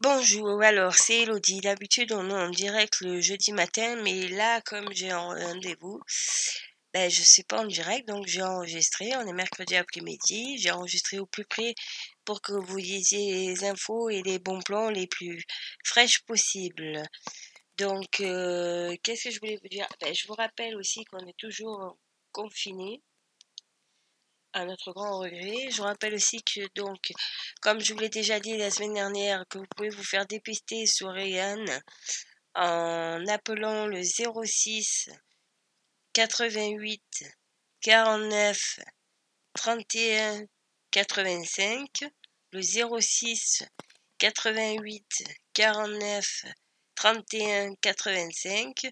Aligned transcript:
Bonjour, 0.00 0.62
alors 0.62 0.94
c'est 0.94 1.22
Elodie. 1.22 1.60
D'habitude 1.60 2.12
on 2.12 2.30
est 2.30 2.32
en 2.32 2.50
direct 2.50 3.00
le 3.00 3.20
jeudi 3.20 3.52
matin, 3.52 3.96
mais 4.02 4.28
là 4.28 4.60
comme 4.62 4.92
j'ai 4.92 5.10
un 5.10 5.18
rendez-vous, 5.18 6.00
ben 6.94 7.10
je 7.10 7.22
sais 7.22 7.42
pas 7.42 7.62
en 7.62 7.66
direct, 7.66 8.06
donc 8.06 8.26
j'ai 8.26 8.42
enregistré. 8.42 9.10
On 9.16 9.26
est 9.26 9.32
mercredi 9.32 9.74
après-midi, 9.76 10.58
j'ai 10.58 10.70
enregistré 10.70 11.18
au 11.18 11.26
plus 11.26 11.44
près 11.44 11.74
pour 12.24 12.40
que 12.42 12.52
vous 12.52 12.78
ayez 12.78 13.48
les 13.48 13.64
infos 13.64 14.08
et 14.08 14.22
les 14.22 14.38
bons 14.38 14.60
plans 14.62 14.90
les 14.90 15.08
plus 15.08 15.44
fraîches 15.84 16.20
possibles. 16.24 17.02
Donc 17.78 18.20
euh, 18.20 18.96
qu'est-ce 19.02 19.24
que 19.24 19.30
je 19.32 19.40
voulais 19.40 19.58
vous 19.62 19.68
dire? 19.68 19.86
Ben, 20.00 20.14
Je 20.14 20.26
vous 20.28 20.34
rappelle 20.34 20.76
aussi 20.76 21.04
qu'on 21.06 21.26
est 21.26 21.36
toujours 21.38 21.98
confiné 22.32 23.02
à 24.58 24.64
notre 24.64 24.92
grand 24.92 25.18
regret. 25.18 25.70
Je 25.70 25.76
vous 25.76 25.84
rappelle 25.84 26.14
aussi 26.14 26.42
que, 26.42 26.60
donc, 26.74 27.12
comme 27.60 27.80
je 27.80 27.92
vous 27.92 28.00
l'ai 28.00 28.08
déjà 28.08 28.40
dit 28.40 28.56
la 28.56 28.70
semaine 28.70 28.94
dernière, 28.94 29.44
que 29.48 29.58
vous 29.58 29.66
pouvez 29.76 29.88
vous 29.88 30.04
faire 30.04 30.26
dépister 30.26 30.86
sur 30.86 31.10
Ryan 31.10 31.64
en 32.54 33.26
appelant 33.28 33.86
le 33.86 34.02
06 34.02 35.10
88 36.12 37.02
49 37.80 38.80
31 39.54 40.44
85, 40.90 42.04
le 42.52 42.62
06 42.62 43.64
88 44.18 45.24
49 45.52 46.44
31 46.98 47.76
85. 47.76 48.90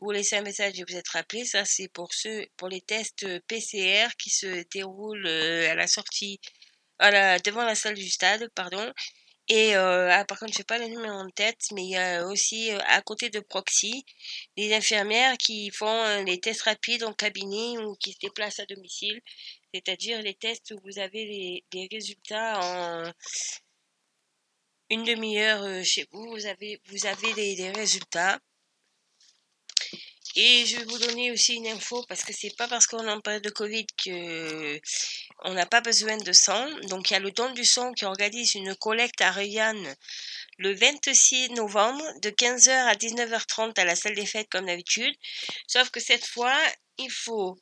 Vous 0.00 0.10
laissez 0.10 0.36
un 0.36 0.42
message 0.42 0.78
et 0.78 0.84
vous 0.86 0.96
êtes 0.96 1.08
rappelé. 1.08 1.46
Ça, 1.46 1.64
c'est 1.64 1.88
pour 1.88 2.12
ceux, 2.12 2.46
pour 2.58 2.68
les 2.68 2.82
tests 2.82 3.26
PCR 3.46 4.08
qui 4.18 4.28
se 4.28 4.64
déroulent 4.70 5.26
euh, 5.26 5.70
à 5.70 5.74
la 5.74 5.86
sortie, 5.86 6.40
à 6.98 7.10
la, 7.10 7.38
devant 7.38 7.64
la 7.64 7.74
salle 7.74 7.94
du 7.94 8.10
stade, 8.10 8.50
pardon. 8.54 8.92
Et 9.48 9.74
euh, 9.76 10.10
ah, 10.12 10.26
par 10.26 10.38
contre, 10.38 10.52
je 10.52 10.58
sais 10.58 10.64
pas 10.64 10.76
le 10.76 10.88
numéro 10.88 11.16
en 11.16 11.30
tête, 11.30 11.62
mais 11.72 11.84
il 11.84 11.90
y 11.92 11.96
a 11.96 12.26
aussi 12.26 12.70
euh, 12.70 12.78
à 12.86 13.00
côté 13.00 13.30
de 13.30 13.40
Proxy, 13.40 14.04
les 14.58 14.74
infirmières 14.74 15.38
qui 15.38 15.70
font 15.70 16.22
les 16.24 16.38
tests 16.40 16.62
rapides 16.62 17.04
en 17.04 17.14
cabinet 17.14 17.78
ou 17.78 17.94
qui 17.94 18.12
se 18.12 18.18
déplacent 18.20 18.60
à 18.60 18.66
domicile, 18.66 19.22
c'est-à-dire 19.72 20.20
les 20.20 20.34
tests 20.34 20.72
où 20.72 20.80
vous 20.84 20.98
avez 20.98 21.64
les 21.72 21.88
résultats 21.90 22.60
en 22.60 23.10
une 24.90 25.04
demi-heure 25.04 25.62
euh, 25.62 25.82
chez 25.82 26.06
vous, 26.12 26.30
vous 26.30 26.46
avez, 26.46 26.80
les, 27.36 27.70
résultats. 27.70 28.38
Et 30.36 30.66
je 30.66 30.76
vais 30.76 30.84
vous 30.84 30.98
donner 30.98 31.32
aussi 31.32 31.54
une 31.54 31.66
info 31.66 32.04
parce 32.08 32.22
que 32.22 32.32
c'est 32.32 32.54
pas 32.56 32.68
parce 32.68 32.86
qu'on 32.86 33.06
est 33.06 33.10
en 33.10 33.20
période 33.20 33.42
de 33.42 33.50
Covid 33.50 33.86
que 34.02 34.80
on 35.44 35.54
n'a 35.54 35.66
pas 35.66 35.80
besoin 35.80 36.16
de 36.16 36.32
sang. 36.32 36.68
Donc 36.88 37.10
il 37.10 37.14
y 37.14 37.16
a 37.16 37.20
le 37.20 37.32
don 37.32 37.50
du 37.52 37.64
sang 37.64 37.92
qui 37.92 38.04
organise 38.04 38.54
une 38.54 38.74
collecte 38.76 39.20
à 39.20 39.32
Reyanne 39.32 39.94
le 40.58 40.74
26 40.74 41.50
novembre 41.50 42.04
de 42.20 42.30
15h 42.30 42.70
à 42.70 42.94
19h30 42.94 43.78
à 43.80 43.84
la 43.84 43.96
salle 43.96 44.14
des 44.14 44.26
fêtes 44.26 44.48
comme 44.50 44.66
d'habitude. 44.66 45.14
Sauf 45.66 45.90
que 45.90 46.00
cette 46.00 46.26
fois, 46.26 46.56
il 46.98 47.10
faut 47.10 47.58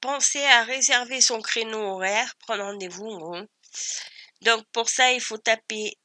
penser 0.00 0.42
à 0.42 0.64
réserver 0.64 1.20
son 1.20 1.40
créneau 1.40 1.80
horaire, 1.80 2.34
prendre 2.40 2.62
rendez-vous 2.64 3.08
donc 4.42 4.64
pour 4.72 4.88
ça, 4.88 5.12
il 5.12 5.20
faut 5.20 5.38
taper 5.38 5.98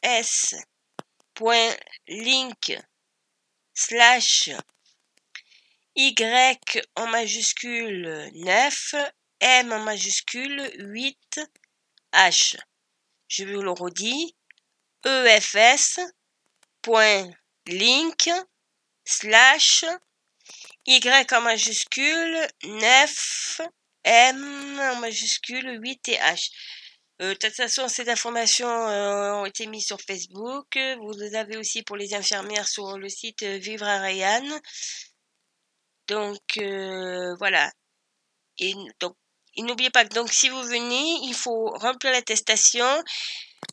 efs.link 0.00 0.62
slash 3.74 4.50
y 5.94 6.14
en 6.96 7.06
majuscule 7.06 8.30
9, 8.34 8.94
m 9.40 9.72
en 9.72 9.78
majuscule 9.80 10.70
8, 10.78 11.40
h. 12.12 12.56
Je 13.28 13.44
vous 13.44 13.62
le 13.62 13.70
redis, 13.70 14.36
efs.link 15.04 16.10
slash 19.04 19.84
y 20.86 21.00
en 21.32 21.40
majuscule 21.40 22.48
9, 22.64 23.60
m 24.04 24.80
en 24.80 24.96
majuscule 24.96 25.80
8 25.80 26.08
et 26.08 26.16
h. 26.16 26.50
Euh, 27.22 27.30
de 27.30 27.34
toute 27.34 27.54
façon, 27.54 27.88
ces 27.88 28.08
informations 28.10 28.68
euh, 28.68 29.32
ont 29.34 29.46
été 29.46 29.66
mises 29.66 29.86
sur 29.86 30.00
Facebook. 30.00 30.78
Vous 30.98 31.12
les 31.18 31.34
avez 31.34 31.56
aussi 31.56 31.82
pour 31.82 31.96
les 31.96 32.14
infirmières 32.14 32.68
sur 32.68 32.98
le 32.98 33.08
site 33.08 33.42
euh, 33.42 33.58
Vivre 33.58 33.86
à 33.86 33.98
Rayan. 34.00 34.44
Donc 36.08 36.58
voilà. 37.38 37.72
Et 38.58 38.74
donc, 39.00 39.16
n'oubliez 39.58 39.90
pas 39.90 40.04
que 40.04 40.14
donc 40.14 40.32
si 40.32 40.48
vous 40.48 40.62
venez, 40.62 41.18
il 41.24 41.34
faut 41.34 41.66
remplir 41.78 42.12
l'attestation 42.12 42.86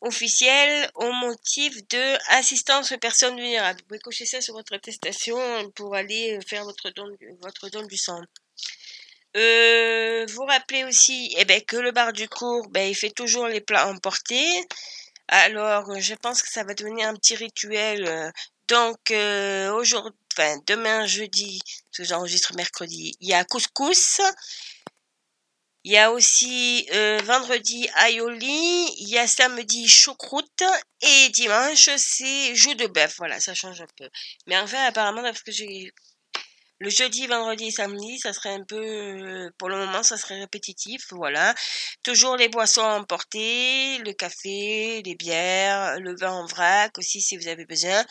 officielle 0.02 0.90
au 0.94 1.12
motif 1.12 1.76
de 1.88 2.18
assistance 2.36 2.92
aux 2.92 2.98
personnes 2.98 3.36
vulnérables. 3.36 3.80
Vous 3.80 3.86
pouvez 3.86 4.00
cocher 4.00 4.26
ça 4.26 4.40
sur 4.40 4.54
votre 4.54 4.74
attestation 4.74 5.70
pour 5.72 5.94
aller 5.94 6.38
faire 6.48 6.64
votre 6.64 6.90
don, 6.90 7.06
votre 7.40 7.68
don 7.70 7.86
du 7.86 7.96
sang. 7.96 8.20
Euh, 9.36 10.26
vous 10.32 10.44
rappelez 10.44 10.84
aussi 10.84 11.34
eh 11.38 11.44
ben, 11.44 11.60
que 11.62 11.76
le 11.76 11.90
bar 11.92 12.12
du 12.12 12.28
cours, 12.28 12.68
ben, 12.68 12.88
il 12.88 12.94
fait 12.94 13.10
toujours 13.10 13.48
les 13.48 13.60
plats 13.60 13.88
emportés. 13.88 14.64
Alors, 15.28 15.98
je 16.00 16.14
pense 16.14 16.42
que 16.42 16.48
ça 16.50 16.64
va 16.64 16.74
devenir 16.74 17.08
un 17.08 17.14
petit 17.14 17.34
rituel. 17.34 18.06
Euh, 18.06 18.30
donc, 18.68 19.10
euh, 19.10 19.72
aujourd'hui, 19.72 20.18
enfin, 20.32 20.56
demain, 20.66 21.06
jeudi, 21.06 21.60
parce 21.64 21.98
que 21.98 22.04
j'enregistre 22.04 22.54
mercredi, 22.54 23.16
il 23.20 23.28
y 23.28 23.34
a 23.34 23.44
couscous. 23.44 24.20
Il 25.84 25.92
y 25.92 25.98
a 25.98 26.10
aussi 26.12 26.88
euh, 26.94 27.20
vendredi 27.24 27.88
aioli, 27.96 28.86
il 28.98 29.08
y 29.08 29.18
a 29.18 29.26
samedi 29.26 29.86
choucroute 29.86 30.62
et 31.02 31.28
dimanche 31.28 31.90
c'est 31.98 32.54
joue 32.54 32.72
de 32.74 32.86
bœuf. 32.86 33.16
Voilà, 33.18 33.38
ça 33.38 33.52
change 33.54 33.82
un 33.82 33.86
peu. 33.98 34.08
Mais 34.46 34.56
enfin, 34.58 34.82
apparemment, 34.86 35.22
parce 35.22 35.42
que 35.42 35.52
j'ai 35.52 35.92
le 36.80 36.90
jeudi, 36.90 37.26
vendredi, 37.28 37.70
samedi, 37.70 38.18
ça 38.18 38.32
serait 38.32 38.52
un 38.52 38.64
peu, 38.64 38.76
euh, 38.76 39.50
pour 39.58 39.68
le 39.68 39.76
moment, 39.76 40.02
ça 40.02 40.16
serait 40.16 40.40
répétitif, 40.40 41.06
voilà. 41.12 41.54
Toujours 42.02 42.36
les 42.36 42.48
boissons 42.48 42.82
emportées, 42.82 43.98
le 43.98 44.12
café, 44.12 45.00
les 45.04 45.14
bières, 45.14 46.00
le 46.00 46.16
vin 46.16 46.32
en 46.32 46.46
vrac 46.46 46.98
aussi 46.98 47.20
si 47.20 47.36
vous 47.36 47.46
avez 47.46 47.64
besoin. 47.64 48.04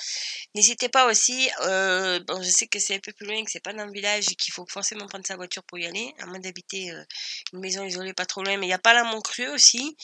N'hésitez 0.56 0.88
pas 0.90 1.08
aussi, 1.10 1.50
euh, 1.66 2.20
bon, 2.28 2.42
je 2.42 2.50
sais 2.50 2.68
que 2.68 2.80
c'est 2.80 2.96
un 2.96 3.00
peu 3.00 3.12
plus 3.12 3.28
loin, 3.28 3.44
que 3.44 3.52
c'est 3.52 3.60
pas 3.60 3.74
dans 3.74 3.86
le 3.86 3.92
village 3.92 4.32
et 4.32 4.36
qu'il 4.36 4.54
faut 4.54 4.66
forcément 4.70 5.08
prendre 5.08 5.28
sa 5.28 5.36
voiture 5.36 5.64
pour 5.66 5.78
y 5.78 5.86
aller, 5.86 6.14
à 6.20 6.26
moins 6.26 6.40
d'habiter 6.40 6.92
euh, 6.92 7.04
une 7.52 7.60
maison 7.60 7.84
isolée 7.84 8.14
pas 8.14 8.26
trop 8.26 8.44
loin, 8.44 8.58
mais 8.58 8.68
il 8.68 8.70
y 8.70 8.74
a 8.74 8.80
pas 8.80 8.94
la 8.94 9.04
Montcru 9.04 9.48
aussi. 9.50 9.98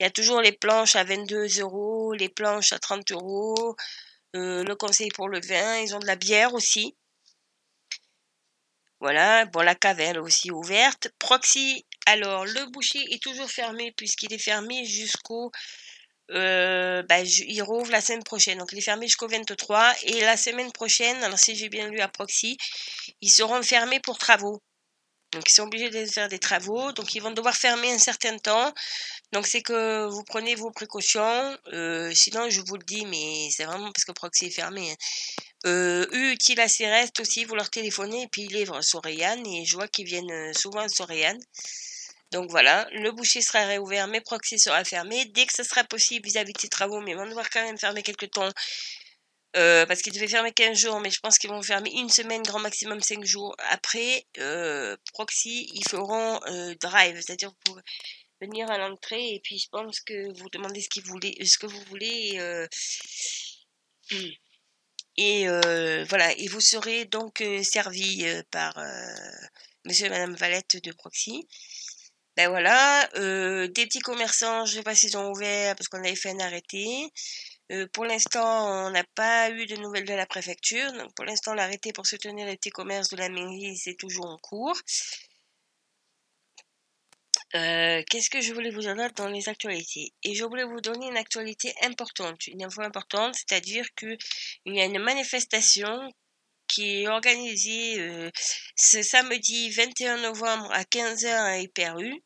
Il 0.00 0.04
y 0.04 0.06
a 0.06 0.10
toujours 0.10 0.40
les 0.40 0.52
planches 0.52 0.96
à 0.96 1.04
22 1.04 1.60
euros, 1.60 2.12
les 2.14 2.28
planches 2.28 2.72
à 2.72 2.78
30 2.78 3.10
euros, 3.12 3.76
le 4.34 4.74
conseil 4.74 5.08
pour 5.10 5.28
le 5.28 5.40
vin, 5.40 5.78
ils 5.80 5.94
ont 5.94 6.00
de 6.00 6.06
la 6.06 6.16
bière 6.16 6.54
aussi. 6.54 6.96
Voilà, 9.04 9.44
bon, 9.44 9.60
la 9.60 9.74
cave 9.74 10.00
est 10.00 10.16
aussi 10.16 10.50
ouverte. 10.50 11.08
Proxy, 11.18 11.84
alors 12.06 12.46
le 12.46 12.70
boucher 12.70 13.04
est 13.10 13.22
toujours 13.22 13.50
fermé 13.50 13.92
puisqu'il 13.92 14.32
est 14.32 14.38
fermé 14.38 14.86
jusqu'au... 14.86 15.52
Euh, 16.30 17.02
bah, 17.02 17.20
il 17.20 17.62
rouvre 17.62 17.90
la 17.90 18.00
semaine 18.00 18.24
prochaine. 18.24 18.56
Donc 18.56 18.72
il 18.72 18.78
est 18.78 18.80
fermé 18.80 19.06
jusqu'au 19.06 19.28
23. 19.28 19.92
Et 20.04 20.22
la 20.22 20.38
semaine 20.38 20.72
prochaine, 20.72 21.22
alors 21.22 21.38
si 21.38 21.54
j'ai 21.54 21.68
bien 21.68 21.88
lu 21.88 22.00
à 22.00 22.08
Proxy, 22.08 22.56
ils 23.20 23.28
seront 23.28 23.62
fermés 23.62 24.00
pour 24.00 24.16
travaux. 24.16 24.62
Donc 25.32 25.42
ils 25.50 25.52
sont 25.52 25.64
obligés 25.64 25.90
de 25.90 26.06
faire 26.06 26.30
des 26.30 26.38
travaux. 26.38 26.92
Donc 26.92 27.14
ils 27.14 27.20
vont 27.20 27.32
devoir 27.32 27.54
fermer 27.54 27.92
un 27.92 27.98
certain 27.98 28.38
temps. 28.38 28.72
Donc 29.32 29.46
c'est 29.46 29.60
que 29.60 30.06
vous 30.06 30.24
prenez 30.24 30.54
vos 30.54 30.70
précautions. 30.70 31.58
Euh, 31.74 32.10
sinon 32.14 32.48
je 32.48 32.62
vous 32.62 32.78
le 32.78 32.84
dis, 32.84 33.04
mais 33.04 33.50
c'est 33.50 33.64
vraiment 33.64 33.92
parce 33.92 34.06
que 34.06 34.12
Proxy 34.12 34.46
est 34.46 34.50
fermé. 34.50 34.92
Hein. 34.92 34.96
Euh, 35.66 36.06
Utilas 36.12 36.76
reste 36.80 37.20
aussi, 37.20 37.44
vous 37.44 37.54
leur 37.54 37.70
téléphonez 37.70 38.22
et 38.22 38.28
puis 38.28 38.42
ils 38.42 38.52
livrent 38.52 38.82
sur 38.82 39.02
Rayan 39.02 39.42
et 39.44 39.64
je 39.64 39.74
vois 39.74 39.88
qu'ils 39.88 40.06
viennent 40.06 40.30
euh, 40.30 40.52
souvent 40.52 40.86
Rayan. 41.00 41.38
Donc 42.32 42.50
voilà, 42.50 42.88
le 42.92 43.12
boucher 43.12 43.40
sera 43.40 43.64
réouvert, 43.64 44.08
mais 44.08 44.20
Proxy 44.20 44.58
sera 44.58 44.82
fermé. 44.84 45.24
Dès 45.26 45.46
que 45.46 45.52
ce 45.52 45.62
sera 45.62 45.84
possible 45.84 46.26
vis-à-vis 46.26 46.52
de 46.52 46.60
ces 46.60 46.68
travaux, 46.68 47.00
mais 47.00 47.12
ils 47.12 47.16
vont 47.16 47.28
devoir 47.28 47.48
quand 47.48 47.62
même 47.62 47.78
fermer 47.78 48.02
quelques 48.02 48.30
temps. 48.32 48.50
Euh, 49.56 49.86
parce 49.86 50.02
qu'ils 50.02 50.12
devaient 50.12 50.26
fermer 50.26 50.52
15 50.52 50.76
jours, 50.76 50.98
mais 51.00 51.10
je 51.10 51.20
pense 51.20 51.38
qu'ils 51.38 51.50
vont 51.50 51.62
fermer 51.62 51.92
une 51.92 52.08
semaine, 52.08 52.42
grand 52.42 52.58
maximum 52.58 53.00
5 53.00 53.24
jours. 53.24 53.54
Après, 53.70 54.26
euh, 54.38 54.96
Proxy, 55.12 55.70
ils 55.74 55.88
feront 55.88 56.40
euh, 56.48 56.74
drive, 56.80 57.20
c'est-à-dire 57.20 57.52
pouvez 57.64 57.82
venir 58.40 58.68
à 58.68 58.78
l'entrée 58.78 59.34
et 59.34 59.40
puis 59.40 59.58
je 59.60 59.68
pense 59.70 60.00
que 60.00 60.36
vous 60.36 60.50
demandez 60.50 60.80
ce, 60.80 60.88
que 61.58 61.66
vous 61.66 61.82
voulez. 61.82 62.66
Et 65.16 65.48
euh, 65.48 66.04
voilà, 66.08 66.32
et 66.38 66.48
vous 66.48 66.60
serez 66.60 67.04
donc 67.04 67.40
euh, 67.40 67.62
servi 67.62 68.24
euh, 68.26 68.42
par 68.50 68.74
monsieur 69.84 70.06
et 70.06 70.10
madame 70.10 70.34
Valette 70.34 70.82
de 70.82 70.92
Proxy. 70.92 71.46
Ben 72.36 72.48
voilà, 72.48 73.08
des 73.14 73.86
petits 73.86 74.00
commerçants, 74.00 74.66
je 74.66 74.72
ne 74.72 74.76
sais 74.78 74.82
pas 74.82 74.96
s'ils 74.96 75.16
ont 75.16 75.30
ouvert 75.30 75.76
parce 75.76 75.88
qu'on 75.88 75.98
avait 75.98 76.16
fait 76.16 76.30
un 76.30 76.40
arrêté. 76.40 77.08
pour 77.92 78.04
l'instant, 78.04 78.86
on 78.86 78.90
n'a 78.90 79.04
pas 79.14 79.50
eu 79.50 79.66
de 79.66 79.76
nouvelles 79.76 80.04
de 80.04 80.14
la 80.14 80.26
préfecture. 80.26 80.92
Donc 80.94 81.14
pour 81.14 81.24
l'instant, 81.24 81.54
l'arrêté 81.54 81.92
pour 81.92 82.06
soutenir 82.06 82.46
les 82.46 82.56
petits 82.56 82.70
commerces 82.70 83.10
de 83.10 83.16
la 83.16 83.28
mairie, 83.28 83.76
c'est 83.76 83.94
toujours 83.94 84.26
en 84.26 84.38
cours. 84.38 84.76
Euh, 87.54 88.02
qu'est-ce 88.10 88.30
que 88.30 88.40
je 88.40 88.52
voulais 88.52 88.70
vous 88.70 88.82
donner 88.82 89.06
dans 89.14 89.28
les 89.28 89.48
actualités? 89.48 90.12
Et 90.24 90.34
je 90.34 90.44
voulais 90.44 90.64
vous 90.64 90.80
donner 90.80 91.06
une 91.06 91.16
actualité 91.16 91.72
importante, 91.82 92.48
une 92.48 92.64
info 92.64 92.82
importante, 92.82 93.34
c'est-à-dire 93.34 93.86
qu'il 93.94 94.18
y 94.66 94.80
a 94.80 94.86
une 94.86 94.98
manifestation 94.98 96.12
qui 96.66 97.02
est 97.02 97.08
organisée 97.08 98.00
euh, 98.00 98.30
ce 98.74 99.02
samedi 99.02 99.70
21 99.70 100.22
novembre 100.22 100.68
à 100.72 100.82
15h 100.82 101.28
à 101.28 101.58
Hyper-U. 101.58 102.20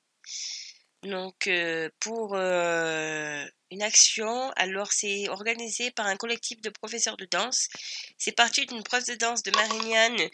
Donc, 1.02 1.46
euh, 1.46 1.90
pour 2.00 2.34
une 2.34 3.82
action. 3.82 4.50
Alors, 4.56 4.92
c'est 4.92 5.28
organisé 5.28 5.90
par 5.90 6.06
un 6.06 6.16
collectif 6.16 6.60
de 6.60 6.70
professeurs 6.70 7.16
de 7.16 7.26
danse. 7.26 7.68
C'est 8.16 8.32
parti 8.32 8.66
d'une 8.66 8.82
prof 8.82 9.04
de 9.04 9.14
danse 9.14 9.42
de 9.42 9.50
Marignane 9.50 10.28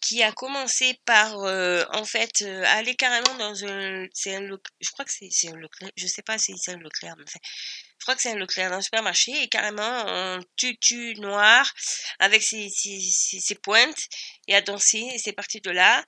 qui 0.00 0.22
a 0.22 0.32
commencé 0.32 0.98
par, 1.04 1.40
euh, 1.40 1.84
en 1.92 2.04
fait, 2.04 2.42
euh, 2.42 2.64
aller 2.68 2.94
carrément 2.96 3.34
dans 3.38 3.64
un, 3.64 4.06
c'est 4.12 4.34
un, 4.34 4.46
je 4.80 4.90
crois 4.90 5.04
que 5.04 5.12
c'est, 5.12 5.48
un 5.48 5.56
Leclerc, 5.56 5.90
je 5.96 6.06
sais 6.06 6.22
pas 6.22 6.38
si 6.38 6.56
c'est 6.58 6.72
un 6.72 6.78
Leclerc, 6.78 7.16
mais 7.18 7.24
je 7.26 8.04
crois 8.04 8.14
que 8.14 8.22
c'est 8.22 8.30
un 8.30 8.36
Leclerc 8.36 8.70
dans 8.70 8.76
un 8.76 8.80
supermarché 8.80 9.42
et 9.42 9.48
carrément 9.48 9.82
en 9.82 10.40
tutu 10.56 11.14
noir 11.16 11.70
avec 12.18 12.42
ses, 12.42 12.70
ses, 12.70 13.00
ses, 13.00 13.54
pointes 13.56 14.06
et 14.48 14.54
à 14.54 14.62
danser 14.62 15.06
et 15.12 15.18
c'est 15.18 15.32
parti 15.32 15.60
de 15.60 15.70
là. 15.70 16.04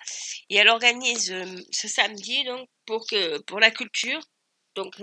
Et 0.48 0.56
elle 0.56 0.68
organise 0.68 1.30
euh, 1.30 1.44
ce 1.70 1.86
samedi 1.88 2.44
donc 2.44 2.68
pour 2.86 3.06
que, 3.06 3.38
pour 3.42 3.60
la 3.60 3.70
culture. 3.70 4.20
Donc, 4.74 4.94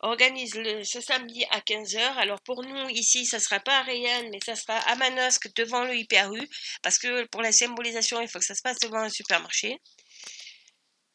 organise 0.00 0.54
le, 0.54 0.84
ce 0.84 1.00
samedi 1.00 1.44
à 1.50 1.60
15h. 1.60 1.98
Alors 2.16 2.40
pour 2.42 2.62
nous, 2.62 2.88
ici, 2.90 3.26
ça 3.26 3.38
sera 3.40 3.60
pas 3.60 3.78
à 3.78 3.82
Rayanne, 3.82 4.28
mais 4.30 4.40
ça 4.44 4.54
sera 4.56 4.76
à 4.78 4.94
Manosque 4.96 5.48
devant 5.56 5.84
le 5.84 5.96
Hyper 5.96 6.32
U, 6.32 6.48
parce 6.82 6.98
que 6.98 7.24
pour 7.26 7.42
la 7.42 7.52
symbolisation, 7.52 8.20
il 8.20 8.28
faut 8.28 8.38
que 8.38 8.44
ça 8.44 8.54
se 8.54 8.62
passe 8.62 8.78
devant 8.80 8.98
un 8.98 9.08
supermarché. 9.08 9.80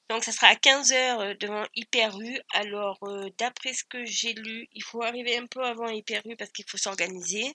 Donc 0.09 0.25
ça 0.25 0.33
sera 0.33 0.47
à 0.47 0.55
15h 0.55 0.93
euh, 1.21 1.33
devant 1.39 1.65
Hyper 1.73 2.19
U. 2.19 2.37
Alors 2.53 2.99
euh, 3.03 3.29
d'après 3.37 3.73
ce 3.73 3.85
que 3.85 4.05
j'ai 4.05 4.33
lu, 4.33 4.67
il 4.73 4.83
faut 4.83 5.01
arriver 5.03 5.37
un 5.37 5.47
peu 5.47 5.63
avant 5.63 5.87
Hyper 5.87 6.21
U 6.25 6.35
parce 6.35 6.51
qu'il 6.51 6.65
faut 6.69 6.77
s'organiser. 6.77 7.53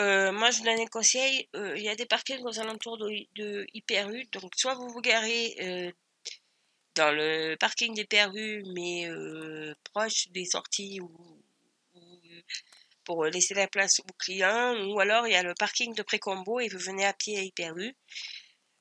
Euh, 0.00 0.32
moi, 0.32 0.50
je 0.50 0.58
vous 0.58 0.64
donne 0.64 0.80
un 0.80 0.86
conseil. 0.86 1.48
il 1.54 1.82
y 1.82 1.88
a 1.88 1.94
des 1.94 2.04
parkings 2.04 2.42
aux 2.44 2.58
alentours 2.58 2.98
de, 2.98 3.08
de 3.36 3.66
Hyper 3.74 4.10
U. 4.10 4.24
Donc, 4.32 4.52
soit 4.56 4.74
vous 4.74 4.88
vous 4.88 5.00
garez 5.00 5.94
dans 6.94 7.12
le 7.12 7.56
parking 7.56 7.94
des 7.94 8.04
perrues, 8.04 8.62
mais 8.74 9.08
proche 9.92 10.28
des 10.28 10.44
sorties 10.44 11.00
ou, 11.00 11.10
pour 13.04 13.24
laisser 13.26 13.54
la 13.54 13.68
place 13.68 14.00
aux 14.00 14.12
clients, 14.18 14.74
ou 14.86 14.98
alors 15.00 15.26
il 15.26 15.32
y 15.32 15.36
a 15.36 15.42
le 15.42 15.54
parking 15.54 15.94
de 15.94 16.02
Précombo 16.02 16.60
et 16.60 16.68
vous 16.68 16.78
venez 16.78 17.04
à 17.04 17.12
pied 17.12 17.38
à. 17.38 17.94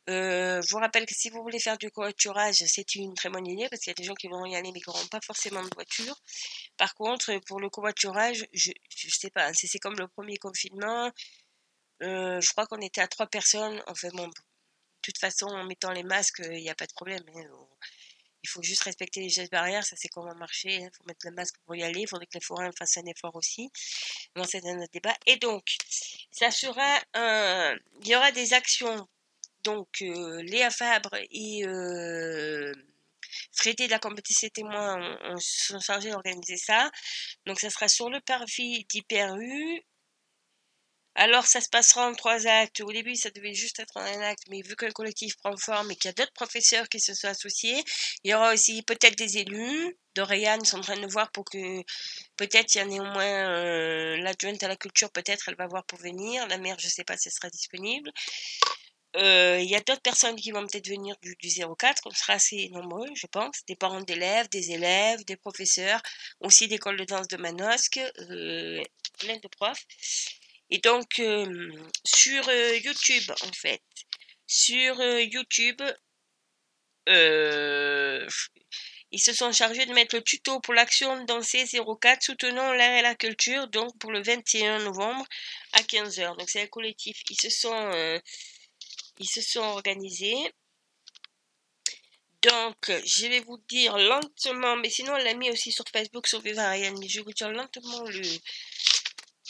Euh, 0.10 0.62
je 0.62 0.70
vous 0.70 0.80
rappelle 0.80 1.06
que 1.06 1.16
si 1.16 1.30
vous 1.30 1.42
voulez 1.42 1.60
faire 1.60 1.78
du 1.78 1.90
covoiturage, 1.90 2.56
c'est 2.68 2.96
une 2.96 3.14
très 3.14 3.30
bonne 3.30 3.48
idée 3.48 3.70
parce 3.70 3.82
qu'il 3.82 3.92
y 3.92 3.96
a 3.96 3.96
des 3.96 4.04
gens 4.04 4.16
qui 4.16 4.28
vont 4.28 4.46
y 4.46 4.56
aller 4.56 4.72
mais 4.74 4.82
qui 4.82 4.90
n'auront 4.90 5.08
pas 5.08 5.22
forcément 5.26 5.64
de 5.64 5.70
voiture. 5.74 6.16
Par 6.78 6.94
contre, 6.96 7.38
pour 7.48 7.60
le 7.62 7.70
covoiturage, 7.70 8.46
je 8.52 8.72
ne 8.72 9.10
sais 9.12 9.30
pas, 9.30 9.54
c'est 9.54 9.80
comme 9.80 9.96
le 9.98 10.08
premier 10.10 10.38
confinement. 10.38 11.10
Je 12.02 12.52
crois 12.52 12.66
qu'on 12.68 12.82
était 12.82 13.02
à 13.02 13.08
trois 13.08 13.28
personnes. 13.28 13.82
Enfin 13.88 14.10
bon, 14.14 14.28
de 14.28 14.34
toute 15.02 15.18
façon, 15.20 15.46
en 15.48 15.64
mettant 15.66 15.92
les 15.92 16.04
masques, 16.04 16.42
il 16.44 16.62
n'y 16.64 16.70
a 16.70 16.76
pas 16.76 16.88
de 16.88 16.94
problème. 16.94 17.24
Hein. 17.36 17.68
Il 18.44 18.50
faut 18.50 18.62
juste 18.62 18.84
respecter 18.84 19.22
les 19.22 19.30
gestes 19.30 19.52
barrières, 19.52 19.86
ça 19.86 19.96
c'est 19.96 20.10
comment 20.10 20.36
marcher. 20.36 20.76
Il 20.76 20.84
hein. 20.84 20.90
faut 20.98 21.04
mettre 21.06 21.26
le 21.26 21.32
masque 21.32 21.56
pour 21.66 21.76
y 21.76 21.84
aller. 21.84 22.02
Il 22.02 22.08
faudrait 22.08 22.26
que 22.26 22.36
les 22.36 22.42
forains 22.42 22.72
fassent 22.78 22.98
un 22.98 23.06
effort 23.06 23.36
aussi. 23.36 23.70
Bon, 24.36 24.44
c'est 24.44 24.66
un 24.66 24.78
autre 24.80 24.92
débat. 24.92 25.16
Et 25.26 25.38
donc, 25.38 25.64
ça 26.32 26.52
sera. 26.52 27.02
Il 28.02 28.08
y 28.08 28.16
aura 28.16 28.32
des 28.32 28.54
actions. 28.54 29.08
Donc, 29.64 30.02
euh, 30.02 30.42
Léa 30.44 30.70
Fabre 30.70 31.16
et 31.32 31.66
euh, 31.66 32.74
Frédé 33.54 33.86
de 33.86 33.92
la 33.92 34.00
compétition 34.00 34.50
témoin 34.50 35.18
ont, 35.24 35.38
sont 35.40 35.80
chargés 35.80 36.12
d'organiser 36.12 36.58
ça. 36.58 36.92
Donc, 37.46 37.60
ça 37.60 37.70
sera 37.70 37.88
sur 37.88 38.10
le 38.10 38.20
parvis 38.20 38.86
d'Hyperu 38.86 39.84
alors, 41.16 41.46
ça 41.46 41.62
se 41.62 41.70
passera 41.70 42.08
en 42.10 42.14
trois 42.14 42.48
actes. 42.48 42.82
Au 42.82 42.92
début, 42.92 43.16
ça 43.16 43.30
devait 43.30 43.54
juste 43.54 43.80
être 43.80 43.98
en 43.98 44.02
un 44.02 44.22
acte, 44.22 44.44
mais 44.50 44.62
vu 44.62 44.76
que 44.76 44.86
le 44.86 44.94
collectif 44.94 45.36
prend 45.38 45.56
forme 45.58 45.92
et 45.92 45.96
qu'il 45.96 46.10
y 46.10 46.10
a 46.10 46.14
d'autres 46.14 46.34
professeurs 46.34 46.90
qui 46.90 47.00
se 47.00 47.14
sont 47.14 47.28
associés, 47.28 47.84
il 48.24 48.32
y 48.32 48.34
aura 48.34 48.54
aussi 48.54 48.82
peut-être 48.82 49.16
des 49.16 49.38
élus. 49.38 49.96
Dorian 50.16 50.64
sont 50.64 50.78
en 50.78 50.82
train 50.82 50.98
de 51.00 51.08
voir 51.08 51.32
pour 51.32 51.46
que 51.46 51.84
peut-être 52.38 52.76
il 52.76 52.80
y 52.80 52.82
en 52.82 52.90
ait 52.90 53.00
au 53.00 53.04
moins 53.04 53.24
euh, 53.24 54.18
l'adjointe 54.18 54.62
à 54.64 54.68
la 54.68 54.76
culture, 54.76 55.12
peut-être 55.12 55.50
elle 55.50 55.56
va 55.56 55.68
voir 55.68 55.86
pour 55.86 56.00
venir. 56.00 56.48
La 56.48 56.58
mère, 56.58 56.78
je 56.80 56.88
ne 56.88 56.92
sais 56.92 57.04
pas 57.04 57.18
si 57.18 57.28
elle 57.28 57.34
sera 57.34 57.50
disponible. 57.50 58.12
Euh, 59.16 59.60
il 59.62 59.70
y 59.70 59.76
a 59.76 59.80
d'autres 59.80 60.02
personnes 60.02 60.36
qui 60.36 60.52
vont 60.52 60.66
peut-être 60.66 60.88
venir 60.88 61.16
du, 61.22 61.36
du 61.36 61.50
04, 61.50 62.02
on 62.06 62.12
sera 62.12 62.34
assez 62.34 62.70
nombreux, 62.70 63.08
je 63.14 63.28
pense, 63.28 63.64
des 63.68 63.76
parents 63.76 64.02
d'élèves, 64.02 64.50
des 64.50 64.72
élèves, 64.72 65.24
des 65.26 65.36
professeurs, 65.36 66.02
aussi 66.40 66.68
d'école 66.68 66.98
de 66.98 67.06
danse 67.06 67.28
de 67.28 67.38
Manosque, 67.38 68.00
euh, 68.00 68.84
plein 69.20 69.38
de 69.38 69.48
profs. 69.48 69.86
Et 70.74 70.80
donc, 70.80 71.20
euh, 71.20 71.72
sur 72.04 72.50
euh, 72.50 72.76
YouTube, 72.78 73.32
en 73.42 73.52
fait, 73.54 73.84
sur 74.48 75.00
euh, 75.00 75.22
YouTube, 75.22 75.80
ils 79.12 79.22
se 79.22 79.34
sont 79.34 79.52
chargés 79.52 79.86
de 79.86 79.94
mettre 79.94 80.16
le 80.16 80.24
tuto 80.24 80.60
pour 80.62 80.74
l'action 80.74 81.26
Danser 81.26 81.66
04 81.68 82.24
soutenant 82.24 82.74
l'art 82.74 82.98
et 82.98 83.04
la 83.04 83.14
culture, 83.14 83.68
donc 83.68 83.96
pour 84.00 84.12
le 84.12 84.24
21 84.24 84.80
novembre 84.80 85.24
à 85.74 85.84
15h. 85.84 86.36
Donc, 86.40 86.50
c'est 86.50 86.64
un 86.64 86.68
collectif. 86.68 87.22
Ils 87.30 87.40
se 87.40 87.52
sont, 87.52 88.20
ils 89.20 89.30
se 89.30 89.42
sont 89.42 89.60
organisés. 89.60 90.52
Donc, 92.42 92.92
je 93.06 93.28
vais 93.28 93.42
vous 93.42 93.60
dire 93.70 93.96
lentement, 94.00 94.76
mais 94.78 94.90
sinon, 94.90 95.14
on 95.14 95.18
l'a 95.18 95.36
mis 95.36 95.52
aussi 95.52 95.72
sur 95.72 95.86
Facebook, 95.94 96.26
sur 96.26 96.42
Vivarian, 96.42 96.96
mais 97.00 97.08
je 97.08 97.20
vais 97.20 97.26
vous 97.26 97.34
dire 97.34 97.52
lentement 97.52 98.02
le, 98.06 98.24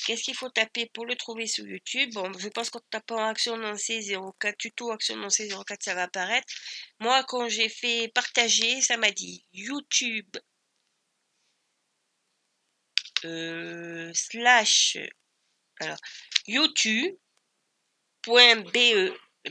Qu'est-ce 0.06 0.24
qu'il 0.24 0.36
faut 0.36 0.50
taper 0.50 0.88
pour 0.88 1.06
le 1.06 1.16
trouver 1.16 1.48
sur 1.48 1.66
YouTube? 1.66 2.14
Bon, 2.14 2.32
je 2.38 2.50
pense 2.50 2.70
qu'en 2.70 2.82
tapant 2.92 3.26
Action 3.26 3.58
Lancée 3.58 4.16
04, 4.40 4.58
tuto 4.58 4.92
Action 4.92 5.16
Lancée 5.16 5.50
04, 5.50 5.84
ça 5.84 5.96
va 5.96 6.04
apparaître. 6.04 6.48
Moi, 7.00 7.24
quand 7.26 7.48
j'ai 7.50 7.70
fait 7.70 8.10
partager, 8.14 8.82
ça 8.82 8.98
m'a 8.98 9.12
dit 9.12 9.46
YouTube 9.54 10.30
euh, 13.26 14.12
slash 14.14 14.98
alors 15.80 15.98
youtube.be 16.48 17.18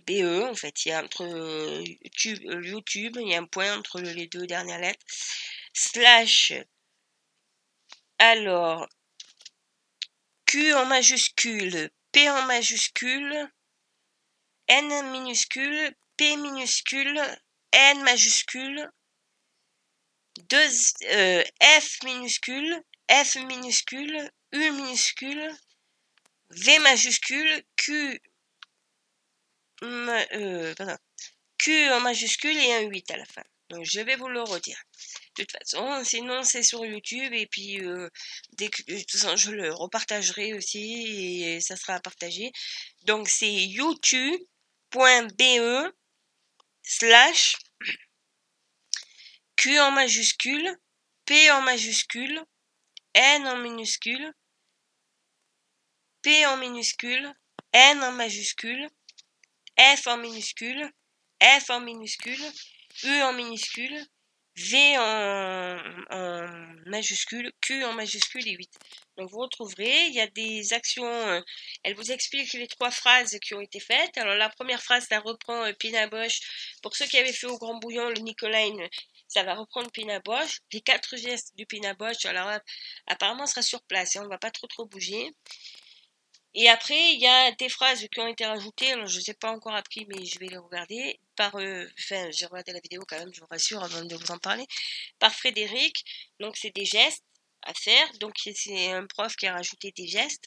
BE, 0.07 0.45
en 0.49 0.55
fait, 0.55 0.87
il 0.87 0.89
y 0.89 0.93
a 0.93 1.03
entre 1.05 1.27
YouTube, 2.03 2.41
YouTube, 2.65 3.17
il 3.21 3.29
y 3.29 3.35
a 3.35 3.39
un 3.39 3.45
point 3.45 3.77
entre 3.77 4.01
les 4.01 4.27
deux 4.27 4.47
dernières 4.47 4.81
lettres, 4.81 5.05
slash, 5.75 6.53
alors, 8.19 8.89
Q 10.53 10.75
en 10.75 10.85
majuscule, 10.85 11.89
P 12.13 12.29
en 12.29 12.43
majuscule, 12.43 13.49
N 14.69 15.11
minuscule, 15.11 15.95
P 16.19 16.37
minuscule, 16.37 17.19
N 17.73 18.03
majuscule, 18.03 18.91
euh, 20.53 21.43
F 21.81 22.03
minuscule, 22.05 22.83
F 23.11 23.37
minuscule, 23.37 24.31
U 24.53 24.71
minuscule, 24.73 25.57
V 26.51 26.79
majuscule, 26.81 27.65
Q, 27.77 28.21
euh, 29.83 30.75
Q 31.57 31.91
en 31.93 32.01
majuscule 32.01 32.59
et 32.59 32.75
un 32.75 32.81
8 32.83 33.11
à 33.11 33.17
la 33.17 33.25
fin. 33.25 33.45
Donc 33.71 33.87
je 33.87 34.01
vais 34.01 34.17
vous 34.17 34.29
le 34.29 34.43
redire. 34.43 34.85
De 35.37 35.45
toute 35.45 35.53
façon, 35.53 36.05
sinon 36.05 36.43
c'est 36.45 36.63
sur 36.63 36.85
YouTube 36.85 37.33
et 37.33 37.47
puis 37.47 37.81
euh, 37.81 38.09
dès 38.53 38.69
que 38.69 38.83
je 38.87 39.51
le 39.51 39.73
repartagerai 39.73 40.53
aussi 40.53 41.43
et 41.43 41.61
ça 41.61 41.77
sera 41.77 41.95
à 41.95 42.01
partager. 42.01 42.53
Donc 43.05 43.29
c'est 43.29 43.51
youtube.be 43.51 44.43
slash 46.83 47.57
Q 49.57 49.79
en 49.81 49.93
majuscule, 49.93 50.77
P 51.25 51.51
en 51.51 51.63
majuscule, 51.63 52.43
N 53.15 53.47
en 53.47 53.57
minuscule, 53.59 54.33
P 56.21 56.45
en 56.47 56.57
minuscule, 56.59 57.33
N 57.73 58.03
en 58.03 58.13
majuscule, 58.13 58.89
F 59.79 60.07
en 60.09 60.19
minuscule, 60.19 60.91
F 61.41 61.71
en 61.71 61.81
minuscule, 61.81 62.53
U 63.05 63.23
en 63.23 63.33
minuscule, 63.33 64.07
V 64.57 64.99
en, 64.99 65.79
majuscule, 66.87 67.53
Q 67.61 67.85
en 67.85 67.95
majuscule 67.95 68.47
et 68.47 68.53
8. 68.53 68.71
Donc 69.17 69.31
vous 69.31 69.39
retrouverez, 69.39 70.07
il 70.07 70.15
y 70.15 70.21
a 70.21 70.27
des 70.27 70.73
actions, 70.73 71.05
euh, 71.05 71.41
elle 71.83 71.95
vous 71.95 72.13
explique 72.13 72.53
les 72.53 72.67
trois 72.67 72.91
phrases 72.91 73.39
qui 73.41 73.55
ont 73.55 73.61
été 73.61 73.81
faites. 73.81 74.17
Alors 74.19 74.35
la 74.35 74.51
première 74.51 74.83
phrase, 74.83 75.07
ça 75.09 75.21
reprend 75.21 75.65
euh, 75.65 75.73
Pina 75.73 76.07
Bosch. 76.07 76.41
Pour 76.83 76.97
ceux 76.97 77.07
qui 77.07 77.19
avaient 77.19 77.33
fait 77.33 77.47
au 77.47 77.59
Grand 77.59 77.79
Bouillon 77.79 78.09
le 78.09 78.21
Nicoline, 78.21 78.89
ça 79.29 79.43
va 79.43 79.55
reprendre 79.55 79.91
Pina 79.91 80.21
Bosch. 80.21 80.61
Les 80.73 80.81
quatre 80.83 81.17
gestes 81.17 81.57
du 81.57 81.67
Pina 81.67 81.95
Bosch, 81.95 82.25
alors 82.27 82.51
apparemment, 83.07 83.47
sera 83.47 83.63
sur 83.63 83.83
place 83.83 84.17
et 84.17 84.19
on 84.19 84.25
ne 84.25 84.29
va 84.29 84.39
pas 84.39 84.51
trop 84.51 84.67
trop 84.67 84.87
bouger. 84.87 85.31
Et 86.55 86.69
après, 86.69 87.15
il 87.15 87.21
y 87.21 87.27
a 87.27 87.51
des 87.53 87.69
phrases 87.69 88.07
qui 88.13 88.21
ont 88.21 88.27
été 88.27 88.45
rajoutées. 88.45 88.93
Je 89.07 89.17
ne 89.17 89.23
sais 89.23 89.35
pas 89.35 89.51
encore 89.51 89.75
appris, 89.75 90.07
mais 90.09 90.25
je 90.25 90.39
vais 90.39 90.49
les 90.49 90.59
regarder. 90.59 91.19
Par, 91.35 91.57
euh, 91.57 91.87
enfin, 91.99 92.31
j'ai 92.31 92.47
regardé 92.47 92.73
la 92.73 92.81
vidéo 92.81 93.03
quand 93.09 93.19
même, 93.19 93.33
je 93.33 93.41
vous 93.41 93.47
rassure, 93.51 93.83
avant 93.83 94.05
de 94.05 94.15
vous 94.15 94.31
en 94.31 94.39
parler. 94.39 94.67
Par 95.19 95.35
Frédéric. 95.35 96.05
Donc, 96.41 96.57
c'est 96.57 96.75
des 96.75 96.85
gestes 96.85 97.25
à 97.63 97.73
faire. 97.75 98.07
Donc, 98.19 98.35
c'est 98.55 98.93
un 98.93 99.07
prof 99.07 99.35
qui 99.37 99.47
a 99.47 99.55
rajouté 99.55 99.93
des 99.93 100.07
gestes. 100.07 100.47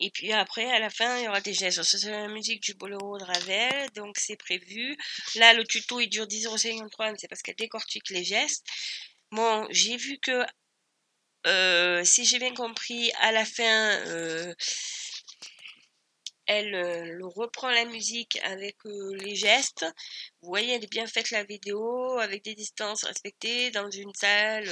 Et 0.00 0.10
puis 0.10 0.32
après, 0.32 0.70
à 0.70 0.78
la 0.78 0.90
fin, 0.90 1.18
il 1.18 1.24
y 1.24 1.28
aura 1.28 1.40
des 1.40 1.54
gestes. 1.54 1.82
C'est 1.82 2.10
la 2.10 2.28
musique 2.28 2.62
du 2.62 2.74
boléro 2.74 3.18
de 3.18 3.24
Ravel, 3.24 3.90
donc 3.94 4.16
c'est 4.18 4.36
prévu. 4.36 4.96
Là, 5.34 5.54
le 5.54 5.64
tuto, 5.64 5.98
il 6.00 6.08
dure 6.08 6.26
10,53€, 6.26 7.16
c'est 7.18 7.28
parce 7.28 7.42
qu'elle 7.42 7.56
décortique 7.56 8.10
les 8.10 8.24
gestes. 8.24 8.64
Bon, 9.32 9.66
j'ai 9.70 9.96
vu 9.96 10.18
que, 10.18 10.46
euh, 11.46 12.04
si 12.04 12.24
j'ai 12.24 12.38
bien 12.38 12.54
compris, 12.54 13.10
à 13.20 13.32
la 13.32 13.44
fin, 13.44 13.90
euh, 14.06 14.54
elle 16.48 16.74
euh, 16.74 17.26
reprend 17.26 17.70
la 17.70 17.84
musique 17.84 18.38
avec 18.42 18.76
les 18.84 19.36
gestes. 19.36 19.86
Vous 20.42 20.48
voyez, 20.48 20.74
elle 20.74 20.84
est 20.84 20.90
bien 20.90 21.06
faite 21.06 21.30
la 21.30 21.44
vidéo, 21.44 22.18
avec 22.18 22.42
des 22.42 22.54
distances 22.56 23.04
respectées, 23.04 23.70
dans 23.70 23.90
une 23.90 24.12
salle. 24.14 24.68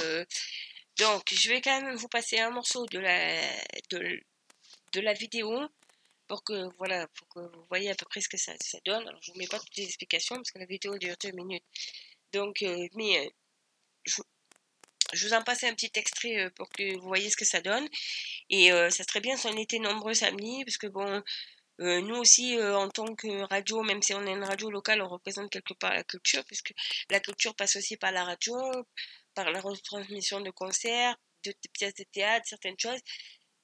Donc, 0.97 1.23
je 1.31 1.49
vais 1.49 1.61
quand 1.61 1.81
même 1.81 1.95
vous 1.95 2.09
passer 2.09 2.39
un 2.39 2.49
morceau 2.51 2.85
de 2.87 2.99
la... 2.99 3.41
De, 3.91 4.19
de 4.93 5.01
la 5.01 5.13
vidéo 5.13 5.67
pour 6.27 6.43
que 6.43 6.69
voilà 6.77 7.07
pour 7.07 7.27
que 7.29 7.39
vous 7.39 7.65
voyez 7.69 7.89
à 7.89 7.95
peu 7.95 8.05
près 8.05 8.21
ce 8.21 8.29
que 8.29 8.37
ça, 8.37 8.53
donne. 8.85 9.07
Alors 9.07 9.21
je 9.21 9.31
vous 9.31 9.37
mets 9.37 9.47
pas 9.47 9.59
toutes 9.59 9.75
les 9.77 9.85
explications 9.85 10.35
parce 10.35 10.51
que 10.51 10.59
la 10.59 10.65
vidéo 10.65 10.97
dure 10.97 11.15
deux 11.21 11.31
minutes. 11.31 11.63
Donc 12.33 12.61
euh, 12.61 12.87
mais 12.95 13.25
euh, 13.25 13.29
je, 15.13 15.27
vous 15.27 15.33
en 15.33 15.43
passe 15.43 15.63
un 15.63 15.73
petit 15.73 15.91
extrait 15.95 16.45
euh, 16.45 16.49
pour 16.51 16.69
que 16.69 16.97
vous 16.97 17.07
voyez 17.07 17.29
ce 17.29 17.37
que 17.37 17.45
ça 17.45 17.61
donne. 17.61 17.87
Et 18.49 18.69
ça 18.69 19.03
serait 19.03 19.21
bien 19.21 19.37
si 19.37 19.47
on 19.47 19.57
était 19.57 19.79
nombreux 19.79 20.13
samedi 20.13 20.63
parce 20.65 20.77
que 20.77 20.87
bon 20.87 21.23
nous 21.79 22.15
aussi, 22.15 22.59
en 22.61 22.89
tant 22.89 23.15
que 23.15 23.41
radio, 23.49 23.83
même 23.83 24.01
si 24.01 24.13
on 24.13 24.25
est 24.25 24.31
une 24.31 24.43
radio 24.43 24.69
locale, 24.71 25.01
on 25.01 25.07
représente 25.07 25.51
quelque 25.51 25.73
part 25.73 25.93
la 25.93 26.03
culture, 26.03 26.43
puisque 26.45 26.73
la 27.09 27.19
culture 27.19 27.55
passe 27.55 27.75
aussi 27.75 27.97
par 27.97 28.11
la 28.11 28.23
radio, 28.23 28.55
par 29.35 29.51
la 29.51 29.61
retransmission 29.61 30.41
de 30.41 30.49
concerts, 30.49 31.15
de 31.45 31.53
pièces 31.73 31.93
de 31.95 32.03
théâtre, 32.11 32.45
certaines 32.47 32.79
choses 32.79 32.99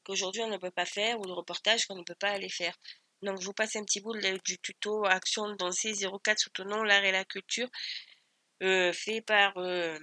qu'aujourd'hui 0.04 0.42
on 0.42 0.50
ne 0.50 0.58
peut 0.58 0.72
pas 0.72 0.86
faire 0.86 1.20
ou 1.20 1.26
de 1.26 1.32
reportages 1.32 1.86
qu'on 1.86 1.96
ne 1.96 2.04
peut 2.04 2.16
pas 2.16 2.32
aller 2.32 2.50
faire. 2.50 2.78
Donc 3.22 3.40
je 3.40 3.46
vous 3.46 3.54
passe 3.54 3.76
un 3.76 3.84
petit 3.86 4.02
bout 4.02 4.16
du 4.44 4.60
tuto 4.60 5.06
Action 5.06 5.56
Danser 5.56 5.94
04 5.94 6.40
soutenons 6.40 6.84
l'art 6.84 7.04
et 7.06 7.12
la 7.12 7.26
culture 7.26 7.70
euh, 8.62 8.92
fait 8.94 9.22
par 9.22 9.58
euh, 9.58 9.98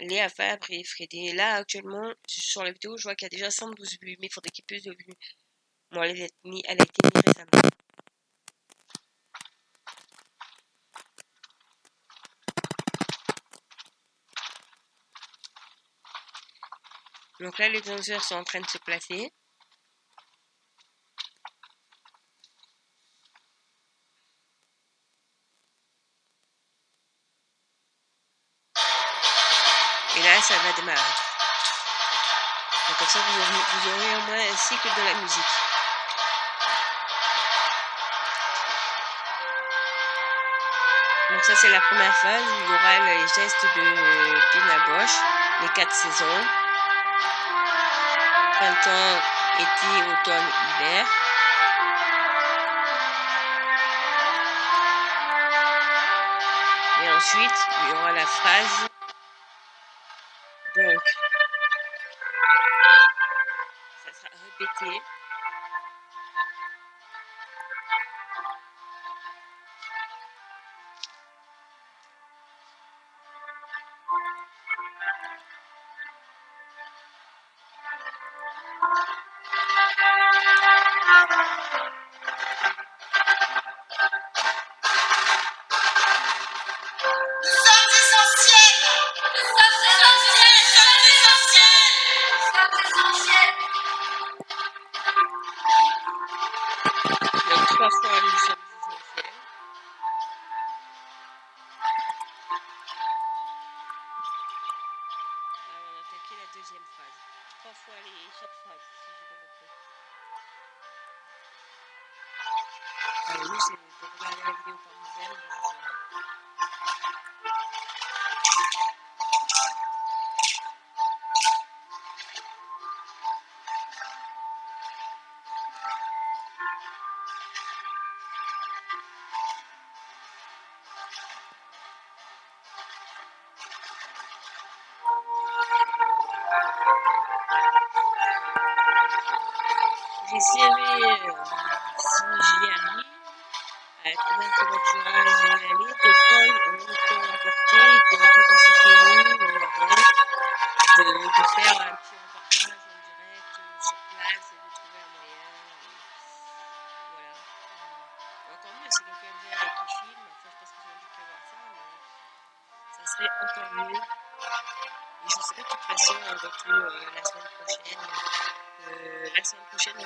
Léa 0.00 0.28
Fabre 0.28 0.66
et 0.70 0.84
Frédé. 0.84 1.32
Là 1.32 1.56
actuellement 1.56 2.12
sur 2.26 2.62
la 2.62 2.72
vidéo 2.72 2.96
je 2.96 3.04
vois 3.04 3.16
qu'il 3.16 3.26
y 3.26 3.30
a 3.34 3.36
déjà 3.36 3.50
112 3.50 3.98
vues 4.00 4.16
mais 4.20 4.28
il 4.28 4.32
faudrait 4.32 4.50
qu'il 4.50 4.62
y 4.62 4.66
ait 4.76 4.80
plus 4.80 4.88
de 4.88 4.92
vues. 4.92 5.14
Bon 5.90 6.02
elle 6.02 6.10
a 6.10 6.24
été 6.24 6.34
mise, 6.44 6.62
elle 6.68 6.80
a 6.80 6.84
récemment. 7.26 7.68
Donc 17.40 17.56
là, 17.58 17.68
les 17.68 17.80
danseurs 17.80 18.22
sont 18.22 18.34
en 18.34 18.44
train 18.44 18.60
de 18.60 18.66
se 18.66 18.78
placer. 18.78 19.32
Et 30.16 30.22
là, 30.22 30.42
ça 30.42 30.58
va 30.58 30.72
démarrer. 30.72 31.17
Ça, 33.08 33.18
vous 33.20 33.40
aurez, 33.40 33.62
vous 33.72 33.88
aurez 33.88 34.16
au 34.16 34.20
moins 34.26 34.52
un 34.52 34.56
cycle 34.56 34.88
de 34.94 35.02
la 35.02 35.14
musique. 35.22 35.42
Donc 41.30 41.42
ça, 41.42 41.56
c'est 41.56 41.70
la 41.70 41.80
première 41.80 42.14
phase. 42.16 42.42
Il 42.46 42.70
y 42.70 42.74
aura 42.74 43.06
les 43.06 43.20
gestes 43.28 43.64
de 43.76 44.50
Pina 44.52 44.78
Bosch, 44.86 45.16
les 45.62 45.68
quatre 45.68 45.94
saisons 45.94 46.44
printemps, 48.58 49.20
été, 49.58 50.02
automne, 50.10 50.48
hiver. 50.80 51.06
Et 57.04 57.10
ensuite, 57.10 57.68
il 57.82 57.88
y 57.88 57.92
aura 57.92 58.12
la 58.12 58.26
phrase. 58.26 58.88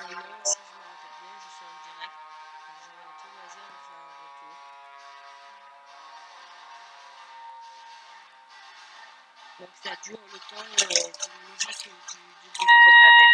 Si 0.02 0.08
je 0.08 0.18
suis 0.18 1.66
en 1.66 1.78
direct. 1.86 2.10
À 2.12 3.04
tout 3.22 3.30
loisir 3.34 3.66
de 3.70 3.78
faire 3.86 4.02
un 4.02 4.14
retour. 4.22 4.56
Donc 9.60 9.72
ça 9.82 9.92
dure 10.02 10.24
le 10.32 10.38
temps 10.38 10.66
euh, 10.66 10.86
d'une 10.86 11.44
musique 11.50 11.86
du, 11.86 12.22
du 12.42 12.48
boulot 12.58 12.80
au 12.86 12.92
Ravel. 12.98 13.30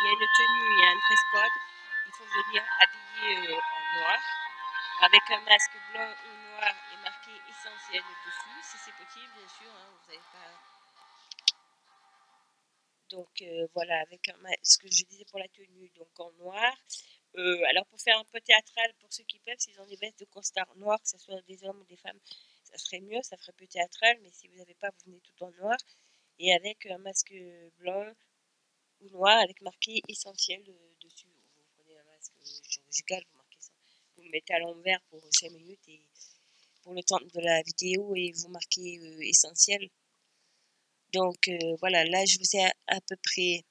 Il 0.00 0.06
y 0.06 0.08
a 0.08 0.12
une 0.12 0.28
tenue, 0.36 0.72
il 0.72 0.80
y 0.80 0.84
a 0.84 0.90
un 0.90 0.96
dress 0.96 1.24
code. 1.32 1.56
Il 2.06 2.12
faut 2.12 2.24
venir 2.24 2.64
habillé 2.80 3.52
en 3.52 4.00
noir, 4.00 4.18
avec 5.02 5.30
un 5.30 5.40
masque 5.42 5.76
blanc 5.92 6.08
ou 6.08 6.56
noir 6.56 6.74
et 6.92 6.96
marqué 7.04 7.30
essentiel 7.48 8.02
dessus, 8.24 8.62
si 8.62 8.78
c'est 8.78 8.96
possible, 8.96 9.32
bien 9.36 9.48
sûr. 9.48 9.70
Hein, 9.70 9.88
vous 9.92 10.08
n'avez 10.08 10.24
pas 10.32 10.70
donc 13.10 13.44
voilà, 13.74 14.00
avec 14.00 14.28
un, 14.28 14.36
ce 14.62 14.78
que 14.78 14.86
je 14.88 15.04
disais 15.04 15.24
pour 15.24 15.40
la 15.40 15.48
tenue, 15.48 15.90
donc 15.96 16.08
en 16.20 16.30
noir. 16.38 16.72
alors 17.68 17.84
pour 17.86 18.00
faire 18.00 18.16
un 18.16 18.24
peu 18.24 18.40
théâtral, 18.40 18.94
pour 19.00 19.12
ceux 19.12 19.24
qui 19.24 19.40
peuvent, 19.40 19.58
s'ils 19.58 19.80
ont 19.80 19.86
des 19.86 19.96
vestes 19.96 20.20
de 20.20 20.26
costard 20.26 20.72
noir, 20.76 21.00
que 21.02 21.08
ce 21.08 21.18
soit 21.18 21.42
des 21.42 21.64
hommes 21.64 21.80
ou 21.80 21.84
des 21.84 21.96
femmes, 21.96 22.20
ça 22.62 22.78
serait 22.78 23.00
mieux, 23.00 23.20
ça 23.22 23.36
ferait 23.36 23.52
peu 23.52 23.66
théâtral, 23.66 24.16
mais 24.22 24.30
si 24.32 24.46
vous 24.46 24.56
n'avez 24.56 24.76
pas, 24.76 24.90
vous 24.90 25.06
venez 25.06 25.20
tout 25.20 25.44
en 25.44 25.50
noir. 25.60 25.76
Et 26.38 26.54
avec 26.54 26.86
un 26.86 26.98
masque 26.98 27.34
blanc 27.78 28.06
ou 29.00 29.08
noir 29.10 29.38
avec 29.38 29.60
marqué 29.62 30.02
essentiel 30.08 30.62
dessus. 31.02 31.26
Vous 31.56 31.64
prenez 31.76 31.98
un 31.98 32.04
masque 32.04 32.32
chirurgical, 32.68 33.24
vous 33.30 33.36
marquez 33.38 33.58
ça. 33.60 33.72
Vous 34.16 34.24
mettez 34.30 34.54
à 34.54 34.58
l'envers 34.58 35.00
pour 35.10 35.20
5 35.30 35.50
minutes 35.52 35.88
et 35.88 36.02
pour 36.82 36.94
le 36.94 37.02
temps 37.02 37.20
de 37.20 37.40
la 37.40 37.62
vidéo 37.62 38.14
et 38.14 38.32
vous 38.32 38.48
marquez 38.48 39.00
essentiel 39.22 39.90
donc 41.12 41.48
euh, 41.48 41.76
voilà, 41.80 42.04
là 42.04 42.24
je 42.24 42.38
vous 42.38 42.56
ai 42.56 42.70
à, 42.86 43.00
peu 43.00 43.16
près... 43.16 43.64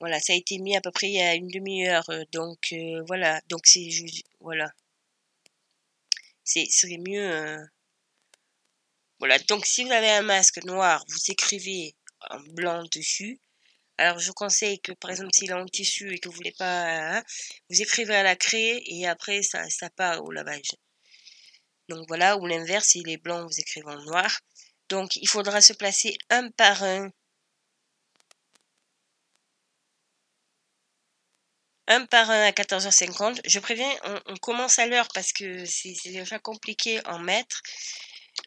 Voilà, 0.00 0.20
ça 0.20 0.32
a 0.32 0.36
été 0.36 0.58
mis 0.58 0.76
à 0.76 0.80
peu 0.80 0.90
près 0.90 1.08
il 1.08 1.14
y 1.14 1.20
a 1.20 1.34
une 1.34 1.48
demi-heure. 1.48 2.08
Euh, 2.10 2.24
donc 2.32 2.58
euh, 2.72 3.02
voilà, 3.06 3.40
donc 3.48 3.66
c'est 3.66 3.88
voilà. 4.40 4.70
C'est 6.44 6.66
serait 6.70 6.98
mieux. 6.98 7.58
Voilà, 9.18 9.38
donc 9.48 9.66
si 9.66 9.84
vous 9.84 9.90
avez 9.92 10.10
un 10.10 10.22
masque 10.22 10.62
noir, 10.64 11.04
vous 11.08 11.30
écrivez 11.30 11.95
en 12.30 12.40
blanc 12.40 12.84
dessus. 12.92 13.40
Alors 13.98 14.18
je 14.18 14.32
conseille 14.32 14.80
que 14.80 14.92
par 14.92 15.10
exemple 15.10 15.30
s'il 15.34 15.50
est 15.50 15.54
en 15.54 15.66
tissu 15.66 16.12
et 16.12 16.18
que 16.18 16.28
vous 16.28 16.34
voulez 16.34 16.54
pas, 16.58 17.16
hein, 17.18 17.22
vous 17.70 17.80
écrivez 17.80 18.14
à 18.14 18.22
la 18.22 18.36
craie 18.36 18.82
et 18.86 19.06
après 19.06 19.42
ça, 19.42 19.68
ça 19.70 19.90
part 19.90 20.22
au 20.24 20.30
lavage. 20.32 20.72
Donc 21.88 22.04
voilà, 22.08 22.36
ou 22.36 22.46
l'inverse, 22.46 22.88
s'il 22.88 23.08
est 23.08 23.16
blanc, 23.16 23.46
vous 23.46 23.60
écrivez 23.60 23.88
en 23.88 24.02
noir. 24.02 24.40
Donc, 24.88 25.16
il 25.16 25.28
faudra 25.28 25.60
se 25.60 25.72
placer 25.72 26.16
un 26.30 26.50
par 26.50 26.82
un. 26.82 27.10
Un 31.88 32.04
par 32.06 32.30
un 32.30 32.42
à 32.42 32.50
14h50. 32.50 33.40
Je 33.44 33.58
préviens, 33.60 33.90
on, 34.26 34.36
commence 34.36 34.78
à 34.80 34.86
l'heure 34.86 35.08
parce 35.14 35.32
que 35.32 35.64
c'est 35.64 35.94
déjà 36.06 36.38
compliqué 36.40 37.00
en 37.06 37.20
mètres. 37.20 37.62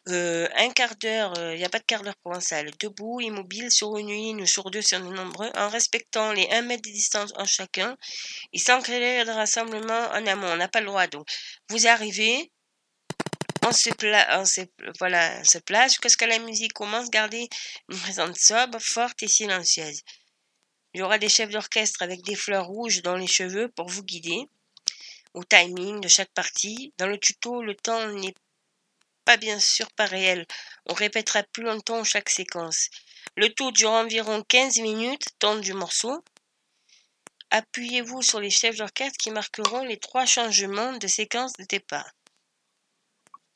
Euh, 0.08 0.48
un 0.56 0.70
quart 0.70 0.96
d'heure, 0.96 1.32
il 1.36 1.42
euh, 1.42 1.56
n'y 1.56 1.64
a 1.64 1.68
pas 1.68 1.78
de 1.78 1.84
quart 1.84 2.02
d'heure 2.02 2.16
salle. 2.40 2.70
Debout, 2.80 3.20
immobile, 3.20 3.70
sur 3.70 3.96
une 3.98 4.08
ligne 4.08 4.42
ou 4.42 4.46
sur 4.46 4.70
deux 4.70 4.80
si 4.80 4.94
on 4.96 5.00
nombreux, 5.00 5.50
en 5.56 5.68
respectant 5.68 6.32
les 6.32 6.48
1 6.50 6.62
mètre 6.62 6.82
de 6.82 6.90
distance 6.90 7.32
en 7.36 7.44
chacun 7.44 7.96
et 8.52 8.58
sans 8.58 8.80
créer 8.80 9.24
de 9.24 9.30
rassemblement 9.30 10.08
en 10.12 10.26
amont. 10.26 10.48
On 10.48 10.56
n'a 10.56 10.68
pas 10.68 10.80
le 10.80 10.86
droit. 10.86 11.06
Donc, 11.06 11.28
vous 11.68 11.86
arrivez, 11.86 12.50
on 13.62 13.72
se, 13.72 13.90
pla 13.90 14.40
on 14.40 14.46
se, 14.46 14.62
voilà, 14.98 15.44
se 15.44 15.58
place 15.58 15.92
jusqu'à 15.92 16.08
ce 16.08 16.16
que 16.16 16.24
la 16.24 16.38
musique 16.38 16.72
commence. 16.72 17.10
Gardez 17.10 17.48
une 17.90 17.98
présence 17.98 18.38
sobre, 18.38 18.78
forte 18.80 19.22
et 19.22 19.28
silencieuse. 19.28 20.02
Il 20.94 21.00
y 21.00 21.02
aura 21.02 21.18
des 21.18 21.28
chefs 21.28 21.50
d'orchestre 21.50 22.02
avec 22.02 22.22
des 22.22 22.36
fleurs 22.36 22.66
rouges 22.66 23.02
dans 23.02 23.16
les 23.16 23.26
cheveux 23.26 23.68
pour 23.68 23.88
vous 23.88 24.02
guider 24.02 24.48
au 25.34 25.44
timing 25.44 26.00
de 26.00 26.08
chaque 26.08 26.32
partie. 26.32 26.92
Dans 26.98 27.06
le 27.06 27.18
tuto, 27.18 27.62
le 27.62 27.74
temps 27.74 28.08
n'est 28.08 28.34
pas 29.24 29.36
bien 29.36 29.58
sûr 29.58 29.90
pas 29.92 30.06
réel. 30.06 30.46
On 30.86 30.94
répétera 30.94 31.42
plus 31.42 31.64
longtemps 31.64 32.04
chaque 32.04 32.30
séquence. 32.30 32.88
Le 33.36 33.52
tout 33.52 33.72
dure 33.72 33.90
environ 33.90 34.42
15 34.42 34.80
minutes, 34.80 35.28
temps 35.38 35.56
du 35.56 35.72
morceau. 35.72 36.22
Appuyez-vous 37.50 38.22
sur 38.22 38.40
les 38.40 38.50
chefs 38.50 38.76
d'orchestre 38.76 39.18
qui 39.18 39.30
marqueront 39.30 39.84
les 39.84 39.98
trois 39.98 40.26
changements 40.26 40.92
de 40.92 41.06
séquence 41.06 41.52
de 41.54 41.64
départ. 41.64 42.10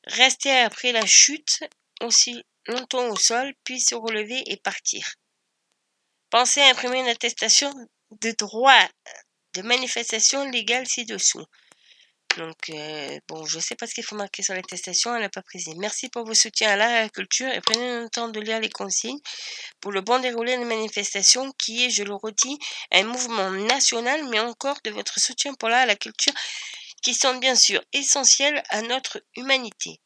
Rester 0.05 0.51
après 0.51 0.91
la 0.91 1.05
chute 1.05 1.63
aussi 2.01 2.43
longtemps 2.67 3.07
au 3.09 3.15
sol, 3.15 3.53
puis 3.63 3.79
se 3.79 3.95
relever 3.95 4.43
et 4.51 4.57
partir. 4.57 5.15
Pensez 6.29 6.61
à 6.61 6.69
imprimer 6.69 6.99
une 6.99 7.07
attestation 7.07 7.73
de 8.11 8.31
droit 8.31 8.87
de 9.53 9.61
manifestation 9.61 10.49
légale 10.49 10.87
ci-dessous. 10.87 11.45
Donc, 12.37 12.69
euh, 12.69 13.19
bon, 13.27 13.45
je 13.45 13.57
ne 13.57 13.61
sais 13.61 13.75
pas 13.75 13.87
ce 13.87 13.93
qu'il 13.93 14.03
faut 14.03 14.15
marquer 14.15 14.43
sur 14.43 14.53
l'attestation, 14.53 15.15
elle 15.15 15.21
n'a 15.21 15.29
pas 15.29 15.41
précisé. 15.41 15.73
Merci 15.77 16.09
pour 16.09 16.25
vos 16.25 16.33
soutiens 16.33 16.71
à 16.71 16.75
l'agriculture 16.75 17.49
et 17.49 17.61
prenez 17.61 18.01
le 18.01 18.09
temps 18.09 18.27
de 18.27 18.39
lire 18.39 18.59
les 18.59 18.69
consignes 18.69 19.19
pour 19.79 19.91
le 19.91 20.01
bon 20.01 20.19
déroulé 20.19 20.57
de 20.57 20.63
manifestation 20.65 21.51
qui 21.57 21.85
est, 21.85 21.89
je 21.89 22.03
le 22.03 22.13
redis, 22.13 22.59
un 22.91 23.03
mouvement 23.03 23.51
national, 23.51 24.27
mais 24.29 24.39
encore 24.39 24.77
de 24.83 24.91
votre 24.91 25.19
soutien 25.19 25.53
pour 25.53 25.69
la 25.69 25.95
culture 25.95 26.33
qui 27.01 27.13
sont 27.13 27.35
bien 27.35 27.55
sûr 27.55 27.81
essentiels 27.93 28.63
à 28.69 28.81
notre 28.81 29.23
humanité. 29.37 30.01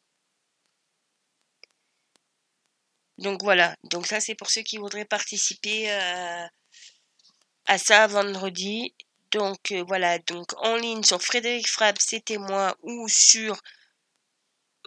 Donc 3.18 3.42
voilà, 3.44 3.76
donc 3.84 4.08
ça 4.08 4.22
c'est 4.22 4.36
pour 4.36 4.50
ceux 4.50 4.62
qui 4.62 4.78
voudraient 4.78 5.06
participer 5.06 5.92
euh, 5.92 6.48
à 7.66 7.78
ça 7.78 8.08
vendredi. 8.08 8.94
Donc 9.32 9.72
euh, 9.72 9.84
voilà, 9.88 10.20
donc 10.20 10.48
en 10.58 10.76
ligne 10.76 11.04
sur 11.04 11.22
Frédéric 11.22 11.68
Frab, 11.70 11.96
c'était 12.00 12.38
moi, 12.38 12.76
ou 12.82 13.08
sur... 13.08 13.60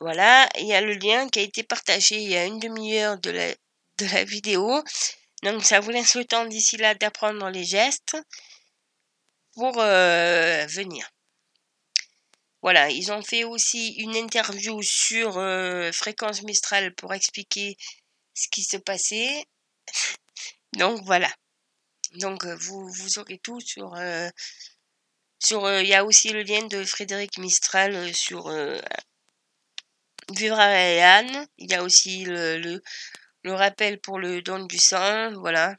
Voilà, 0.00 0.48
il 0.58 0.66
y 0.66 0.74
a 0.74 0.80
le 0.80 0.94
lien 0.94 1.28
qui 1.28 1.38
a 1.38 1.42
été 1.42 1.62
partagé 1.62 2.16
il 2.16 2.28
y 2.30 2.36
a 2.36 2.44
une 2.46 2.58
demi-heure 2.58 3.18
de 3.18 3.30
la, 3.30 3.54
de 3.98 4.06
la 4.12 4.24
vidéo. 4.24 4.82
Donc 5.42 5.64
ça 5.64 5.80
vous 5.80 5.90
laisse 5.90 6.14
le 6.16 6.24
temps 6.24 6.46
d'ici 6.46 6.76
là 6.76 6.94
d'apprendre 6.94 7.48
les 7.50 7.64
gestes 7.64 8.16
pour 9.54 9.78
euh, 9.78 10.66
venir. 10.66 11.08
Voilà, 12.62 12.90
ils 12.90 13.10
ont 13.10 13.22
fait 13.22 13.44
aussi 13.44 13.94
une 13.94 14.14
interview 14.14 14.80
sur 14.82 15.36
euh, 15.38 15.90
Fréquence 15.92 16.42
Mistral 16.42 16.94
pour 16.94 17.12
expliquer 17.12 17.76
ce 18.34 18.48
qui 18.48 18.62
se 18.62 18.76
passait. 18.76 19.44
Donc 20.74 21.02
voilà. 21.04 21.28
Donc 22.14 22.44
euh, 22.44 22.56
vous, 22.56 22.88
vous 22.88 23.18
aurez 23.18 23.38
tout 23.38 23.60
sur... 23.60 23.94
Euh, 23.94 24.28
sur 25.38 25.68
il 25.80 25.88
y 25.88 25.94
a 25.94 26.04
aussi 26.04 26.28
le 26.30 26.42
lien 26.42 26.64
de 26.66 26.84
Frédéric 26.84 27.38
Mistral 27.38 28.14
sur 28.14 28.48
Vivre 30.30 30.58
à 30.58 31.22
Il 31.58 31.70
y 31.70 31.74
a 31.74 31.82
aussi 31.82 32.24
le, 32.24 32.80
rappel 33.44 34.00
pour 34.00 34.18
le 34.18 34.40
don 34.40 34.64
du 34.66 34.78
sang. 34.78 35.32
Voilà. 35.34 35.74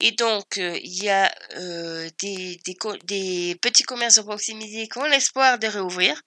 Et 0.00 0.12
donc, 0.12 0.58
euh, 0.58 0.78
il 0.82 1.02
y 1.02 1.08
a 1.08 1.34
euh, 1.56 2.10
des, 2.20 3.56
petits 3.60 3.84
commerces 3.84 4.16
de 4.16 4.22
proximité 4.22 4.88
qui 4.88 4.98
ont 4.98 5.04
l'espoir 5.04 5.58
de 5.58 5.66
réouvrir, 5.66 6.20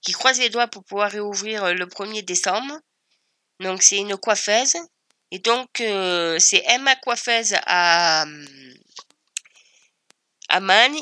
qui 0.00 0.12
croisent 0.12 0.40
les 0.40 0.48
doigts 0.48 0.68
pour 0.68 0.84
pouvoir 0.84 1.10
réouvrir 1.10 1.64
euh, 1.64 1.74
le 1.74 1.86
1er 1.86 2.24
décembre. 2.24 2.80
Donc, 3.60 3.82
c'est 3.82 3.98
une 3.98 4.16
coiffeuse. 4.16 4.74
Et 5.34 5.40
donc, 5.40 5.68
c'est 6.38 6.62
Emma 6.68 6.94
Coiffeuse 6.94 7.56
à, 7.66 8.24
à. 10.48 10.60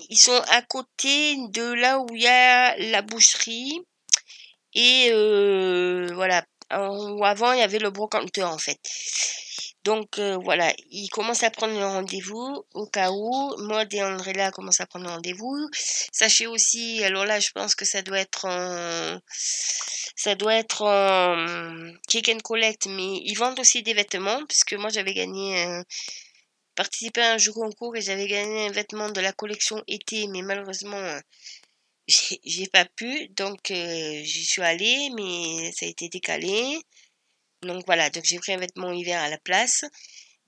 Ils 0.09 0.18
sont 0.18 0.42
à 0.49 0.62
côté 0.62 1.37
de 1.51 1.75
là 1.75 1.99
où 1.99 2.07
il 2.14 2.23
y 2.23 2.27
a 2.27 2.75
la 2.79 3.03
boucherie. 3.03 3.79
Et 4.73 5.11
voilà. 6.14 6.47
Avant, 6.71 7.53
il 7.53 7.59
y 7.59 7.62
avait 7.62 7.79
le 7.79 7.90
brocanteur, 7.90 8.51
en 8.51 8.57
fait. 8.57 8.81
Donc 9.85 10.18
euh, 10.18 10.37
voilà, 10.37 10.73
il 10.90 11.09
commence 11.09 11.42
à 11.42 11.51
prendre 11.51 11.75
le 11.75 11.85
rendez-vous 11.85 12.64
au 12.75 12.87
cas 12.87 13.11
où. 13.11 13.57
Maud 13.59 13.92
et 13.92 14.03
Andrella 14.03 14.51
commencent 14.53 14.81
à 14.81 14.87
prendre 14.87 15.07
le 15.07 15.12
rendez-vous. 15.12 15.68
Sachez 16.12 16.47
aussi, 16.47 17.03
alors 17.05 17.25
là 17.25 17.40
je 17.40 17.51
pense 17.51 17.75
que 17.75 17.85
ça 17.85 18.03
doit 18.03 18.21
être 18.21 18.45
en... 18.45 19.18
Ça 20.14 20.35
doit 20.35 20.55
être 20.55 20.83
en 20.83 21.92
kick 22.09 22.29
and 22.29 22.40
collect, 22.40 22.87
mais 22.87 23.21
ils 23.25 23.35
vendent 23.35 23.59
aussi 23.59 23.83
des 23.83 23.95
vêtements, 23.95 24.45
puisque 24.47 24.75
moi 24.75 24.90
j'avais 24.90 25.14
gagné... 25.14 25.62
Un... 25.62 25.85
participé 26.75 27.21
à 27.21 27.33
un 27.35 27.38
jeu 27.38 27.53
concours 27.53 27.97
et 27.97 28.03
j'avais 28.03 28.29
gagné 28.29 28.66
un 28.66 28.73
vêtement 28.73 29.11
de 29.11 29.21
la 29.21 29.33
collection 29.33 29.83
été, 29.88 30.27
mais 30.29 30.42
malheureusement 30.42 31.21
j'ai 32.09 32.66
pas 32.66 32.85
pu, 32.85 33.29
donc 33.31 33.71
euh, 33.71 34.21
j'y 34.25 34.45
suis 34.45 34.62
allée, 34.62 35.11
mais 35.16 35.71
ça 35.73 35.87
a 35.87 35.88
été 35.88 36.09
décalé. 36.09 36.81
Donc 37.62 37.85
voilà, 37.87 38.11
donc 38.11 38.25
j'ai 38.25 38.38
pris 38.38 38.53
un 38.53 38.59
vêtement 38.59 38.92
hiver 38.92 39.20
à 39.20 39.29
la 39.29 39.38
place. 39.38 39.85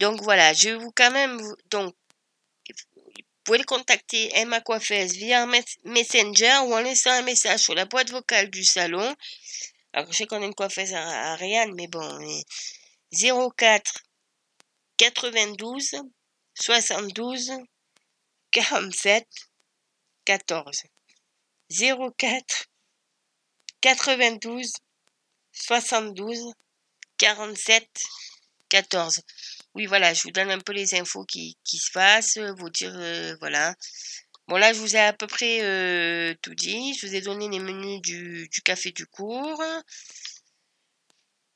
Donc 0.00 0.20
voilà, 0.22 0.53
je 0.53 0.70
vais 0.70 0.77
vous 0.77 0.90
quand 0.96 1.12
même, 1.12 1.40
donc, 1.70 1.94
vous 2.68 3.53
pouvez 3.53 3.59
le 3.59 3.64
contacter 3.64 4.31
Emma 4.37 4.61
Coiffeuse 4.61 5.12
via 5.12 5.46
Messenger 5.85 6.59
ou 6.64 6.74
en 6.74 6.81
laissant 6.81 7.11
un 7.11 7.22
message 7.22 7.61
sur 7.61 7.74
la 7.74 7.85
boîte 7.85 8.11
vocale 8.11 8.50
du 8.50 8.64
salon. 8.64 9.14
Alors 9.92 10.11
je 10.11 10.16
sais 10.16 10.27
qu'on 10.27 10.42
a 10.42 10.46
une 10.46 10.55
coiffeuse 10.55 10.92
à, 10.94 11.33
Ariane, 11.33 11.72
mais 11.74 11.87
bon, 11.87 12.18
04 13.12 13.92
92 14.96 16.03
72 16.55 17.53
47 18.50 19.29
14 20.24 20.83
04 21.70 22.66
92 23.81 24.72
72 25.53 26.55
47 27.25 27.89
14. 28.69 29.23
Oui, 29.75 29.87
voilà, 29.87 30.13
je 30.13 30.25
vous 30.25 30.31
donne 30.31 30.51
un 30.51 30.59
peu 30.59 30.73
les 30.73 30.95
infos 30.95 31.25
qui, 31.25 31.57
se 31.65 31.91
passent, 31.91 32.37
vous 32.59 32.69
dire, 32.69 32.93
euh, 32.95 33.35
voilà. 33.41 33.75
Bon, 34.47 34.59
là, 34.59 34.75
je 34.75 34.79
vous 34.79 34.95
ai 34.95 35.01
à 35.01 35.15
peu 35.15 35.27
près 35.27 35.63
euh, 35.63 36.35
tout 36.43 36.55
dit. 36.55 36.93
Je 36.93 37.07
vous 37.07 37.15
ai 37.15 37.23
donné 37.23 37.49
les 37.49 37.61
menus 37.61 38.03
du, 38.03 38.47
du 38.49 38.61
café 38.61 38.91
du 38.91 39.07
cours. 39.07 39.63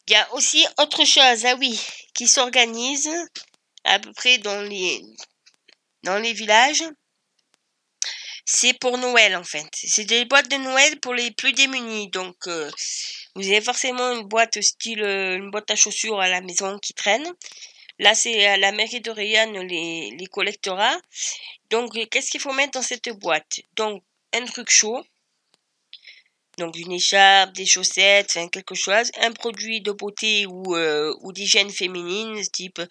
Il 0.07 0.13
y 0.13 0.17
a 0.17 0.33
aussi 0.33 0.67
autre 0.79 1.05
chose, 1.05 1.45
ah 1.45 1.55
oui, 1.57 1.79
qui 2.15 2.27
s'organise 2.27 3.11
à 3.85 3.99
peu 3.99 4.13
près 4.15 4.39
dans 4.39 4.63
les, 4.63 5.03
dans 6.03 6.17
les 6.19 6.33
villages. 6.33 6.85
C'est 8.47 8.73
pour 8.73 8.97
Noël 8.97 9.37
en 9.37 9.45
fait. 9.45 9.69
C'est 9.75 10.07
des 10.07 10.25
boîtes 10.25 10.51
de 10.51 10.57
Noël 10.57 10.99
pour 11.01 11.13
les 11.13 11.31
plus 11.33 11.53
démunis. 11.53 12.09
Donc 12.09 12.37
euh, 12.47 12.71
vous 13.38 13.46
avez 13.48 13.61
forcément 13.61 14.11
une 14.11 14.27
boîte 14.27 14.61
style 14.61 15.03
euh, 15.03 15.37
une 15.37 15.53
boîte 15.53 15.70
à 15.70 15.77
chaussures 15.77 16.20
à 16.20 16.29
la 16.29 16.40
maison 16.40 16.77
qui 16.81 16.92
traîne. 16.92 17.27
Là 18.01 18.14
c'est 18.14 18.57
la 18.59 18.72
mairie 18.72 19.01
de 19.01 19.12
les, 19.12 20.11
les 20.11 20.27
collectera. 20.27 20.90
Donc 21.70 21.92
qu'est-ce 22.11 22.31
qu'il 22.33 22.40
faut 22.40 22.53
mettre 22.53 22.72
dans 22.72 22.83
cette 22.83 23.11
boîte? 23.11 23.61
Donc 23.77 24.03
un 24.33 24.44
truc 24.44 24.70
chaud. 24.70 25.05
Donc 26.59 26.77
une 26.77 26.90
écharpe, 26.90 27.53
des 27.53 27.66
chaussettes, 27.66 28.31
enfin 28.31 28.48
quelque 28.48 28.74
chose, 28.74 29.12
un 29.20 29.33
produit 29.33 29.81
de 29.81 29.92
beauté 29.92 30.46
ou, 30.46 30.74
euh, 30.74 31.14
ou 31.20 31.33
d'hygiène 31.33 31.70
féminine, 31.70 32.42
type 32.53 32.83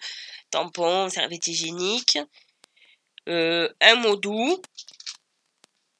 tampon, 0.50 1.10
serviette 1.10 1.46
hygiénique, 1.46 2.18
un 3.26 3.94
mot 3.96 4.16
doux, 4.16 4.62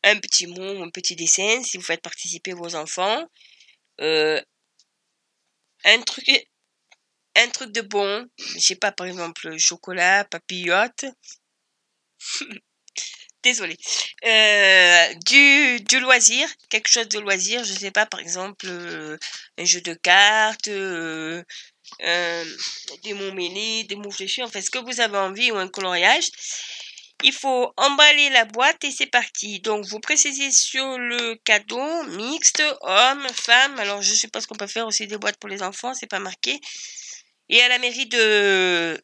un 0.02 0.18
petit 0.18 0.46
mot, 0.46 0.82
un 0.82 0.88
petit 0.88 1.16
dessin 1.16 1.62
si 1.62 1.76
vous 1.76 1.82
faites 1.82 2.00
participer 2.00 2.54
vos 2.54 2.74
enfants. 2.74 3.28
Euh, 4.00 4.40
un 5.84 6.00
truc 7.50 7.72
de 7.72 7.80
bon, 7.80 8.28
je 8.38 8.58
sais 8.58 8.76
pas 8.76 8.92
par 8.92 9.06
exemple 9.06 9.56
chocolat, 9.58 10.24
papillote. 10.24 11.06
Désolée. 13.42 13.76
Euh, 14.24 15.14
du, 15.26 15.80
du 15.82 16.00
loisir, 16.00 16.48
quelque 16.70 16.88
chose 16.88 17.08
de 17.08 17.20
loisir, 17.20 17.62
je 17.64 17.72
sais 17.72 17.92
pas 17.92 18.04
par 18.04 18.18
exemple 18.20 18.66
euh, 18.68 19.16
un 19.58 19.64
jeu 19.64 19.80
de 19.80 19.94
cartes, 19.94 20.68
des 20.68 21.44
mots 23.14 23.32
mêlés, 23.32 23.84
des 23.84 23.96
mots 23.96 24.10
fléchus, 24.10 24.42
enfin 24.42 24.60
ce 24.60 24.70
que 24.70 24.78
vous 24.78 25.00
avez 25.00 25.18
envie 25.18 25.52
ou 25.52 25.56
un 25.56 25.68
coloriage 25.68 26.30
il 27.24 27.32
faut 27.32 27.72
emballer 27.76 28.30
la 28.30 28.44
boîte 28.44 28.84
et 28.84 28.90
c'est 28.90 29.06
parti. 29.06 29.60
Donc 29.60 29.84
vous 29.86 30.00
précisez 30.00 30.50
sur 30.52 30.98
le 30.98 31.34
cadeau 31.44 32.04
mixte, 32.04 32.62
homme, 32.82 33.26
femme. 33.34 33.78
Alors 33.80 34.02
je 34.02 34.14
sais 34.14 34.28
pas 34.28 34.40
ce 34.40 34.46
qu'on 34.46 34.56
peut 34.56 34.66
faire 34.66 34.86
aussi 34.86 35.06
des 35.06 35.18
boîtes 35.18 35.38
pour 35.38 35.48
les 35.48 35.62
enfants, 35.62 35.94
c'est 35.94 36.06
pas 36.06 36.20
marqué. 36.20 36.60
Et 37.48 37.60
à 37.62 37.68
la 37.68 37.78
mairie 37.78 38.06
de 38.06 39.00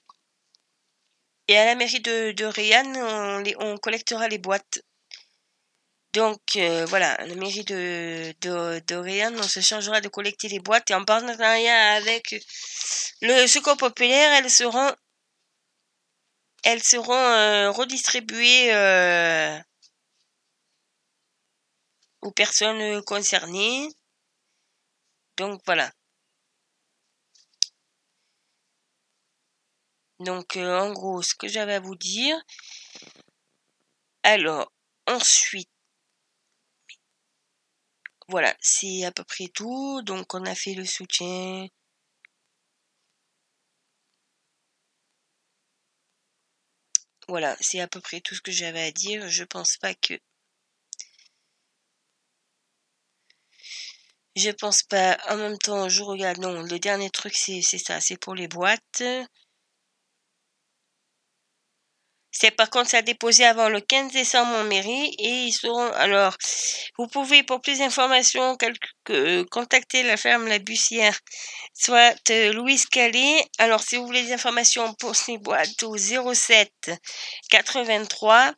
et 1.48 1.58
à 1.58 1.66
la 1.66 1.74
mairie 1.74 2.00
de, 2.00 2.32
de 2.32 3.56
on, 3.58 3.76
collectera 3.78 4.28
les 4.28 4.38
boîtes. 4.38 4.80
Donc 6.12 6.40
euh, 6.56 6.84
voilà, 6.86 7.16
la 7.26 7.34
mairie 7.34 7.64
de, 7.64 8.32
de, 8.40 8.80
de 8.86 9.38
on 9.40 9.42
se 9.42 9.60
chargera 9.60 10.00
de 10.00 10.08
collecter 10.08 10.48
les 10.48 10.60
boîtes 10.60 10.90
et 10.90 10.94
en 10.94 11.04
partenariat 11.04 11.94
avec 11.94 12.36
le 13.20 13.46
secours 13.48 13.76
populaire, 13.76 14.32
elles 14.34 14.50
seront 14.50 14.92
elles 16.64 16.82
seront 16.82 17.12
euh, 17.14 17.70
redistribuées 17.70 18.72
euh, 18.74 19.58
aux 22.22 22.32
personnes 22.32 23.02
concernées. 23.04 23.88
Donc 25.36 25.60
voilà. 25.66 25.90
Donc 30.20 30.56
euh, 30.56 30.78
en 30.78 30.92
gros, 30.92 31.22
ce 31.22 31.34
que 31.34 31.48
j'avais 31.48 31.74
à 31.74 31.80
vous 31.80 31.96
dire. 31.96 32.36
Alors, 34.22 34.72
ensuite, 35.06 35.70
voilà, 38.28 38.54
c'est 38.60 39.04
à 39.04 39.12
peu 39.12 39.24
près 39.24 39.48
tout. 39.48 40.02
Donc 40.02 40.34
on 40.34 40.44
a 40.46 40.54
fait 40.54 40.74
le 40.74 40.84
soutien 40.84 41.66
Voilà, 47.28 47.54
c'est 47.60 47.80
à 47.80 47.86
peu 47.86 48.00
près 48.00 48.20
tout 48.22 48.34
ce 48.34 48.40
que 48.40 48.50
j'avais 48.50 48.82
à 48.82 48.90
dire. 48.90 49.28
Je 49.28 49.44
pense 49.44 49.76
pas 49.76 49.94
que. 49.94 50.14
Je 54.36 54.50
pense 54.50 54.84
pas. 54.84 55.18
En 55.28 55.36
même 55.36 55.58
temps, 55.58 55.88
je 55.88 56.02
regarde. 56.02 56.38
Non, 56.38 56.62
le 56.62 56.78
dernier 56.78 57.10
truc, 57.10 57.34
c'est 57.34 57.62
ça. 57.62 58.00
C'est 58.00 58.16
pour 58.16 58.34
les 58.36 58.46
boîtes. 58.48 59.02
C'est 62.36 62.50
par 62.50 62.68
contre 62.68 62.96
à 62.96 63.02
déposer 63.02 63.44
avant 63.44 63.68
le 63.68 63.80
15 63.80 64.12
décembre 64.12 64.56
en 64.56 64.64
mairie 64.64 65.14
et 65.20 65.44
ils 65.44 65.52
seront 65.52 65.86
alors 65.92 66.36
vous 66.98 67.06
pouvez 67.06 67.44
pour 67.44 67.60
plus 67.60 67.78
d'informations 67.78 68.58
contacter 69.50 70.02
la 70.02 70.16
ferme 70.16 70.48
La 70.48 70.58
Bussière 70.58 71.16
soit 71.74 72.14
euh, 72.30 72.52
Louise 72.52 72.86
Calais. 72.86 73.46
Alors 73.58 73.82
si 73.82 73.96
vous 73.96 74.06
voulez 74.06 74.24
des 74.24 74.32
informations 74.32 74.94
pour 74.94 75.14
ces 75.14 75.38
boîtes 75.38 75.84
au 75.84 75.96
07 75.96 76.70
83 77.50 78.52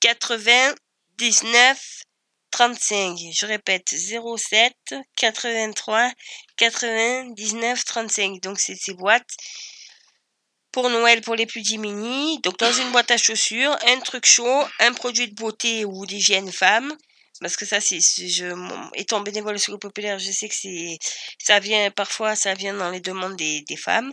80 0.00 0.74
19 1.16 2.04
35. 2.50 3.18
Je 3.32 3.46
répète 3.46 3.88
07 3.88 4.74
83 5.16 6.10
99 6.56 7.84
35. 7.84 8.40
Donc 8.42 8.58
c'est 8.58 8.76
ces 8.76 8.94
boîtes 8.94 9.30
pour 10.74 10.90
Noël 10.90 11.20
pour 11.20 11.36
les 11.36 11.46
plus 11.46 11.62
diminués. 11.62 12.38
Donc 12.42 12.58
dans 12.58 12.72
une 12.72 12.90
boîte 12.90 13.12
à 13.12 13.16
chaussures, 13.16 13.78
un 13.86 14.00
truc 14.00 14.26
chaud, 14.26 14.64
un 14.80 14.92
produit 14.92 15.28
de 15.28 15.34
beauté 15.34 15.84
ou 15.84 16.04
d'hygiène 16.04 16.50
femme. 16.50 16.92
Parce 17.40 17.56
que 17.56 17.64
ça, 17.64 17.80
c'est, 17.80 18.00
je, 18.00 18.46
étant 18.94 19.20
bénévole 19.20 19.56
au 19.68 19.78
populaire, 19.78 20.18
je 20.18 20.32
sais 20.32 20.48
que 20.48 20.54
c'est, 20.54 20.98
ça 21.38 21.60
vient, 21.60 21.90
parfois, 21.92 22.34
ça 22.34 22.54
vient 22.54 22.74
dans 22.74 22.90
les 22.90 23.00
demandes 23.00 23.36
des, 23.36 23.60
des 23.62 23.76
femmes. 23.76 24.10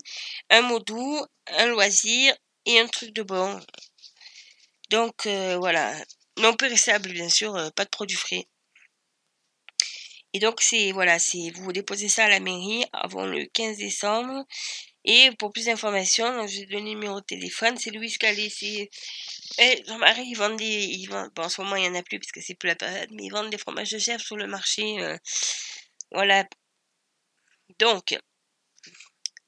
Un 0.51 0.61
mot 0.61 0.79
doux, 0.79 1.25
un 1.47 1.65
loisir 1.65 2.35
et 2.67 2.79
un 2.79 2.87
truc 2.87 3.11
de 3.13 3.23
bon. 3.23 3.59
Donc, 4.91 5.25
euh, 5.25 5.57
voilà. 5.57 5.95
Non 6.37 6.53
périssable, 6.53 7.11
bien 7.11 7.29
sûr, 7.29 7.55
euh, 7.55 7.69
pas 7.71 7.85
de 7.85 7.89
produits 7.89 8.17
frais. 8.17 8.45
Et 10.33 10.39
donc, 10.39 10.61
c'est, 10.61 10.91
voilà, 10.91 11.17
c'est, 11.17 11.51
vous 11.55 11.71
déposez 11.73 12.07
ça 12.07 12.25
à 12.25 12.29
la 12.29 12.39
mairie 12.39 12.85
avant 12.93 13.25
le 13.25 13.45
15 13.45 13.77
décembre. 13.77 14.45
Et 15.03 15.31
pour 15.39 15.51
plus 15.51 15.65
d'informations, 15.65 16.47
je 16.47 16.59
vais 16.59 16.65
donner 16.67 16.93
le 16.93 16.99
numéro 16.99 17.19
de 17.21 17.25
téléphone. 17.25 17.77
C'est 17.77 17.91
Louis 17.91 18.11
Calais. 18.13 18.49
C'est 18.49 18.89
eh, 19.57 19.83
Jean-Marie, 19.87 20.27
ils 20.27 20.35
vendent 20.35 20.57
des. 20.57 21.07
Bon, 21.09 21.43
en 21.43 21.49
ce 21.49 21.61
moment, 21.61 21.75
il 21.75 21.83
n'y 21.83 21.89
en 21.89 21.99
a 21.99 22.03
plus 22.03 22.19
parce 22.19 22.31
que 22.31 22.41
c'est 22.41 22.55
plus 22.55 22.67
la 22.67 22.75
période, 22.75 23.09
mais 23.11 23.25
ils 23.25 23.31
vendent 23.31 23.49
des 23.49 23.57
fromages 23.57 23.89
de 23.91 23.97
chèvre 23.97 24.21
sur 24.21 24.37
le 24.37 24.47
marché. 24.47 24.99
Euh, 25.01 25.17
voilà. 26.11 26.45
Donc, 27.79 28.17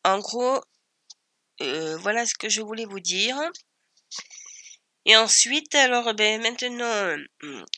en 0.04 0.20
gros, 0.20 0.62
euh, 1.62 1.98
voilà 1.98 2.26
ce 2.26 2.34
que 2.36 2.50
je 2.50 2.62
voulais 2.62 2.86
vous 2.86 3.00
dire. 3.00 3.38
Et 5.06 5.16
ensuite, 5.18 5.76
alors, 5.76 6.14
ben, 6.14 6.42
maintenant, 6.42 7.18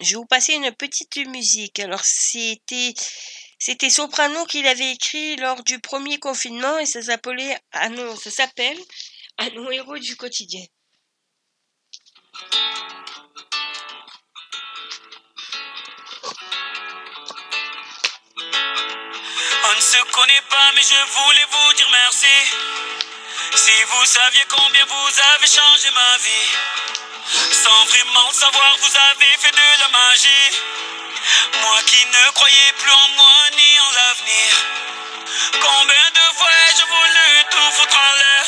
je 0.01 0.09
vais 0.11 0.15
vous 0.15 0.25
passer 0.25 0.53
une 0.53 0.71
petite 0.71 1.17
musique. 1.27 1.79
Alors, 1.79 2.03
c'était 2.03 2.93
c'était 3.59 3.89
Soprano 3.89 4.45
qu'il 4.45 4.67
avait 4.67 4.91
écrit 4.91 5.37
lors 5.37 5.63
du 5.63 5.79
premier 5.79 6.19
confinement 6.19 6.77
et 6.79 6.85
ça 6.85 7.01
s'appelait 7.01 7.57
à 7.71 7.89
ça 8.17 8.31
s'appelle 8.31 8.77
À 9.37 9.47
héros 9.47 9.97
du 9.97 10.15
quotidien. 10.15 10.65
On 19.67 19.75
ne 19.75 19.81
se 19.81 19.97
connaît 20.11 20.45
pas, 20.49 20.71
mais 20.75 20.81
je 20.81 21.01
voulais 21.11 21.47
vous 21.49 21.73
dire 21.73 21.89
merci. 21.91 22.27
Si 23.55 23.71
vous 23.83 24.05
saviez 24.05 24.45
combien 24.49 24.85
vous 24.85 25.21
avez 25.33 25.47
changé 25.47 25.89
ma 25.91 26.17
vie, 26.17 26.51
sans 27.51 27.85
vraiment 27.85 28.31
savoir, 28.31 28.77
vous 28.81 28.97
avez 28.97 29.31
fait 29.39 29.51
de 29.51 29.79
la 29.79 29.89
magie. 29.89 31.04
Moi 31.61 31.79
qui 31.85 32.05
ne 32.05 32.31
croyais 32.31 32.73
plus 32.79 32.91
en 32.91 33.07
moi 33.17 33.38
ni 33.51 33.79
en 33.79 33.91
l'avenir. 33.91 34.51
Combien 35.61 36.07
de 36.13 36.38
fois 36.38 36.51
ai-je 36.51 36.85
voulu 36.85 37.43
tout 37.51 37.71
foutre 37.77 37.97
en 37.97 38.15
l'air? 38.21 38.45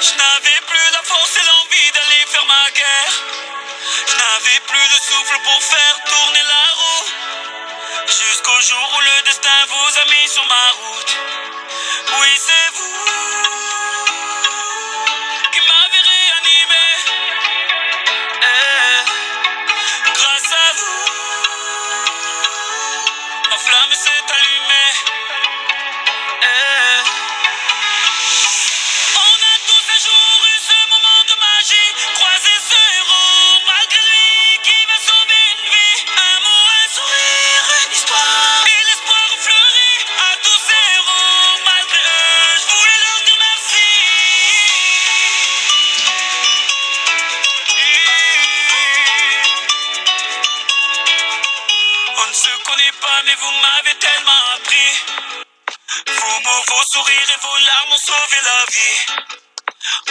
Je 0.00 0.12
n'avais 0.14 0.60
plus 0.66 0.90
la 0.92 1.02
force 1.02 1.36
et 1.36 1.44
l'envie 1.44 1.90
d'aller 1.92 2.24
faire 2.28 2.44
ma 2.46 2.70
guerre. 2.70 3.14
Je 4.08 4.14
n'avais 4.16 4.60
plus 4.66 4.86
le 4.92 4.98
souffle 5.08 5.38
pour 5.44 5.62
faire 5.62 5.96
tourner 6.04 6.42
la 6.42 6.64
roue. 6.78 7.06
Jusqu'au 8.06 8.60
jour 8.60 8.92
où 8.96 9.00
le 9.00 9.22
destin 9.22 9.60
vous 9.68 9.98
a 10.00 10.04
mis 10.06 10.28
sur 10.28 10.46
ma 10.46 10.70
route. 10.80 11.16
Oui, 12.18 12.28
c'est 12.36 12.76
vous 12.76 13.19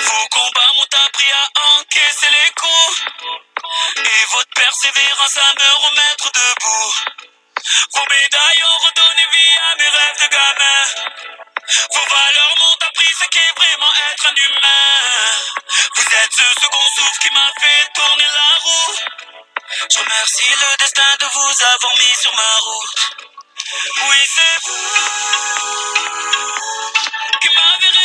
Vos 0.02 0.28
combats 0.30 0.74
m'ont 0.78 1.06
appris 1.06 1.32
à 1.32 1.46
encaisser 1.78 2.30
les 2.32 2.52
coups. 2.54 3.06
Et 3.98 4.26
votre 4.32 4.50
persévérance 4.56 5.38
à 5.38 5.54
me 5.54 5.70
remettre 5.86 6.32
debout. 6.32 6.94
Vos 7.94 8.06
médailles 8.10 8.64
ont 8.64 8.80
redonné 8.88 9.26
vie 9.34 9.58
à 9.72 9.76
mes 9.76 9.90
rêves 9.90 10.20
de 10.24 10.28
gamin. 10.28 10.84
Vos 11.94 12.06
valeurs 12.16 12.56
m'ont 12.62 12.78
appris 12.88 13.14
ce 13.20 13.26
qu'est 13.26 13.54
vraiment 13.58 13.94
être 14.12 14.28
un 14.28 14.36
humain. 14.36 14.90
Vous 15.96 16.04
êtes 16.04 16.34
ce 16.34 16.62
second 16.62 16.88
souffle 16.96 17.20
qui 17.22 17.34
m'a 17.34 17.52
fait 17.62 17.88
tourner 17.94 18.28
la 18.34 18.58
roue. 18.64 18.96
Je 19.92 20.00
remercie 20.00 20.50
le 20.50 20.78
destin 20.78 21.16
de 21.20 21.26
vous 21.26 21.64
avoir 21.74 21.94
mis 21.98 22.16
sur 22.22 22.34
ma 22.34 22.58
route. 22.60 23.10
Oui, 24.08 24.18
c'est 24.36 24.58
vous 24.66 26.00
qui 27.42 27.50
m'avez 27.56 27.99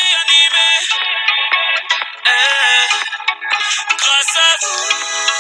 grâce 3.98 4.36
à 4.36 4.56
vous, 4.62 5.33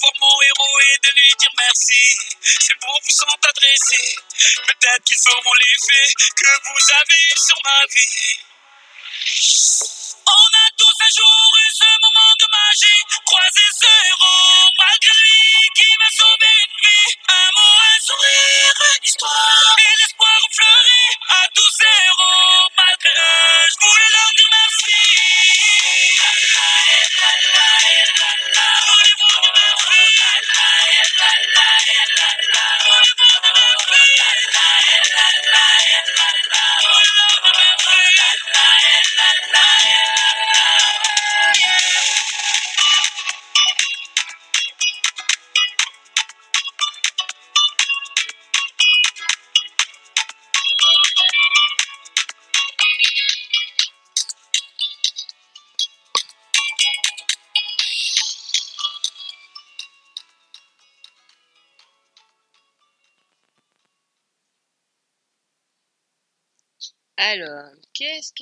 voir 0.00 0.12
mon 0.20 0.42
héros 0.42 0.80
et 0.80 0.98
de 1.02 1.10
lui 1.14 1.34
dire 1.38 1.50
merci. 1.58 2.16
Ces 2.40 2.74
mots 2.82 2.98
vous 3.04 3.12
sont 3.12 3.48
adressés, 3.48 4.16
peut-être 4.66 5.04
qu'ils 5.04 5.16
feront 5.16 5.54
l'effet 5.60 6.12
que 6.36 6.72
vous 6.72 6.92
avez 6.92 7.34
sur 7.36 7.56
ma 7.64 7.86
vie. 7.86 8.40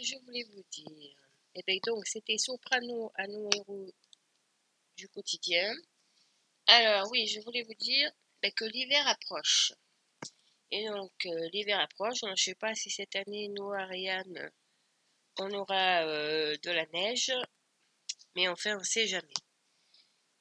Je 0.03 0.17
voulais 0.25 0.45
vous 0.45 0.65
dire 0.71 1.17
Eh 1.55 1.63
bien, 1.67 1.79
donc, 1.87 2.07
c'était 2.07 2.39
Soprano 2.39 3.13
à 3.15 3.27
nos 3.27 3.49
héros 3.55 3.93
du 4.97 5.09
quotidien. 5.09 5.73
Alors, 6.67 7.11
oui, 7.11 7.27
je 7.27 7.41
voulais 7.41 7.63
vous 7.63 7.75
dire 7.75 8.11
ben, 8.43 8.53
que 8.53 8.65
l'hiver 8.65 9.07
approche. 9.09 9.73
Et 10.71 10.87
donc, 10.87 11.13
euh, 11.27 11.49
l'hiver 11.53 11.81
approche. 11.81 12.21
Je 12.21 12.27
ne 12.27 12.37
sais 12.37 12.55
pas 12.55 12.75
si 12.75 12.91
cette 12.91 13.17
année, 13.17 13.49
nous, 13.49 13.73
Ariane, 13.73 14.51
on 15.39 15.51
aura 15.53 16.05
euh, 16.05 16.57
de 16.63 16.71
la 16.71 16.87
neige. 16.87 17.33
Mais 18.37 18.49
enfin, 18.49 18.77
on 18.77 18.81
ne 18.81 18.85
sait 18.85 19.07
jamais. 19.09 19.35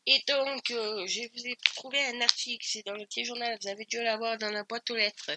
Et 0.06 0.24
donc, 0.28 0.72
euh, 0.72 1.06
je 1.08 1.22
vous 1.34 1.48
ai 1.48 1.56
trouvé 1.76 2.00
un 2.06 2.22
article, 2.22 2.66
c'est 2.68 2.86
dans 2.86 2.96
le 2.96 3.06
petit 3.06 3.26
journal, 3.26 3.58
vous 3.62 3.68
avez 3.68 3.86
dû 3.86 4.02
l'avoir 4.02 4.38
dans 4.38 4.50
la 4.50 4.64
boîte 4.64 4.90
aux 4.90 4.96
lettres 4.96 5.32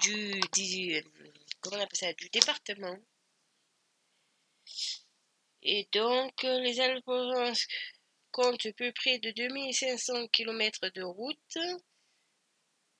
du, 0.00 0.40
du 0.54 1.04
comment 1.60 1.76
on 1.76 1.80
appelle 1.80 1.98
ça, 1.98 2.12
du 2.14 2.28
département. 2.30 2.96
Et 5.62 5.88
donc, 5.92 6.44
euh, 6.44 6.60
les 6.60 6.80
Alpes-Provence 6.80 7.66
comptent 8.30 8.70
plus 8.72 8.92
près 8.92 9.18
de 9.18 9.30
2500 9.30 10.26
km 10.28 10.88
de 10.94 11.02
route. 11.02 11.56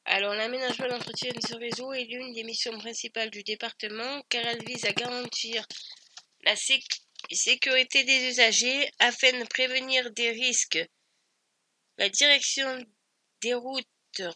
Alors, 0.05 0.35
l'aménagement 0.35 0.85
et 0.85 0.89
l'entretien 0.91 1.33
de 1.33 1.41
ce 1.41 1.55
réseau 1.55 1.93
est 1.95 2.05
l'une 2.05 2.35
des 2.35 2.45
missions 2.45 2.77
principales 2.79 3.31
du 3.31 3.43
département 3.43 4.23
car 4.29 4.45
elle 4.45 4.63
vise 4.65 4.85
à 4.85 4.93
garantir 4.93 5.67
la 6.43 6.57
sé- 6.57 6.83
sécurité 7.33 8.05
des 8.05 8.29
usagers 8.29 8.91
afin 8.99 9.33
de 9.39 9.47
prévenir 9.47 10.11
des 10.11 10.31
risques. 10.33 10.81
La 11.99 12.09
direction 12.09 12.85
des 13.43 13.55
routes 13.55 13.87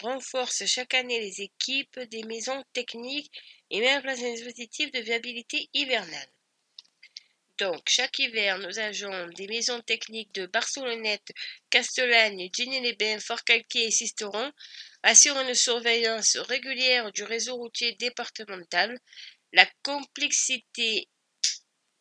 renforce 0.02 0.64
chaque 0.66 0.94
année 0.94 1.18
les 1.18 1.42
équipes 1.42 1.98
des 1.98 2.22
maisons 2.22 2.62
techniques 2.72 3.32
et 3.70 3.80
met 3.80 3.96
en 3.96 4.02
place 4.02 4.22
un 4.22 4.32
dispositif 4.32 4.92
de 4.92 5.00
viabilité 5.00 5.68
hivernale. 5.74 6.28
Donc, 7.58 7.82
chaque 7.88 8.18
hiver, 8.18 8.58
nos 8.58 8.80
agents 8.80 9.28
des 9.36 9.46
maisons 9.46 9.80
techniques 9.80 10.32
de 10.34 10.46
Barcelonnette, 10.46 11.30
Castellane, 11.70 12.48
Gigny-les-Bains, 12.52 13.20
Fort-Calquier 13.20 13.84
et 13.84 13.90
Sisteron 13.92 14.50
assurent 15.04 15.38
une 15.38 15.54
surveillance 15.54 16.36
régulière 16.36 17.12
du 17.12 17.22
réseau 17.22 17.54
routier 17.54 17.94
départemental. 17.94 18.98
La 19.52 19.66
complexité 19.84 21.08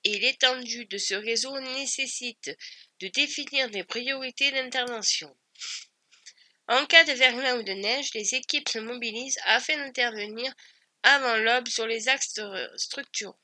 et 0.04 0.20
l'étendue 0.20 0.86
de 0.86 0.98
ce 0.98 1.14
réseau 1.14 1.60
nécessitent 1.60 2.58
de 3.00 3.08
définir 3.10 3.70
des 3.70 3.84
priorités 3.84 4.52
d'intervention. 4.52 5.36
En 6.68 6.86
cas 6.88 7.04
de 7.04 7.12
verglas 7.12 7.58
ou 7.58 7.64
de 7.64 7.74
neige, 7.74 8.14
les 8.16 8.34
équipes 8.34 8.70
se 8.70 8.80
mobilisent 8.80 9.40
afin 9.46 9.78
d'intervenir 9.78 10.52
avant 11.04 11.36
l'aube 11.36 11.68
sur 11.68 11.86
les 11.86 12.10
axes 12.10 12.40
structurants. 12.78 13.38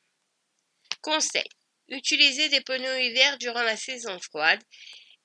Conseil. 1.02 1.48
Utilisez 1.90 2.50
des 2.50 2.62
pneus 2.62 3.02
hiver 3.02 3.38
durant 3.40 3.64
la 3.64 3.76
saison 3.76 4.20
froide. 4.20 4.62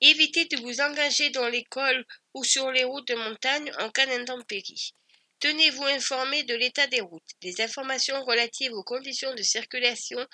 Évitez 0.01 0.45
de 0.45 0.57
vous 0.61 0.81
engager 0.81 1.29
dans 1.29 1.47
les 1.47 1.63
cols 1.63 2.05
ou 2.33 2.43
sur 2.43 2.71
les 2.71 2.83
routes 2.83 3.07
de 3.07 3.15
montagne 3.15 3.71
en 3.79 3.89
cas 3.89 4.05
d'intempéries. 4.05 4.93
Tenez-vous 5.39 5.83
informé 5.83 6.43
de 6.43 6.55
l'état 6.55 6.87
des 6.87 7.01
routes. 7.01 7.31
Des 7.41 7.61
informations 7.61 8.23
relatives 8.23 8.73
aux 8.73 8.83
conditions 8.83 9.33
de 9.35 9.43
circulation 9.43 10.25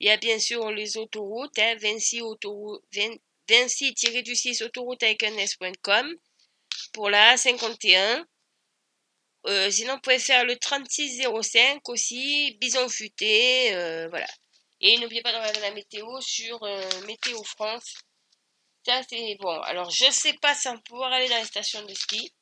Il 0.00 0.06
y 0.06 0.10
a 0.10 0.16
bien 0.16 0.38
sûr 0.38 0.70
les 0.70 0.96
autoroutes, 0.96 1.58
hein, 1.58 1.76
26 1.80 2.22
autoroutes, 2.22 2.84
d'Annecy-du-6 3.48 4.62
autoroute 4.64 5.02
avec 5.02 5.22
un 5.22 5.36
s.com 5.36 6.14
pour 6.92 7.10
la 7.10 7.36
A51. 7.36 8.24
Euh, 9.46 9.70
sinon, 9.70 9.94
vous 9.94 10.00
pouvez 10.00 10.18
faire 10.18 10.44
le 10.44 10.56
3605 10.56 11.86
aussi, 11.88 12.56
bison 12.60 12.88
futé, 12.88 13.74
euh, 13.74 14.08
voilà. 14.08 14.26
Et 14.80 14.98
n'oubliez 14.98 15.22
pas 15.22 15.32
de 15.32 15.36
regarder 15.36 15.60
la 15.60 15.72
météo 15.72 16.20
sur 16.20 16.62
euh, 16.62 17.00
Météo 17.06 17.42
France. 17.44 17.94
Ça, 18.86 19.02
c'est 19.08 19.36
bon. 19.40 19.60
Alors, 19.62 19.90
je 19.90 20.06
ne 20.06 20.10
sais 20.10 20.34
pas 20.34 20.54
sans 20.54 20.78
pouvoir 20.78 21.12
aller 21.12 21.28
dans 21.28 21.38
les 21.38 21.44
stations 21.44 21.84
de 21.84 21.94
ski. 21.94 22.32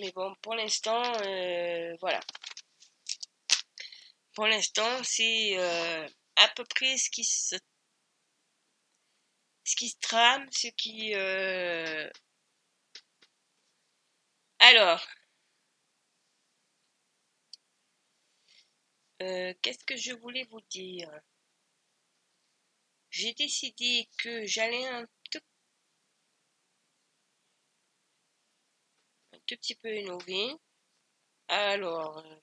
Mais 0.00 0.12
bon, 0.12 0.34
pour 0.42 0.54
l'instant, 0.54 1.02
euh, 1.22 1.96
voilà. 2.00 2.20
Pour 4.34 4.46
l'instant, 4.46 5.02
c'est 5.02 5.56
à 6.36 6.48
peu 6.54 6.64
près 6.64 6.96
ce 6.96 7.10
qui 7.10 7.24
se 7.24 7.56
ce 9.68 9.76
qui 9.76 9.88
se 9.90 9.98
trame, 10.00 10.46
ce 10.52 10.68
qui 10.68 11.14
alors, 14.60 15.00
euh, 19.22 19.54
qu'est-ce 19.62 19.84
que 19.84 19.96
je 19.96 20.12
voulais 20.12 20.44
vous 20.50 20.60
dire? 20.70 21.10
J'ai 23.10 23.34
décidé 23.34 24.08
que 24.18 24.46
j'allais 24.46 24.86
un 24.86 25.06
tout, 25.30 25.40
un 29.32 29.38
tout 29.46 29.56
petit 29.56 29.74
peu 29.74 29.94
innover. 29.96 30.54
Alors, 31.48 32.18
euh, 32.18 32.36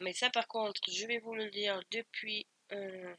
mais 0.00 0.12
ça 0.12 0.30
par 0.30 0.46
contre, 0.48 0.80
je 0.90 1.06
vais 1.06 1.18
vous 1.18 1.34
le 1.34 1.50
dire 1.50 1.80
depuis 1.90 2.46
euh, 2.72 3.16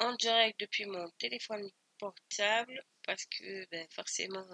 en 0.00 0.14
direct 0.14 0.58
depuis 0.60 0.86
mon 0.86 1.10
téléphone 1.18 1.70
portable 1.98 2.82
parce 3.04 3.24
que 3.26 3.66
ben, 3.70 3.86
forcément 3.90 4.46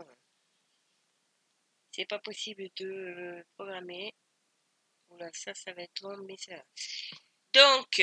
c'est 1.92 2.06
pas 2.06 2.18
possible 2.18 2.68
de 2.76 3.44
programmer. 3.54 4.14
Voilà, 5.10 5.30
ça, 5.34 5.52
ça 5.54 5.72
va 5.74 5.82
être 5.82 6.00
long, 6.00 6.16
mais 6.26 6.36
ça 6.38 6.54
Donc, 7.52 8.00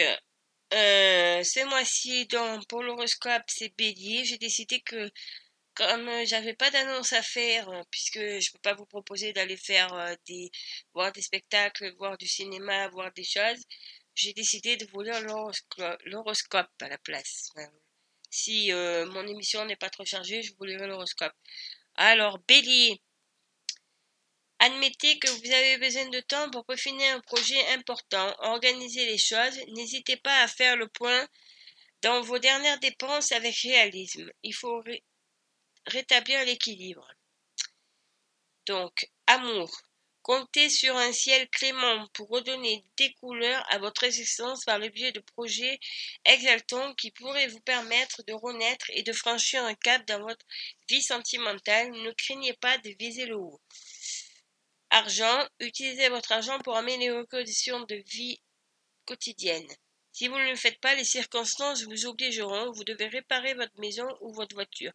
euh, 0.74 1.44
ce 1.44 1.66
mois-ci, 1.66 2.28
pour 2.68 2.84
l'horoscope, 2.84 3.44
c'est 3.48 3.76
bélier. 3.76 4.26
J'ai 4.26 4.38
décidé 4.38 4.82
que, 4.82 5.10
comme 5.74 6.08
j'avais 6.26 6.54
pas 6.54 6.70
d'annonce 6.72 7.14
à 7.14 7.24
faire, 7.24 7.68
puisque 7.90 8.20
je 8.20 8.52
peux 8.52 8.60
pas 8.60 8.76
vous 8.76 8.86
proposer 8.86 9.34
d'aller 9.34 9.58
faire 9.58 9.92
euh, 9.94 10.16
des, 10.28 10.52
voir 10.94 11.12
des 11.12 11.22
spectacles, 11.24 11.96
voir 11.98 12.18
du 12.18 12.28
cinéma, 12.28 12.90
voir 12.90 13.12
des 13.14 13.24
choses, 13.24 13.64
j'ai 14.16 14.34
décidé 14.34 14.78
de 14.78 14.86
vous 14.88 15.02
lire 15.02 15.22
l'horoscope 16.06 16.70
à 16.82 16.90
la 16.90 16.98
place. 17.00 17.52
Si 18.30 18.72
euh, 18.72 19.06
mon 19.08 19.26
émission 19.28 19.66
n'est 19.66 19.76
pas 19.76 19.90
trop 19.90 20.06
chargée, 20.06 20.42
je 20.42 20.54
vous 20.58 20.66
lirai 20.66 20.88
l'horoscope. 20.88 21.34
Alors, 21.96 22.40
bélier. 22.48 23.02
Admettez 24.60 25.18
que 25.20 25.30
vous 25.30 25.52
avez 25.52 25.78
besoin 25.78 26.10
de 26.10 26.20
temps 26.20 26.50
pour 26.52 26.66
peaufiner 26.66 27.10
un 27.10 27.22
projet 27.22 27.66
important, 27.70 28.36
organiser 28.40 29.06
les 29.06 29.18
choses. 29.18 29.58
N'hésitez 29.70 30.18
pas 30.18 30.44
à 30.44 30.48
faire 30.48 30.76
le 30.76 30.88
point 30.90 31.28
dans 32.02 32.22
vos 32.22 32.40
dernières 32.40 32.80
dépenses 32.80 33.32
avec 33.32 33.56
réalisme. 33.56 34.30
Il 34.44 34.54
faut 34.54 34.84
rétablir 35.86 36.44
l'équilibre. 36.46 37.08
Donc, 38.68 39.10
amour. 39.28 39.89
Comptez 40.22 40.70
sur 40.70 40.96
un 40.98 41.14
ciel 41.14 41.50
clément 41.50 42.08
pour 42.14 42.30
redonner 42.30 42.86
des 42.98 43.14
couleurs 43.16 43.66
à 43.70 43.80
votre 43.80 44.04
existence 44.04 44.66
par 44.66 44.78
le 44.78 44.90
biais 44.90 45.12
de 45.12 45.22
projets 45.22 45.80
exaltants 46.26 46.94
qui 46.96 47.12
pourraient 47.12 47.48
vous 47.48 47.62
permettre 47.62 48.24
de 48.24 48.34
renaître 48.34 48.90
et 48.92 49.04
de 49.04 49.14
franchir 49.14 49.64
un 49.64 49.76
cap 49.76 50.06
dans 50.08 50.20
votre 50.20 50.46
vie 50.90 51.02
sentimentale. 51.02 51.92
Ne 51.92 52.12
craignez 52.12 52.54
pas 52.54 52.78
de 52.80 52.90
viser 53.00 53.26
le 53.26 53.38
haut. 53.38 53.62
Argent, 54.92 55.48
utilisez 55.60 56.10
votre 56.10 56.32
argent 56.32 56.60
pour 56.60 56.76
améliorer 56.76 57.22
vos 57.22 57.28
conditions 57.28 57.82
de 57.82 57.96
vie 57.96 58.42
quotidienne. 59.06 59.68
Si 60.12 60.28
vous 60.28 60.38
ne 60.38 60.50
le 60.50 60.56
faites 60.56 60.80
pas, 60.80 60.96
les 60.96 61.06
circonstances 61.06 61.84
vous 61.84 62.06
obligeront, 62.06 62.72
vous 62.72 62.84
devez 62.84 63.08
réparer 63.08 63.54
votre 63.54 63.80
maison 63.80 64.08
ou 64.22 64.34
votre 64.34 64.54
voiture. 64.54 64.92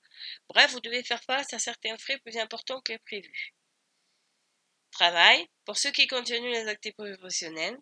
Bref, 0.48 0.72
vous 0.72 0.80
devez 0.80 1.02
faire 1.02 1.22
face 1.24 1.52
à 1.54 1.58
certains 1.58 1.96
frais 1.96 2.18
plus 2.18 2.36
importants 2.36 2.82
que 2.82 2.96
prévu. 2.98 3.54
Travail, 4.94 5.48
pour 5.64 5.76
ceux 5.76 5.90
qui 5.90 6.06
continuent 6.06 6.52
les 6.52 6.68
activités 6.68 7.16
professionnelles. 7.16 7.76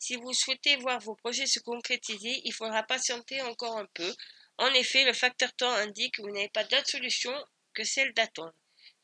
Si 0.00 0.16
vous 0.16 0.32
souhaitez 0.32 0.74
voir 0.74 0.98
vos 0.98 1.14
projets 1.14 1.46
se 1.46 1.60
concrétiser, 1.60 2.40
il 2.44 2.52
faudra 2.52 2.82
patienter 2.82 3.40
encore 3.42 3.78
un 3.78 3.86
peu. 3.94 4.12
En 4.58 4.66
effet, 4.74 5.04
le 5.04 5.12
facteur 5.12 5.52
temps 5.54 5.70
indique 5.70 6.16
que 6.16 6.22
vous 6.22 6.30
n'avez 6.32 6.48
pas 6.48 6.64
d'autre 6.64 6.88
solution 6.88 7.32
que 7.72 7.84
celle 7.84 8.12
d'attendre. 8.14 8.52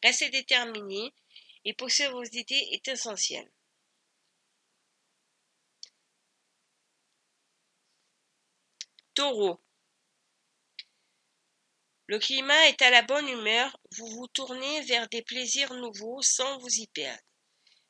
Restez 0.03 0.29
déterminé 0.31 1.13
et 1.65 1.73
pousser 1.73 2.09
vos 2.09 2.25
idées 2.25 2.69
est 2.73 2.89
essentiel. 2.89 3.49
Taureau. 9.15 9.61
Le 12.07 12.19
climat 12.19 12.69
est 12.69 12.83
à 12.83 12.91
la 12.91 13.03
bonne 13.03 13.29
humeur, 13.29 13.79
vous 13.99 14.09
vous 14.09 14.27
tournez 14.27 14.81
vers 14.83 15.09
des 15.11 15.23
plaisirs 15.23 15.73
nouveaux 15.75 16.23
sans 16.23 16.59
vous 16.59 16.75
y 16.75 16.89
perdre. 16.89 17.23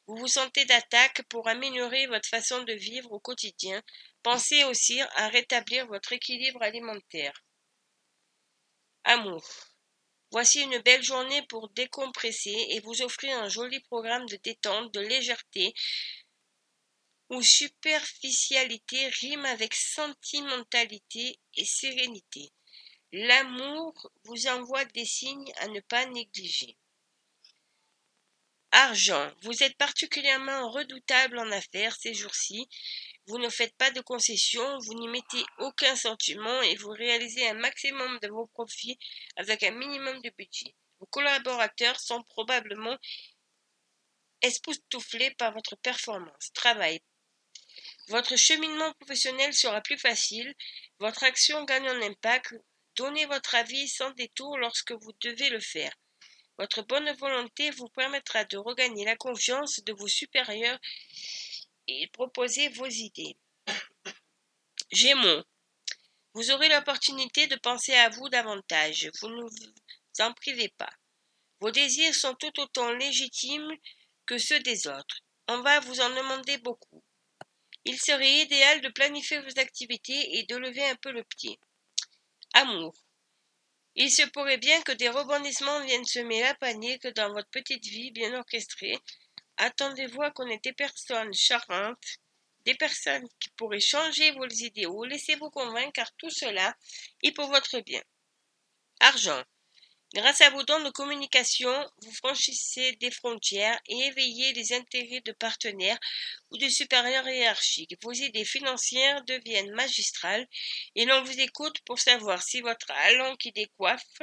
Vous 0.07 0.17
vous 0.17 0.29
sentez 0.29 0.65
d'attaque 0.65 1.23
pour 1.29 1.49
améliorer 1.49 2.07
votre 2.07 2.29
façon 2.29 2.63
de 2.65 2.73
vivre 2.73 3.13
au 3.13 3.21
quotidien. 3.21 3.83
Pensez 4.23 4.65
aussi 4.65 5.01
à 5.01 5.29
rétablir 5.29 5.87
votre 5.87 6.13
équilibre 6.13 6.63
alimentaire. 6.63 7.33
Amour. 9.05 9.45
Voici 10.33 10.63
une 10.63 10.79
belle 10.79 11.03
journée 11.03 11.43
pour 11.43 11.69
décompresser 11.71 12.67
et 12.71 12.81
vous 12.81 13.03
offrir 13.03 13.39
un 13.39 13.49
joli 13.49 13.81
programme 13.81 14.27
de 14.27 14.37
détente, 14.37 14.93
de 14.95 15.01
légèreté, 15.01 15.75
où 17.29 17.43
superficialité 17.43 19.09
rime 19.09 19.45
avec 19.45 19.75
sentimentalité 19.75 21.39
et 21.57 21.65
sérénité. 21.65 22.53
L'amour 23.13 24.11
vous 24.25 24.47
envoie 24.47 24.85
des 24.87 25.05
signes 25.05 25.53
à 25.59 25.69
ne 25.69 25.81
pas 25.81 26.07
négliger. 26.07 26.77
Argent. 28.75 29.31
Vous 29.43 29.63
êtes 29.63 29.77
particulièrement 29.77 30.71
redoutable 30.71 31.39
en 31.39 31.51
affaires 31.53 31.95
ces 31.95 32.15
jours-ci. 32.15 32.67
Vous 33.27 33.37
ne 33.37 33.51
faites 33.51 33.77
pas 33.77 33.91
de 33.91 34.01
concessions, 34.01 34.79
vous 34.79 34.95
n'y 34.95 35.09
mettez 35.09 35.45
aucun 35.59 35.95
sentiment 35.95 36.63
et 36.63 36.75
vous 36.77 36.89
réalisez 36.89 37.47
un 37.47 37.55
maximum 37.55 38.19
de 38.21 38.29
vos 38.29 38.47
profits 38.47 38.99
avec 39.37 39.63
un 39.63 39.73
minimum 39.73 40.23
de 40.23 40.31
budget. 40.39 40.75
Vos 41.01 41.07
collaborateurs 41.07 42.01
sont 42.01 42.23
probablement 42.23 42.97
espoustouflés 44.41 45.33
par 45.33 45.53
votre 45.53 45.77
performance. 45.77 46.51
Travail. 46.55 47.01
Votre 48.09 48.37
cheminement 48.37 48.95
professionnel 48.95 49.53
sera 49.53 49.83
plus 49.83 49.99
facile, 49.99 50.55
votre 50.99 51.25
action 51.25 51.65
gagne 51.65 51.91
en 51.91 52.03
impact. 52.03 52.55
Donnez 52.97 53.27
votre 53.27 53.55
avis 53.55 53.87
sans 53.87 54.11
détour 54.13 54.57
lorsque 54.57 54.93
vous 54.93 55.13
devez 55.21 55.51
le 55.51 55.61
faire. 55.61 55.93
Votre 56.59 56.83
bonne 56.83 57.11
volonté 57.13 57.71
vous 57.71 57.89
permettra 57.89 58.45
de 58.45 58.57
regagner 58.57 59.05
la 59.05 59.17
confiance 59.17 59.81
de 59.85 59.93
vos 59.93 60.09
supérieurs 60.09 60.79
et 61.87 62.07
proposez 62.09 62.69
vos 62.69 62.87
idées. 62.87 63.37
Gémeaux. 64.93 65.43
Vous 66.35 66.51
aurez 66.51 66.69
l'opportunité 66.69 67.47
de 67.47 67.57
penser 67.57 67.95
à 67.95 68.09
vous 68.09 68.29
davantage. 68.29 69.11
Vous 69.21 69.29
ne 69.29 69.43
vous 69.43 69.73
en 70.21 70.33
privez 70.33 70.69
pas. 70.69 70.93
Vos 71.61 71.71
désirs 71.71 72.15
sont 72.15 72.35
tout 72.35 72.61
autant 72.61 72.91
légitimes 72.93 73.71
que 74.27 74.39
ceux 74.39 74.61
des 74.61 74.87
autres. 74.87 75.21
On 75.49 75.61
va 75.61 75.81
vous 75.81 76.01
en 76.01 76.11
demander 76.11 76.59
beaucoup. 76.59 77.03
Il 77.85 78.01
serait 78.01 78.43
idéal 78.43 78.81
de 78.81 78.89
planifier 78.89 79.41
vos 79.41 79.59
activités 79.59 80.39
et 80.39 80.45
de 80.45 80.57
lever 80.57 80.85
un 80.85 80.97
peu 80.97 81.11
le 81.11 81.25
pied. 81.25 81.59
Amour. 82.55 82.95
Il 83.95 84.11
se 84.11 84.23
pourrait 84.23 84.59
bien 84.59 84.81
que 84.83 84.93
des 84.93 85.09
rebondissements 85.09 85.85
viennent 85.85 86.05
semer 86.05 86.41
la 86.43 86.55
panique 86.55 87.07
dans 87.09 87.33
votre 87.33 87.51
petite 87.51 87.85
vie 87.85 88.11
bien 88.11 88.33
orchestrée, 88.35 88.99
Attendez-vous 89.59 90.23
à 90.23 90.31
connaître 90.31 90.63
des 90.63 90.73
personnes 90.73 91.33
charmantes, 91.35 92.19
des 92.65 92.75
personnes 92.75 93.29
qui 93.39 93.51
pourraient 93.51 93.81
changer 93.81 94.33
vos 94.33 94.49
idéaux. 94.49 95.05
Laissez-vous 95.05 95.51
convaincre 95.51 95.93
car 95.93 96.11
tout 96.17 96.31
cela 96.31 96.75
est 97.23 97.33
pour 97.33 97.49
votre 97.49 97.81
bien. 97.81 98.03
Argent. 99.01 99.43
Grâce 100.15 100.43
à 100.43 100.51
vos 100.51 100.63
dons 100.65 100.85
de 100.85 100.91
communication, 100.91 101.73
vous 102.03 102.13
franchissez 102.13 102.93
des 102.97 103.11
frontières 103.11 103.81
et 103.87 103.99
éveillez 103.99 104.53
les 104.53 104.75
intérêts 104.75 105.23
de 105.23 105.33
partenaires 105.33 105.99
ou 106.51 106.59
de 106.59 106.69
supérieurs 106.69 107.27
hiérarchiques. 107.27 107.97
Vos 108.03 108.13
idées 108.13 108.45
financières 108.45 109.25
deviennent 109.25 109.73
magistrales 109.73 110.47
et 110.97 111.07
l'on 111.07 111.23
vous 111.23 111.41
écoute 111.41 111.79
pour 111.87 111.99
savoir 111.99 112.43
si 112.43 112.61
votre 112.61 112.91
allant 112.91 113.37
qui 113.37 113.53
décoiffe. 113.53 114.21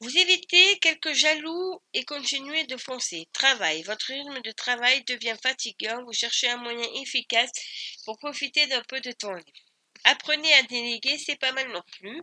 Vous 0.00 0.16
évitez 0.16 0.78
quelques 0.78 1.12
jaloux 1.12 1.82
et 1.92 2.04
continuez 2.04 2.64
de 2.64 2.78
foncer. 2.78 3.28
Travail. 3.34 3.82
Votre 3.82 4.06
rythme 4.06 4.40
de 4.40 4.50
travail 4.50 5.04
devient 5.04 5.36
fatigant. 5.42 6.02
Vous 6.04 6.14
cherchez 6.14 6.48
un 6.48 6.56
moyen 6.56 6.88
efficace 7.02 7.52
pour 8.06 8.18
profiter 8.18 8.66
d'un 8.66 8.82
peu 8.84 9.00
de 9.02 9.12
temps. 9.12 9.38
Apprenez 10.04 10.52
à 10.54 10.62
déléguer, 10.62 11.18
c'est 11.18 11.38
pas 11.38 11.52
mal 11.52 11.70
non 11.70 11.82
plus. 11.98 12.22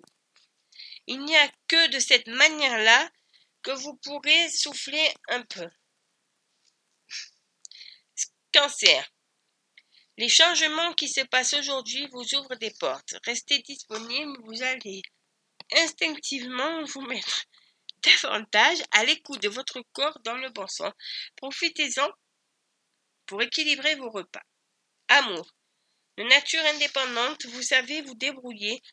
Il 1.09 1.25
n'y 1.25 1.35
a 1.35 1.51
que 1.67 1.87
de 1.87 1.97
cette 1.97 2.27
manière-là 2.27 3.09
que 3.63 3.71
vous 3.71 3.95
pourrez 3.95 4.47
souffler 4.51 5.11
un 5.29 5.41
peu. 5.41 5.67
Cancer. 8.53 9.11
Les 10.17 10.29
changements 10.29 10.93
qui 10.93 11.09
se 11.09 11.21
passent 11.21 11.55
aujourd'hui 11.55 12.07
vous 12.11 12.35
ouvrent 12.35 12.57
des 12.57 12.71
portes. 12.79 13.15
Restez 13.25 13.57
disponible, 13.63 14.37
vous 14.43 14.61
allez 14.61 15.01
instinctivement 15.77 16.83
vous 16.83 17.01
mettre 17.01 17.45
davantage 18.03 18.77
à 18.91 19.03
l'écoute 19.03 19.41
de 19.41 19.49
votre 19.49 19.81
corps 19.93 20.19
dans 20.23 20.37
le 20.37 20.51
bon 20.51 20.67
sens. 20.67 20.93
Profitez-en 21.37 22.07
pour 23.25 23.41
équilibrer 23.41 23.95
vos 23.95 24.11
repas. 24.11 24.43
Amour. 25.07 25.55
De 26.17 26.23
nature 26.23 26.63
indépendante, 26.65 27.47
vous 27.47 27.63
savez 27.63 28.01
vous 28.03 28.15
débrouiller 28.15 28.83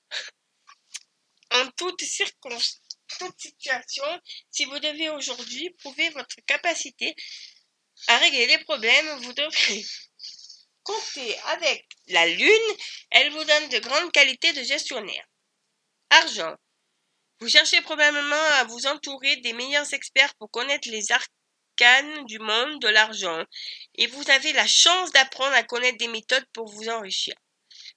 en 1.62 1.70
toutes 1.72 2.02
circonstances, 2.02 2.80
toute 3.18 3.40
situation, 3.40 4.04
si 4.50 4.64
vous 4.64 4.78
devez 4.78 5.10
aujourd'hui 5.10 5.70
prouver 5.78 6.10
votre 6.10 6.36
capacité 6.46 7.14
à 8.08 8.18
régler 8.18 8.46
les 8.46 8.58
problèmes, 8.58 9.20
vous 9.22 9.32
devrez 9.32 9.84
compter 10.82 11.38
avec 11.46 11.86
la 12.08 12.26
Lune. 12.26 12.76
Elle 13.10 13.30
vous 13.30 13.44
donne 13.44 13.68
de 13.68 13.78
grandes 13.78 14.12
qualités 14.12 14.52
de 14.52 14.62
gestionnaire. 14.62 15.26
Argent. 16.10 16.54
Vous 17.40 17.48
cherchez 17.48 17.80
probablement 17.82 18.44
à 18.54 18.64
vous 18.64 18.86
entourer 18.86 19.36
des 19.36 19.52
meilleurs 19.52 19.92
experts 19.92 20.34
pour 20.36 20.50
connaître 20.50 20.88
les 20.88 21.12
arcanes 21.12 22.24
du 22.26 22.38
monde 22.38 22.80
de 22.80 22.88
l'argent 22.88 23.44
et 23.96 24.06
vous 24.06 24.30
avez 24.30 24.52
la 24.52 24.66
chance 24.66 25.12
d'apprendre 25.12 25.54
à 25.54 25.62
connaître 25.62 25.98
des 25.98 26.08
méthodes 26.08 26.46
pour 26.52 26.66
vous 26.66 26.88
enrichir. 26.88 27.34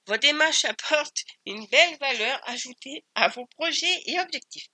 Vos 0.06 0.16
démarches 0.16 0.64
apportent 0.64 1.24
une 1.46 1.66
belle 1.66 1.96
valeur 1.98 2.40
ajoutée 2.48 3.04
à 3.14 3.28
vos 3.28 3.46
projets 3.46 4.02
et 4.06 4.18
objectifs. 4.20 4.68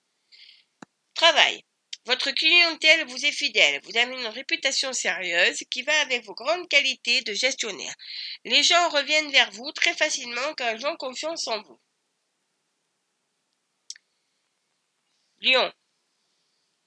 Travail. 1.15 1.65
Votre 2.07 2.31
clientèle 2.31 3.05
vous 3.09 3.27
est 3.27 3.33
fidèle, 3.33 3.81
vous 3.83 3.97
avez 3.97 4.15
une 4.15 4.29
réputation 4.29 4.93
sérieuse 4.93 5.65
qui 5.71 5.83
va 5.83 6.01
avec 6.03 6.25
vos 6.25 6.35
grandes 6.35 6.69
qualités 6.69 7.23
de 7.23 7.35
gestionnaire. 7.35 7.95
Les 8.45 8.63
gens 8.63 8.89
reviennent 8.91 9.33
vers 9.33 9.51
vous 9.51 9.73
très 9.73 9.93
facilement 9.93 10.55
car 10.55 10.73
ils 10.73 10.87
ont 10.87 10.97
confiance 10.97 11.49
en 11.49 11.61
vous. 11.63 11.81
Lion. 15.41 15.73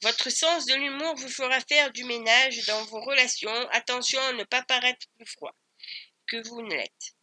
Votre 0.02 0.30
sens 0.30 0.66
de 0.66 0.76
l'humour 0.76 1.16
vous 1.16 1.30
fera 1.30 1.60
faire 1.62 1.92
du 1.92 2.06
ménage 2.06 2.66
dans 2.68 2.86
vos 2.86 3.02
relations. 3.02 3.70
Attention 3.72 4.22
à 4.22 4.32
ne 4.32 4.46
pas 4.46 4.64
paraître 4.64 5.06
plus 5.18 5.26
froid 5.26 5.54
que 6.28 6.48
vous 6.48 6.62
ne 6.62 6.76
l'êtes. 6.76 7.19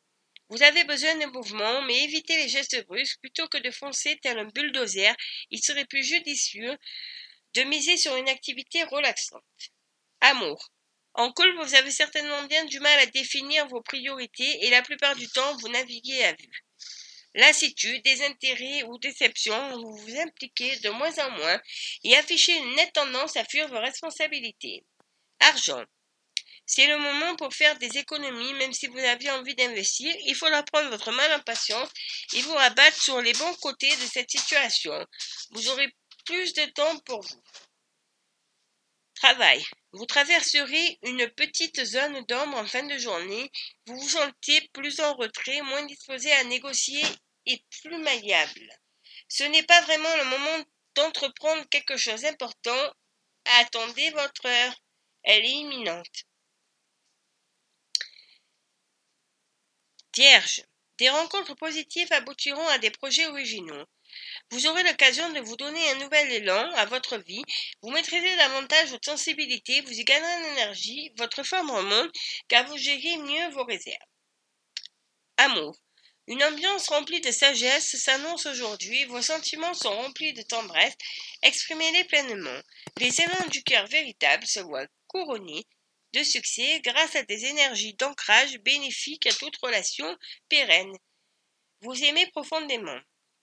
Vous 0.49 0.63
avez 0.63 0.85
besoin 0.85 1.17
de 1.17 1.27
mouvement, 1.27 1.83
mais 1.83 2.05
évitez 2.05 2.37
les 2.37 2.49
gestes 2.49 2.87
brusques 2.87 3.21
plutôt 3.21 3.49
que 3.49 3.59
de 3.59 3.71
foncer 3.71 4.19
tel 4.23 4.39
un 4.39 4.45
bulldozer. 4.45 5.15
Il 5.51 5.63
serait 5.63 5.87
plus 5.87 6.05
judicieux 6.05 6.77
de 7.55 7.63
miser 7.63 7.97
sur 7.97 8.15
une 8.17 8.29
activité 8.29 8.85
relaxante. 8.85 9.43
Amour. 10.21 10.71
En 11.15 11.33
couple, 11.33 11.57
vous 11.63 11.75
avez 11.75 11.91
certainement 11.91 12.45
bien 12.45 12.65
du 12.67 12.79
mal 12.79 12.99
à 13.01 13.07
définir 13.07 13.67
vos 13.69 13.81
priorités 13.81 14.65
et 14.65 14.71
la 14.71 14.83
plupart 14.83 15.17
du 15.17 15.27
temps, 15.29 15.57
vous 15.57 15.69
naviguez 15.69 16.23
à 16.25 16.33
vue. 16.33 16.65
Lassitude, 17.35 18.03
désintérêt 18.05 18.83
ou 18.85 18.99
déception, 18.99 19.81
vous 19.81 19.97
vous 19.97 20.17
impliquez 20.19 20.77
de 20.81 20.91
moins 20.91 21.19
en 21.19 21.31
moins 21.33 21.61
et 22.05 22.17
affichez 22.17 22.57
une 22.57 22.75
nette 22.77 22.93
tendance 22.93 23.37
à 23.37 23.45
fuir 23.45 23.69
vos 23.69 23.81
responsabilités. 23.81 24.85
Argent. 25.41 25.85
C'est 26.67 26.89
le 26.89 26.99
moment 26.99 27.37
pour 27.37 27.55
faire 27.55 27.79
des 27.79 27.97
économies, 27.97 28.53
même 28.55 28.73
si 28.73 28.89
vous 28.89 28.99
avez 28.99 29.31
envie 29.31 29.55
d'investir. 29.55 30.13
Il 30.25 30.35
faudra 30.35 30.65
prendre 30.65 30.91
votre 30.91 31.13
mal 31.13 31.33
en 31.33 31.41
patience 31.41 31.89
et 32.35 32.43
vous 32.43 32.55
rabattre 32.55 33.01
sur 33.01 33.21
les 33.21 33.33
bons 33.35 33.55
côtés 33.55 33.95
de 33.97 34.07
cette 34.07 34.31
situation. 34.31 35.07
Vous 35.53 35.69
aurez 35.69 35.89
plus 36.25 36.53
de 36.55 36.65
temps 36.67 36.99
pour 37.07 37.23
vous. 37.23 37.43
Travail. 39.15 39.65
Vous 39.93 40.07
traverserez 40.07 40.99
une 41.03 41.31
petite 41.31 41.85
zone 41.85 42.25
d'ombre 42.27 42.59
en 42.59 42.67
fin 42.67 42.83
de 42.83 42.99
journée. 42.99 43.51
Vous 43.87 43.99
vous 43.99 44.09
sentez 44.09 44.69
plus 44.73 45.01
en 45.01 45.15
retrait, 45.15 45.63
moins 45.63 45.87
disposé 45.87 46.33
à 46.33 46.45
négocier 46.45 47.03
et 47.47 47.65
plus 47.81 47.97
malléable. 47.99 48.69
Ce 49.29 49.45
n'est 49.45 49.63
pas 49.63 49.81
vraiment 49.83 50.15
le 50.17 50.25
moment 50.25 50.65
d'entreprendre 50.97 51.65
quelque 51.71 51.97
chose 51.97 52.23
d'important. 52.23 52.93
Attendez 53.61 54.11
votre 54.11 54.47
heure. 54.47 54.75
Elle 55.23 55.45
est 55.45 55.51
imminente. 55.51 56.27
Vierge. 60.17 60.63
Des 60.97 61.11
rencontres 61.11 61.55
positives 61.57 62.11
aboutiront 62.11 62.67
à 62.69 62.79
des 62.79 62.91
projets 62.91 63.27
originaux. 63.27 63.85
Vous 64.51 64.67
aurez 64.67 64.83
l'occasion 64.83 65.31
de 65.35 65.41
vous 65.41 65.57
donner 65.57 65.91
un 65.91 65.97
nouvel 65.97 66.33
élan 66.33 66.73
à 66.73 66.87
votre 66.87 67.19
vie, 67.19 67.45
vous 67.83 67.91
maîtrisez 67.91 68.35
davantage 68.37 68.93
votre 68.93 69.11
sensibilité, 69.11 69.83
vous 69.83 69.93
y 69.93 70.05
gagnerez 70.05 70.33
en 70.33 70.53
énergie, 70.53 71.13
votre 71.19 71.43
forme 71.43 71.71
remonte, 71.71 72.11
car 72.49 72.67
vous 72.67 72.79
gérez 72.79 73.19
mieux 73.19 73.51
vos 73.51 73.65
réserves. 73.65 73.99
Amour. 75.37 75.77
Une 76.29 76.43
ambiance 76.43 76.89
remplie 76.89 77.21
de 77.21 77.31
sagesse 77.31 77.95
s'annonce 77.97 78.47
aujourd'hui, 78.47 79.05
vos 79.05 79.21
sentiments 79.21 79.75
sont 79.75 79.95
remplis 79.95 80.33
de 80.33 80.43
tendresse, 80.43 80.97
exprimez-les 81.43 82.05
pleinement. 82.05 82.61
Les 82.97 83.21
élans 83.21 83.49
du 83.51 83.63
cœur 83.63 83.87
véritable 83.89 84.47
se 84.47 84.61
voient 84.61 84.89
couronnés 85.09 85.67
de 86.17 86.25
succès 86.25 86.81
grâce 86.81 87.15
à 87.15 87.23
des 87.25 87.45
énergies 87.45 87.93
d'ancrage 87.95 88.59
bénéfiques 88.61 89.27
à 89.27 89.35
toute 89.35 89.57
relation 89.59 90.17
pérenne. 90.49 90.97
Vous 91.83 92.05
aimez 92.05 92.27
profondément. 92.29 92.99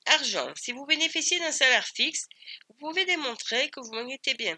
Argent. 0.07 0.51
Si 0.55 0.71
vous 0.71 0.85
bénéficiez 0.85 1.39
d'un 1.39 1.51
salaire 1.51 1.87
fixe, 1.87 2.25
vous 2.67 2.75
pouvez 2.75 3.05
démontrer 3.05 3.69
que 3.69 3.79
vous 3.79 3.93
méritez 3.93 4.33
bien. 4.33 4.57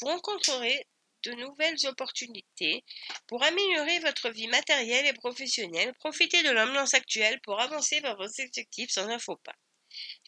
Vous 0.00 0.08
rencontrerez 0.08 0.86
de 1.24 1.32
nouvelles 1.32 1.86
opportunités 1.86 2.84
pour 3.26 3.42
améliorer 3.42 3.98
votre 4.00 4.28
vie 4.30 4.48
matérielle 4.48 5.06
et 5.06 5.12
professionnelle. 5.14 5.94
Profitez 5.94 6.42
de 6.42 6.50
l'ambiance 6.50 6.94
actuelle 6.94 7.40
pour 7.40 7.58
avancer 7.58 8.00
vers 8.00 8.16
vos 8.16 8.40
objectifs 8.42 8.90
sans 8.90 9.08
un 9.08 9.18
faux 9.18 9.36
pas. 9.36 9.56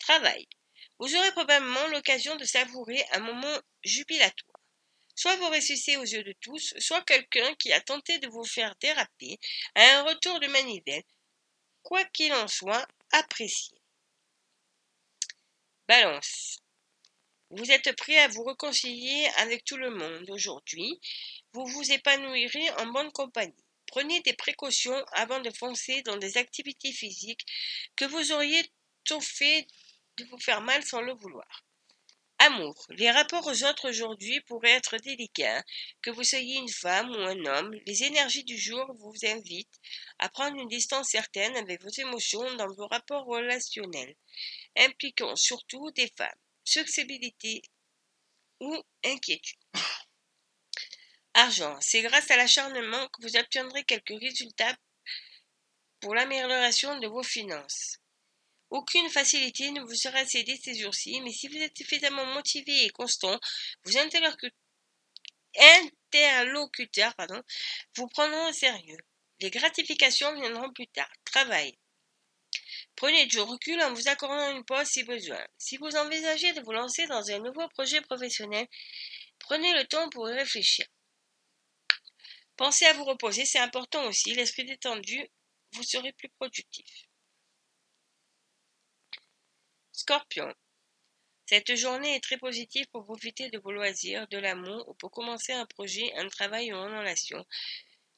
Travail. 0.01 0.49
Vous 0.99 1.15
aurez 1.15 1.33
probablement 1.33 1.87
l'occasion 1.89 2.37
de 2.37 2.45
savourer 2.45 3.05
un 3.13 3.21
moment 3.21 3.61
jubilatoire. 3.85 4.52
Soit 5.23 5.37
vous 5.37 5.51
ressuscitez 5.51 5.97
aux 5.99 6.03
yeux 6.03 6.25
de 6.25 6.35
tous, 6.41 6.75
soit 6.81 7.05
quelqu'un 7.05 7.55
qui 7.55 7.73
a 7.73 7.81
tenté 7.81 8.19
de 8.19 8.27
vous 8.27 8.43
faire 8.43 8.75
déraper 8.81 9.39
a 9.77 9.99
un 9.99 10.03
retour 10.03 10.41
de 10.41 10.49
manivelle. 10.49 11.05
Quoi 11.85 12.05
qu'il 12.07 12.33
en 12.33 12.49
soit, 12.49 12.85
appréciez. 13.13 13.79
Balance. 15.87 16.59
Vous 17.51 17.71
êtes 17.71 17.95
prêt 17.95 18.19
à 18.19 18.27
vous 18.27 18.43
réconcilier 18.43 19.29
avec 19.37 19.65
tout 19.65 19.77
le 19.77 19.91
monde 19.91 20.29
aujourd'hui. 20.29 21.01
Vous 21.53 21.67
vous 21.67 21.93
épanouirez 21.93 22.71
en 22.79 22.87
bonne 22.87 23.13
compagnie. 23.13 23.65
Prenez 23.87 24.23
des 24.23 24.35
précautions 24.35 25.05
avant 25.13 25.39
de 25.39 25.51
foncer 25.51 26.03
dans 26.03 26.17
des 26.17 26.37
activités 26.37 26.93
physiques 26.93 27.47
que 27.95 28.07
vous 28.07 28.33
auriez 28.33 28.69
tout 29.05 29.21
fait 29.21 29.69
de 30.17 30.25
vous 30.25 30.39
faire 30.41 30.63
mal 30.63 30.83
sans 30.83 31.01
le 31.01 31.13
vouloir. 31.13 31.65
Amour. 32.45 32.75
Les 32.89 33.09
rapports 33.09 33.47
aux 33.47 33.63
autres 33.63 33.89
aujourd'hui 33.89 34.41
pourraient 34.41 34.73
être 34.73 34.97
délicats. 34.97 35.63
Que 36.03 36.11
vous 36.11 36.25
soyez 36.25 36.57
une 36.57 36.69
femme 36.69 37.09
ou 37.11 37.21
un 37.21 37.45
homme, 37.47 37.73
les 37.87 38.03
énergies 38.03 38.43
du 38.43 38.59
jour 38.59 38.85
vous 38.99 39.15
invitent 39.23 39.79
à 40.19 40.29
prendre 40.29 40.57
une 40.57 40.67
distance 40.67 41.11
certaine 41.11 41.57
avec 41.57 41.81
vos 41.85 41.91
émotions 41.91 42.57
dans 42.57 42.67
vos 42.67 42.89
rapports 42.89 43.27
relationnels, 43.27 44.17
impliquant 44.77 45.37
surtout 45.37 45.93
des 45.93 46.11
femmes. 46.17 46.35
Sensibilité 46.65 47.63
ou 48.59 48.77
inquiétude. 49.05 49.61
Argent. 51.35 51.79
C'est 51.81 52.03
grâce 52.03 52.29
à 52.33 52.37
l'acharnement 52.37 53.07
que 53.07 53.23
vous 53.23 53.37
obtiendrez 53.37 53.85
quelques 53.85 54.21
résultats 54.21 54.77
pour 56.01 56.17
l'amélioration 56.17 56.99
de 56.99 57.07
vos 57.07 57.23
finances. 57.23 58.02
Aucune 58.73 59.11
facilité 59.11 59.71
ne 59.71 59.83
vous 59.83 59.95
sera 59.95 60.25
cédée 60.25 60.57
ces 60.57 60.75
jours-ci, 60.75 61.21
mais 61.21 61.31
si 61.31 61.47
vous 61.47 61.59
êtes 61.59 61.77
suffisamment 61.77 62.25
motivé 62.25 62.87
et 62.87 62.89
constant, 62.89 63.39
vos 63.85 63.99
interlocuteurs 63.99 64.55
vous 67.95 68.07
prendront 68.07 68.49
au 68.49 68.53
sérieux. 68.55 68.97
Les 69.41 69.51
gratifications 69.51 70.35
viendront 70.41 70.73
plus 70.73 70.87
tard. 70.87 71.13
Travail. 71.27 71.77
Prenez 72.97 73.27
du 73.27 73.41
recul 73.41 73.79
en 73.83 73.93
vous 73.93 74.09
accordant 74.09 74.57
une 74.57 74.65
pause 74.65 74.87
si 74.87 75.05
besoin. 75.05 75.47
Si 75.59 75.77
vous 75.77 75.95
envisagez 75.95 76.55
de 76.55 76.63
vous 76.63 76.73
lancer 76.73 77.07
dans 77.09 77.31
un 77.31 77.41
nouveau 77.41 77.69
projet 77.69 78.01
professionnel, 78.01 78.67
prenez 79.39 79.75
le 79.75 79.87
temps 79.87 80.09
pour 80.09 80.31
y 80.31 80.33
réfléchir. 80.33 80.87
Pensez 82.57 82.87
à 82.87 82.95
vous 82.95 83.05
reposer, 83.05 83.45
c'est 83.45 83.59
important 83.59 84.07
aussi. 84.07 84.33
L'esprit 84.33 84.65
détendu, 84.65 85.29
vous 85.73 85.83
serez 85.83 86.15
plus 86.15 86.31
productif. 86.31 87.12
Scorpion. 90.03 90.53
Cette 91.47 91.77
journée 91.77 92.17
est 92.17 92.25
très 92.25 92.37
positive 92.37 92.87
pour 92.91 93.05
profiter 93.05 93.51
de 93.51 93.59
vos 93.61 93.71
loisirs, 93.71 94.27
de 94.27 94.39
l'amour 94.39 94.89
ou 94.89 94.95
pour 94.95 95.13
commencer 95.13 95.53
un 95.53 95.65
projet, 95.65 96.13
un 96.17 96.29
travail 96.29 96.73
ou 96.73 96.77
une 96.77 96.99
relation. 96.99 97.47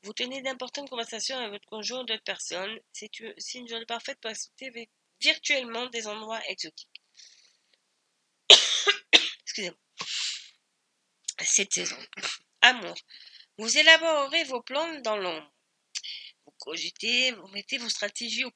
Vous 0.03 0.15
tenez 0.15 0.41
d'importantes 0.41 0.89
conversations 0.89 1.37
avec 1.37 1.51
votre 1.51 1.69
conjoint 1.69 2.01
ou 2.01 2.05
d'autres 2.05 2.25
personnes. 2.25 2.75
C'est 2.95 3.11
une 3.19 3.69
journée 3.69 3.85
parfaite 3.85 4.19
pour 4.19 4.31
explorer 4.31 4.89
virtuellement 5.21 5.85
des 5.91 6.07
endroits 6.07 6.41
exotiques. 6.49 7.03
Excusez-moi. 9.43 9.79
Cette 11.43 11.75
saison. 11.75 11.99
Amour. 12.63 12.95
Vous 13.59 13.77
élaborerez 13.77 14.45
vos 14.45 14.63
plans 14.63 15.01
dans 15.01 15.19
l'ombre. 15.19 15.53
Vous 16.47 16.55
cogitez, 16.61 17.33
vous 17.33 17.49
mettez 17.49 17.77
vos 17.77 17.91
stratégies 17.91 18.47
au 18.47 18.53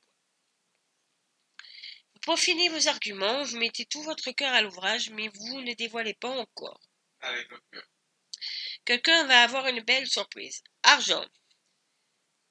peaufinez 2.18 2.68
vos 2.68 2.88
arguments, 2.88 3.42
vous 3.44 3.58
mettez 3.58 3.86
tout 3.86 4.02
votre 4.02 4.30
cœur 4.32 4.52
à 4.52 4.62
l'ouvrage, 4.62 5.10
mais 5.10 5.28
vous 5.28 5.60
ne 5.60 5.74
dévoilez 5.74 6.14
pas 6.14 6.30
encore. 6.30 6.80
Quelqu'un 8.84 9.24
va 9.26 9.42
avoir 9.42 9.66
une 9.66 9.82
belle 9.82 10.06
surprise. 10.06 10.62
Argent. 10.82 11.24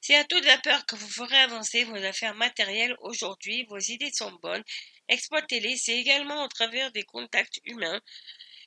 C'est 0.02 0.16
à 0.16 0.24
toute 0.24 0.46
la 0.46 0.58
peur 0.60 0.86
que 0.86 0.96
vous 0.96 1.10
ferez 1.10 1.38
avancer 1.38 1.84
vos 1.84 1.96
affaires 1.96 2.36
matérielles 2.36 2.96
aujourd'hui. 3.00 3.66
Vos 3.70 3.80
idées 3.80 4.12
sont 4.14 4.32
bonnes. 4.42 4.64
Exploitez-les. 5.08 5.78
C'est 5.78 5.98
également 5.98 6.44
au 6.44 6.48
travers 6.48 6.92
des 6.92 7.04
contacts 7.04 7.60
humains 7.64 8.02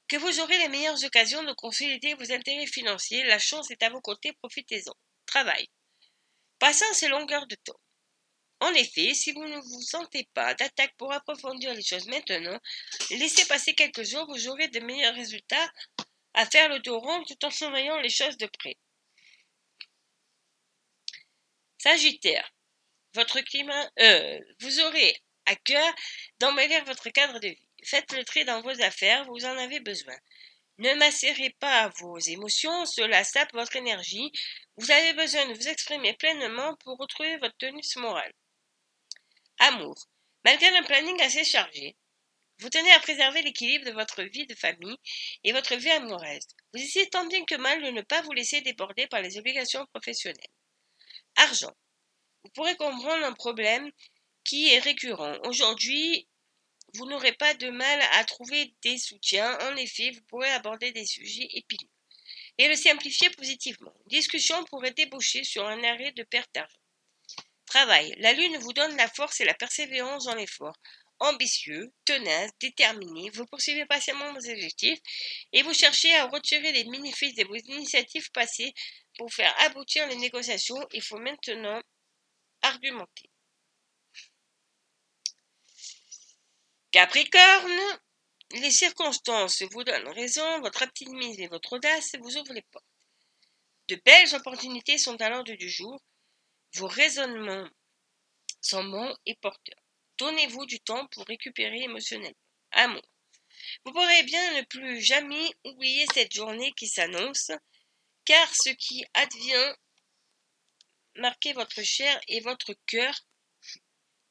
que 0.09 0.17
vous 0.17 0.41
aurez 0.41 0.59
les 0.59 0.69
meilleures 0.69 1.03
occasions 1.05 1.45
de 1.45 1.53
consolider 1.53 2.15
vos 2.15 2.33
intérêts 2.33 2.67
financiers. 2.67 3.25
La 3.25 3.39
chance 3.39 3.71
est 3.71 3.83
à 3.83 3.91
vos 3.91 4.01
côtés. 4.01 4.33
Profitez-en. 4.35 4.93
Travail. 5.27 5.69
Patience 6.59 7.03
et 7.03 7.09
longueur 7.09 7.47
de 7.47 7.57
temps. 7.65 7.81
En 8.61 8.73
effet, 8.75 9.15
si 9.15 9.33
vous 9.33 9.45
ne 9.45 9.59
vous 9.59 9.83
sentez 9.83 10.29
pas 10.35 10.55
d'attaque 10.55 10.95
pour 10.99 11.13
approfondir 11.13 11.73
les 11.75 11.83
choses 11.83 12.07
maintenant, 12.07 12.59
laissez 13.11 13.47
passer 13.47 13.75
quelques 13.75 14.05
jours, 14.05 14.27
vous 14.27 14.49
aurez 14.49 14.69
de 14.69 14.81
meilleurs 14.81 15.15
résultats 15.15 15.73
à 16.35 16.45
faire 16.47 16.69
le 16.69 16.79
dos 16.81 17.01
rond 17.01 17.25
tout 17.25 17.45
en 17.45 17.51
surveillant 17.51 18.01
les 18.01 18.11
choses 18.11 18.37
de 18.37 18.47
près. 18.47 18.77
Sagittaire, 21.79 22.53
votre 23.15 23.41
climat, 23.41 23.91
euh, 24.01 24.39
vous 24.61 24.81
aurez 24.81 25.17
à 25.47 25.57
cœur 25.57 25.95
d'embellir 26.39 26.85
votre 26.85 27.09
cadre 27.09 27.39
de 27.41 27.49
vie. 27.49 27.67
Faites 27.85 28.13
le 28.13 28.25
tri 28.25 28.45
dans 28.45 28.61
vos 28.61 28.83
affaires, 28.83 29.25
vous 29.25 29.45
en 29.47 29.57
avez 29.57 29.81
besoin. 29.81 30.17
Ne 30.79 30.95
macérez 30.95 31.51
pas 31.59 31.89
vos 31.99 32.19
émotions, 32.19 32.87
cela 32.87 33.25
sape 33.25 33.53
votre 33.53 33.77
énergie. 33.77 34.31
Vous 34.77 34.91
avez 34.91 35.15
besoin 35.15 35.47
de 35.47 35.55
vous 35.55 35.69
exprimer 35.69 36.13
pleinement 36.15 36.75
pour 36.77 36.99
retrouver 36.99 37.37
votre 37.39 37.57
tenue 37.57 37.83
morale. 37.97 38.33
Amour. 39.61 40.09
Malgré 40.45 40.69
un 40.69 40.83
planning 40.83 41.21
assez 41.21 41.45
chargé, 41.45 41.95
vous 42.61 42.71
tenez 42.71 42.91
à 42.93 43.01
préserver 43.01 43.43
l'équilibre 43.43 43.85
de 43.85 43.93
votre 43.93 44.23
vie 44.23 44.47
de 44.47 44.55
famille 44.55 44.97
et 45.45 45.53
votre 45.53 45.77
vie 45.77 45.91
amoureuse. 45.91 46.47
Vous 46.73 46.81
essayez 46.81 47.09
tant 47.11 47.27
bien 47.27 47.45
que 47.45 47.57
mal 47.57 47.83
de 47.83 47.91
ne 47.91 48.01
pas 48.01 48.23
vous 48.23 48.33
laisser 48.33 48.63
déborder 48.63 49.07
par 49.07 49.21
les 49.21 49.39
obligations 49.39 49.85
professionnelles. 49.93 50.55
Argent. 51.37 51.75
Vous 52.43 52.51
pourrez 52.51 52.75
comprendre 52.77 53.25
un 53.25 53.35
problème 53.35 53.91
qui 54.45 54.73
est 54.73 54.79
récurrent. 54.79 55.37
Aujourd'hui, 55.45 56.27
vous 56.95 57.07
n'aurez 57.07 57.33
pas 57.33 57.53
de 57.55 57.69
mal 57.69 58.01
à 58.13 58.25
trouver 58.25 58.75
des 58.83 58.97
soutiens. 58.97 59.59
En 59.69 59.77
effet, 59.77 60.11
vous 60.11 60.23
pourrez 60.29 60.51
aborder 60.51 60.91
des 60.93 61.07
sujets 61.07 61.49
épineux 61.53 61.91
et 62.59 62.69
le 62.69 62.77
simplifier 62.77 63.31
positivement. 63.31 63.95
discussion 64.07 64.65
pourrait 64.65 64.93
déboucher 64.93 65.45
sur 65.45 65.67
un 65.67 65.83
arrêt 65.85 66.13
de 66.13 66.23
perte 66.23 66.51
d'argent. 66.55 66.80
Travail. 67.71 68.15
La 68.19 68.33
Lune 68.33 68.59
vous 68.59 68.73
donne 68.73 68.97
la 68.97 69.09
force 69.09 69.41
et 69.41 69.45
la 69.45 69.55
persévérance 69.55 70.25
dans 70.25 70.35
l'effort 70.35 70.77
ambitieux, 71.21 71.93
tenace, 72.05 72.51
déterminé, 72.61 73.31
vous 73.31 73.47
poursuivez 73.47 73.87
patiemment 73.87 74.33
vos 74.33 74.51
objectifs 74.51 74.99
et 75.53 75.63
vous 75.63 75.75
cherchez 75.75 76.15
à 76.17 76.27
retirer 76.27 76.73
les 76.73 76.85
bénéfices 76.85 77.35
de 77.35 77.45
vos 77.45 77.57
initiatives 77.57 78.31
passées 78.33 78.73
pour 79.19 79.33
faire 79.33 79.55
aboutir 79.61 80.07
les 80.09 80.17
négociations. 80.17 80.85
Il 80.93 81.03
faut 81.03 81.19
maintenant 81.19 81.81
argumenter. 82.63 83.31
Capricorne, 86.91 87.99
les 88.53 88.71
circonstances 88.71 89.63
vous 89.71 89.85
donnent 89.85 90.09
raison, 90.09 90.61
votre 90.61 90.83
optimisme 90.83 91.43
et 91.43 91.49
votre 91.49 91.75
audace 91.75 92.17
vous 92.21 92.37
ouvrent 92.37 92.55
les 92.55 92.65
portes. 92.73 92.85
De 93.89 94.01
belles 94.05 94.35
opportunités 94.35 94.99
sont 94.99 95.21
à 95.21 95.29
l'ordre 95.29 95.53
du 95.53 95.69
jour, 95.69 96.01
vos 96.75 96.87
raisonnements 96.87 97.69
sont 98.61 98.85
bons 98.85 99.17
et 99.27 99.35
porteurs. 99.37 99.83
Donnez-vous 100.19 100.67
du 100.67 100.81
temps 100.81 101.07
pour 101.09 101.25
récupérer 101.27 101.83
émotionnellement. 101.83 102.37
Amour. 102.73 103.03
Vous 103.85 103.93
pourrez 103.93 104.23
bien 104.25 104.59
ne 104.59 104.63
plus 104.63 105.01
jamais 105.01 105.51
oublier 105.65 106.07
cette 106.15 106.35
journée 106.35 106.73
qui 106.77 106.87
s'annonce, 106.87 107.51
car 108.25 108.55
ce 108.55 108.71
qui 108.71 109.05
advient 109.15 109.75
marquez 111.17 111.53
votre 111.53 111.83
chair 111.83 112.21
et 112.29 112.41
votre 112.41 112.75
cœur, 112.87 113.15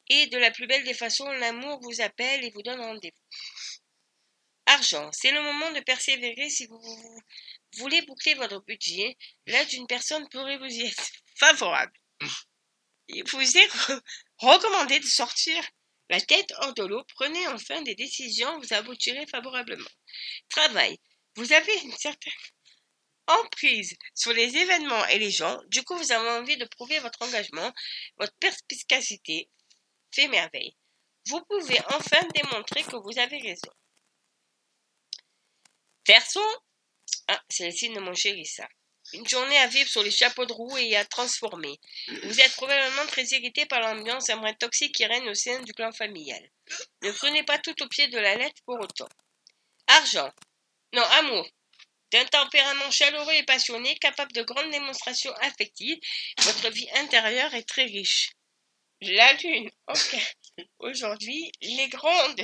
et 0.09 0.27
de 0.27 0.37
la 0.37 0.51
plus 0.51 0.67
belle 0.67 0.83
des 0.83 0.93
façons, 0.93 1.29
l'amour 1.29 1.79
vous 1.81 2.01
appelle 2.01 2.43
et 2.43 2.49
vous 2.51 2.63
donne 2.63 2.81
rendez-vous. 2.81 3.37
Argent, 4.65 5.09
c'est 5.11 5.31
le 5.31 5.41
moment 5.41 5.71
de 5.71 5.79
persévérer 5.81 6.49
si 6.49 6.65
vous, 6.67 7.21
voulez 7.77 8.01
boucler 8.03 8.33
votre 8.35 8.63
budget. 8.65 9.17
L'aide 9.45 9.67
d'une 9.67 9.87
personne 9.87 10.27
pourrait 10.29 10.57
vous 10.57 10.65
y 10.65 10.85
être 10.87 11.11
favorable. 11.35 11.93
Il 13.07 13.23
vous 13.31 13.57
est 13.57 13.69
recommandé 14.37 14.99
de 14.99 15.05
sortir 15.05 15.63
la 16.09 16.21
tête 16.21 16.53
hors 16.59 16.73
de 16.73 16.83
l'eau, 16.83 17.03
prenez 17.15 17.47
enfin 17.47 17.81
des 17.83 17.95
décisions, 17.95 18.59
vous 18.59 18.73
aboutirez 18.73 19.27
favorablement. 19.27 19.89
Travail. 20.49 20.99
Vous 21.35 21.53
avez 21.53 21.73
une 21.83 21.95
certaine 21.95 22.33
emprise 23.27 23.95
sur 24.15 24.33
les 24.33 24.57
événements 24.57 25.05
et 25.07 25.19
les 25.19 25.29
gens, 25.29 25.61
du 25.67 25.83
coup 25.83 25.95
vous 25.95 26.11
avez 26.11 26.29
envie 26.29 26.57
de 26.57 26.65
prouver 26.65 26.99
votre 26.99 27.21
engagement, 27.21 27.71
votre 28.17 28.33
perspicacité 28.39 29.49
fait 30.11 30.27
merveille. 30.27 30.75
Vous 31.27 31.41
pouvez 31.45 31.79
enfin 31.93 32.21
démontrer 32.33 32.83
que 32.83 32.95
vous 32.95 33.19
avez 33.19 33.37
raison. 33.37 33.71
Verseau, 36.07 36.63
ah, 37.27 37.41
c'est 37.49 37.65
le 37.65 37.71
signe 37.71 37.93
de 37.93 37.99
mon 37.99 38.15
chéri 38.15 38.45
ça. 38.45 38.67
Une 39.13 39.27
journée 39.27 39.57
à 39.57 39.67
vivre 39.67 39.89
sur 39.89 40.03
les 40.03 40.11
chapeaux 40.11 40.45
de 40.45 40.53
roue 40.53 40.77
et 40.77 40.95
à 40.95 41.03
transformer. 41.05 41.79
Vous 42.23 42.39
êtes 42.39 42.53
probablement 42.53 43.05
très 43.07 43.25
irrité 43.25 43.65
par 43.65 43.79
l'ambiance 43.79 44.29
un 44.29 44.53
toxique 44.53 44.93
qui 44.95 45.05
règne 45.05 45.29
au 45.29 45.33
sein 45.33 45.59
du 45.61 45.73
clan 45.73 45.91
familial. 45.91 46.47
Ne 47.01 47.11
prenez 47.11 47.43
pas 47.43 47.57
tout 47.57 47.81
au 47.81 47.87
pied 47.87 48.07
de 48.07 48.19
la 48.19 48.35
lettre 48.35 48.61
pour 48.65 48.79
autant. 48.79 49.09
Argent. 49.87 50.31
Non, 50.93 51.03
amour. 51.03 51.47
D'un 52.11 52.25
tempérament 52.25 52.91
chaleureux 52.91 53.33
et 53.33 53.43
passionné, 53.43 53.95
capable 53.97 54.31
de 54.33 54.43
grandes 54.43 54.71
démonstrations 54.71 55.33
affectives, 55.41 55.99
votre 56.39 56.69
vie 56.69 56.89
intérieure 56.95 57.53
est 57.53 57.67
très 57.67 57.85
riche. 57.85 58.31
La 59.01 59.33
lune. 59.33 59.69
Aujourd'hui, 60.79 61.51
les 61.61 61.87
grandes 61.89 62.41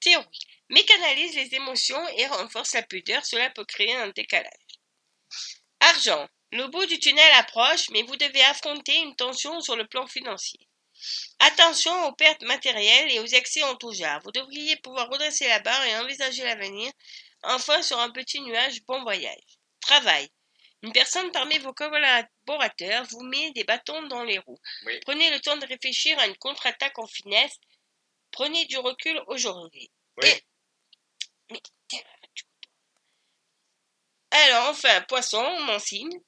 théories. 0.00 0.46
Mais 0.70 0.84
canalise 0.84 1.34
les 1.34 1.54
émotions 1.54 2.08
et 2.16 2.26
renforce 2.26 2.74
la 2.74 2.82
pudeur. 2.82 3.24
Cela 3.26 3.50
peut 3.50 3.64
créer 3.64 3.94
un 3.94 4.08
décalage. 4.10 4.52
Argent. 5.80 6.28
Le 6.52 6.66
bout 6.66 6.86
du 6.86 6.98
tunnel 6.98 7.32
approche, 7.34 7.90
mais 7.90 8.02
vous 8.02 8.16
devez 8.16 8.42
affronter 8.44 8.96
une 8.98 9.14
tension 9.14 9.60
sur 9.60 9.76
le 9.76 9.86
plan 9.86 10.06
financier. 10.06 10.60
Attention 11.38 12.06
aux 12.06 12.12
pertes 12.12 12.42
matérielles 12.42 13.10
et 13.12 13.20
aux 13.20 13.26
excès 13.26 13.62
en 13.62 13.76
tout 13.76 13.92
genre. 13.92 14.20
Vous 14.24 14.32
devriez 14.32 14.76
pouvoir 14.76 15.08
redresser 15.08 15.48
la 15.48 15.60
barre 15.60 15.84
et 15.84 15.96
envisager 15.98 16.42
l'avenir. 16.42 16.92
Enfin, 17.42 17.82
sur 17.82 17.98
un 17.98 18.10
petit 18.10 18.40
nuage, 18.40 18.82
bon 18.84 19.02
voyage. 19.02 19.58
Travail. 19.80 20.28
Une 20.82 20.92
personne 20.92 21.30
parmi 21.32 21.58
vos 21.58 21.72
collaborateurs 21.72 23.04
vous 23.10 23.22
met 23.22 23.52
des 23.52 23.64
bâtons 23.64 24.02
dans 24.08 24.24
les 24.24 24.38
roues. 24.38 24.60
Prenez 25.02 25.30
le 25.30 25.40
temps 25.40 25.56
de 25.56 25.66
réfléchir 25.66 26.18
à 26.18 26.26
une 26.26 26.36
contre-attaque 26.36 26.98
en 26.98 27.06
finesse. 27.06 27.58
Prenez 28.30 28.64
du 28.66 28.78
recul 28.78 29.22
aujourd'hui. 29.26 29.90
Alors, 34.30 34.68
enfin, 34.70 35.00
poisson, 35.08 35.42
mon 35.60 35.78
signe. 35.78 36.20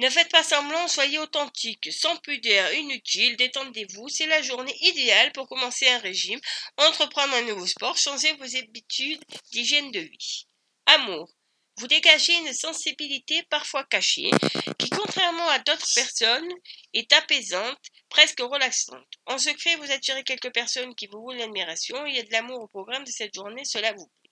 Ne 0.00 0.10
faites 0.10 0.30
pas 0.30 0.42
semblant, 0.42 0.88
soyez 0.88 1.18
authentique, 1.20 1.92
sans 1.92 2.16
pudeur 2.16 2.72
inutile, 2.72 3.36
détendez-vous, 3.36 4.08
c'est 4.08 4.26
la 4.26 4.42
journée 4.42 4.76
idéale 4.80 5.30
pour 5.30 5.48
commencer 5.48 5.88
un 5.88 5.98
régime, 5.98 6.40
entreprendre 6.76 7.34
un 7.34 7.42
nouveau 7.42 7.66
sport, 7.66 7.96
changer 7.96 8.32
vos 8.34 8.56
habitudes 8.56 9.22
d'hygiène 9.52 9.92
de 9.92 10.00
vie. 10.00 10.46
Amour. 10.86 11.30
vous 11.76 11.86
dégagez 11.86 12.34
une 12.34 12.52
sensibilité 12.52 13.44
parfois 13.44 13.84
cachée, 13.84 14.30
qui 14.78 14.90
contrairement 14.90 15.48
à 15.48 15.60
d'autres 15.60 15.94
personnes 15.94 16.52
est 16.92 17.12
apaisante, 17.12 17.78
presque 18.08 18.40
relaxante. 18.40 19.06
En 19.26 19.38
secret, 19.38 19.76
vous 19.76 19.92
attirez 19.92 20.24
quelques 20.24 20.52
personnes 20.52 20.94
qui 20.96 21.06
vous 21.06 21.20
voulent 21.20 21.36
l'admiration, 21.36 22.04
il 22.06 22.16
y 22.16 22.18
a 22.18 22.24
de 22.24 22.32
l'amour 22.32 22.62
au 22.62 22.68
programme 22.68 23.04
de 23.04 23.10
cette 23.10 23.34
journée, 23.34 23.64
cela 23.64 23.92
vous 23.92 24.08
plaît. 24.08 24.30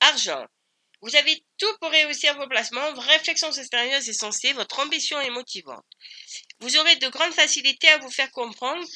Argent. 0.00 0.46
Vous 1.02 1.14
avez 1.14 1.44
tout 1.58 1.76
pour 1.80 1.90
réussir 1.90 2.36
vos 2.36 2.48
placements, 2.48 2.92
vos 2.94 3.00
réflexions 3.00 3.52
extérieures 3.52 4.06
et 4.06 4.12
sensées, 4.12 4.52
votre 4.54 4.78
ambition 4.80 5.20
est 5.20 5.30
motivante. 5.30 5.84
Vous 6.60 6.76
aurez 6.78 6.96
de 6.96 7.08
grandes 7.08 7.34
facilités 7.34 7.88
à 7.88 7.98
vous 7.98 8.10
faire 8.10 8.30
comprendre 8.30 8.86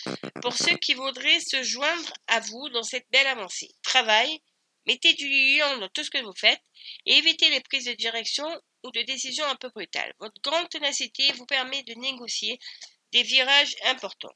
pour 0.41 0.55
ceux 0.55 0.77
qui 0.79 0.95
voudraient 0.95 1.41
se 1.41 1.63
joindre 1.63 2.13
à 2.27 2.41
vous 2.41 2.69
dans 2.71 2.83
cette 2.83 3.07
belle 3.11 3.27
avancée. 3.27 3.71
Travail, 3.83 4.41
mettez 4.87 5.13
du 5.15 5.29
lion 5.29 5.79
dans 5.79 5.89
tout 5.91 6.03
ce 6.03 6.11
que 6.11 6.23
vous 6.23 6.35
faites 6.35 6.63
et 7.05 7.19
évitez 7.19 7.51
les 7.51 7.61
prises 7.61 7.85
de 7.85 7.93
direction 7.93 8.49
ou 8.83 8.91
de 8.91 9.03
décisions 9.03 9.45
un 9.45 9.57
peu 9.57 9.69
brutales. 9.69 10.15
Votre 10.21 10.41
grande 10.43 10.69
ténacité 10.71 11.31
vous 11.33 11.47
permet 11.47 11.83
de 11.83 11.95
négocier 11.95 12.59
des 13.13 13.23
virages 13.23 13.77
importants. 13.85 14.35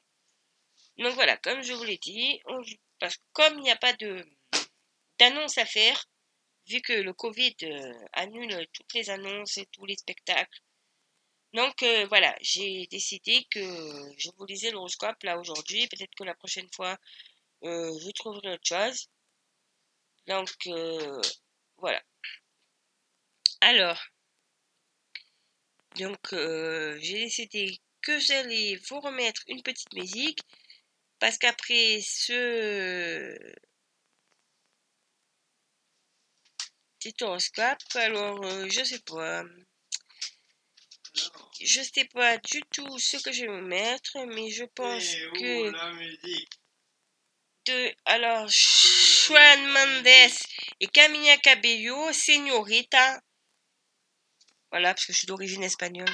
Donc 0.97 1.13
voilà, 1.15 1.35
comme 1.37 1.61
je 1.63 1.73
vous 1.73 1.83
l'ai 1.83 1.97
dit, 1.97 2.39
parce 2.99 3.17
que 3.17 3.23
comme 3.33 3.57
il 3.57 3.63
n'y 3.63 3.71
a 3.71 3.75
pas 3.75 3.93
d'annonce 5.19 5.57
à 5.57 5.65
faire, 5.65 6.05
vu 6.67 6.81
que 6.81 6.93
le 6.93 7.13
Covid 7.13 7.55
euh, 7.63 7.93
annule 8.13 8.67
toutes 8.73 8.93
les 8.93 9.09
annonces 9.09 9.57
et 9.57 9.65
tous 9.67 9.85
les 9.85 9.95
spectacles. 9.95 10.61
Donc 11.53 11.83
euh, 11.83 12.05
voilà, 12.07 12.35
j'ai 12.41 12.87
décidé 12.87 13.45
que 13.51 13.61
je 14.17 14.29
vous 14.37 14.45
lisais 14.45 14.71
l'horoscope 14.71 15.23
là 15.23 15.37
aujourd'hui. 15.39 15.87
Peut-être 15.87 16.13
que 16.15 16.23
la 16.23 16.35
prochaine 16.35 16.69
fois, 16.73 16.97
euh, 17.63 17.97
je 17.99 18.11
trouverai 18.11 18.53
autre 18.53 18.65
chose. 18.67 19.09
Donc 20.27 20.49
voilà. 21.77 22.01
Alors, 23.61 23.99
donc 25.97 26.17
j'ai 26.31 27.25
décidé 27.25 27.79
que 28.01 28.19
j'allais 28.19 28.75
vous 28.89 28.99
remettre 28.99 29.43
une 29.47 29.61
petite 29.61 29.93
musique 29.93 30.39
parce 31.19 31.37
qu'après 31.37 32.01
ce 32.01 33.55
horoscope. 37.21 37.77
Alors, 37.95 38.43
euh, 38.45 38.67
je 38.69 38.83
sais 38.83 38.99
pas. 38.99 39.43
Je 41.61 41.81
sais 41.81 42.05
pas 42.13 42.37
du 42.37 42.61
tout 42.73 42.99
ce 42.99 43.17
que 43.17 43.31
je 43.31 43.41
vais 43.45 43.51
me 43.51 43.61
mettre, 43.61 44.25
mais 44.27 44.49
je 44.51 44.65
pense 44.65 45.15
que. 45.33 45.71
De, 47.67 47.95
alors, 48.05 48.47
Juan 48.47 49.65
Mendes 49.67 50.07
et 50.79 50.87
Camilla 50.87 51.37
Cabello, 51.37 52.13
Señorita. 52.13 53.19
Voilà, 54.69 54.93
parce 54.93 55.05
que 55.05 55.13
je 55.13 55.19
suis 55.19 55.27
d'origine 55.27 55.63
espagnole. 55.63 56.13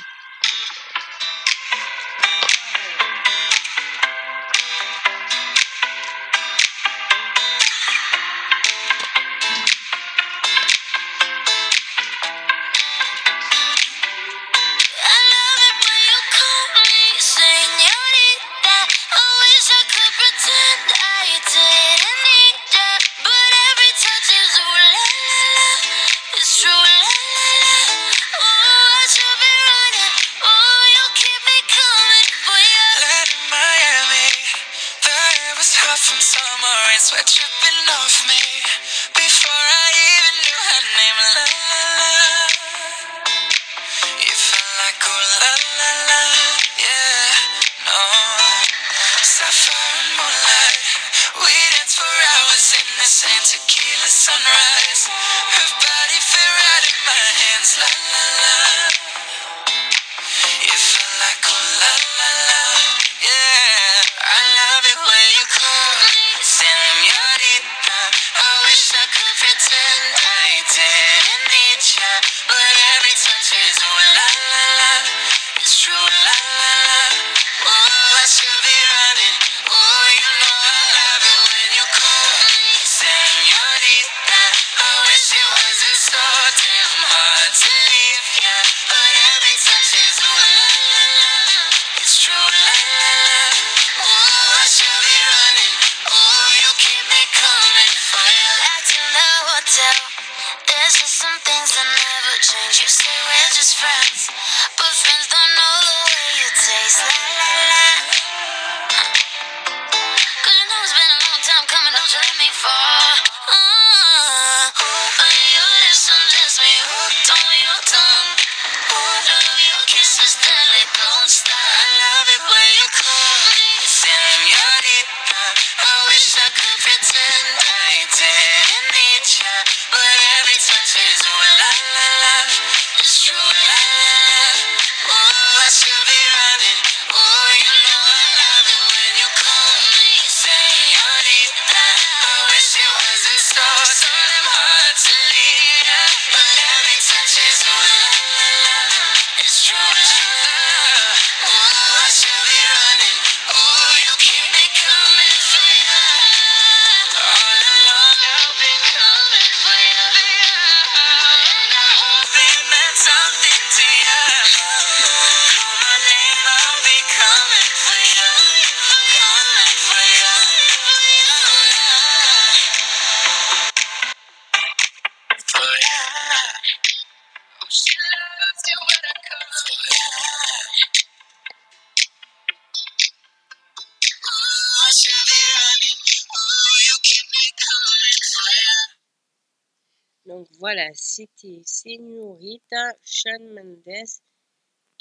Voilà, 190.62 190.88
c'était 190.94 191.64
Señorita, 191.66 192.94
Sean 193.04 193.44
Mendes 193.56 194.22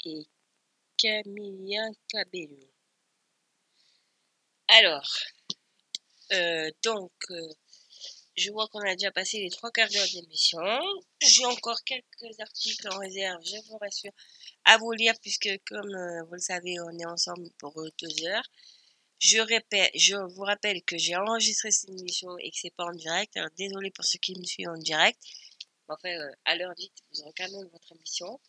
et 0.05 0.23
Camilla 0.97 1.87
Cabello. 2.07 2.67
Alors, 4.67 5.07
euh, 6.31 6.71
donc, 6.83 7.11
euh, 7.29 7.53
je 8.35 8.49
vois 8.49 8.67
qu'on 8.69 8.79
a 8.79 8.95
déjà 8.95 9.11
passé 9.11 9.37
les 9.37 9.51
trois 9.51 9.69
quarts 9.69 9.89
d'heure 9.89 10.07
d'émission. 10.11 10.61
J'ai 11.21 11.45
encore 11.45 11.83
quelques 11.83 12.39
articles 12.39 12.87
en 12.91 12.97
réserve, 12.97 13.39
je 13.45 13.57
vous 13.69 13.77
rassure, 13.77 14.13
à 14.65 14.79
vous 14.79 14.93
lire 14.93 15.13
puisque, 15.21 15.59
comme 15.67 15.93
euh, 15.93 16.23
vous 16.23 16.33
le 16.33 16.39
savez, 16.39 16.79
on 16.79 16.97
est 16.97 17.05
ensemble 17.05 17.51
pour 17.59 17.79
deux 18.01 18.25
heures. 18.25 18.49
Je 19.19 20.15
vous 20.33 20.41
rappelle 20.41 20.81
que 20.81 20.97
j'ai 20.97 21.15
enregistré 21.15 21.69
cette 21.69 21.91
émission 21.91 22.35
et 22.39 22.49
que 22.49 22.57
c'est 22.57 22.73
pas 22.73 22.85
en 22.85 22.95
direct. 22.95 23.37
Alors 23.37 23.51
désolé 23.55 23.91
pour 23.91 24.03
ceux 24.03 24.17
qui 24.17 24.35
me 24.35 24.43
suivent 24.43 24.69
en 24.69 24.77
direct. 24.79 25.19
Enfin, 25.91 26.09
euh, 26.09 26.31
à 26.45 26.55
l'heure 26.55 26.73
dite, 26.75 26.93
vous 27.11 27.21
aurez 27.21 27.33
quand 27.37 27.51
même 27.51 27.67
votre 27.69 27.91
émission. 27.91 28.39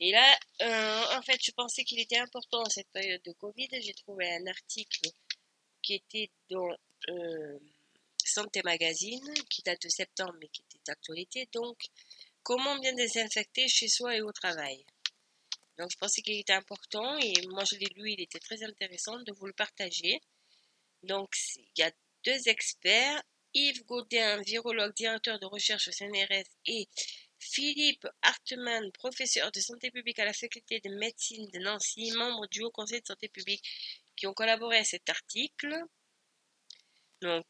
Et 0.00 0.10
là, 0.12 0.38
euh, 0.62 1.18
en 1.18 1.22
fait, 1.22 1.38
je 1.42 1.52
pensais 1.52 1.84
qu'il 1.84 2.00
était 2.00 2.18
important 2.18 2.62
en 2.62 2.70
cette 2.70 2.90
période 2.90 3.22
de 3.22 3.32
Covid. 3.32 3.68
J'ai 3.80 3.94
trouvé 3.94 4.32
un 4.32 4.46
article 4.46 5.08
qui 5.82 5.94
était 5.94 6.30
dans 6.50 6.68
euh, 7.08 7.58
Santé 8.24 8.62
Magazine, 8.64 9.32
qui 9.50 9.62
date 9.62 9.82
de 9.82 9.88
septembre, 9.88 10.34
mais 10.40 10.48
qui 10.48 10.62
était 10.62 10.80
d'actualité. 10.86 11.48
Donc, 11.52 11.78
comment 12.42 12.78
bien 12.78 12.94
désinfecter 12.94 13.68
chez 13.68 13.88
soi 13.88 14.16
et 14.16 14.22
au 14.22 14.32
travail? 14.32 14.84
Donc, 15.78 15.90
je 15.90 15.98
pensais 15.98 16.22
qu'il 16.22 16.38
était 16.38 16.52
important 16.52 17.18
et 17.18 17.34
moi, 17.48 17.64
je 17.64 17.76
l'ai 17.76 17.90
lu, 17.96 18.12
il 18.12 18.20
était 18.20 18.38
très 18.38 18.62
intéressant 18.62 19.18
de 19.20 19.32
vous 19.32 19.46
le 19.46 19.52
partager. 19.52 20.20
Donc, 21.02 21.34
il 21.56 21.80
y 21.80 21.82
a 21.82 21.90
deux 22.24 22.48
experts, 22.48 23.22
Yves 23.54 23.84
Godin, 23.84 24.40
virologue, 24.42 24.94
directeur 24.94 25.38
de 25.38 25.46
recherche 25.46 25.88
au 25.88 25.92
CNRS 25.92 26.48
et 26.66 26.88
Philippe 27.38 28.06
Hartmann, 28.22 28.92
professeur 28.92 29.50
de 29.50 29.60
santé 29.60 29.90
publique 29.90 30.18
à 30.20 30.24
la 30.24 30.32
faculté 30.32 30.80
de 30.80 30.90
médecine 30.90 31.48
de 31.50 31.58
Nancy, 31.58 32.12
membre 32.12 32.46
du 32.48 32.62
Haut 32.62 32.70
Conseil 32.70 33.00
de 33.00 33.06
santé 33.06 33.28
publique, 33.28 33.64
qui 34.16 34.26
ont 34.26 34.34
collaboré 34.34 34.78
à 34.78 34.84
cet 34.84 35.08
article. 35.10 35.74
Donc, 37.20 37.46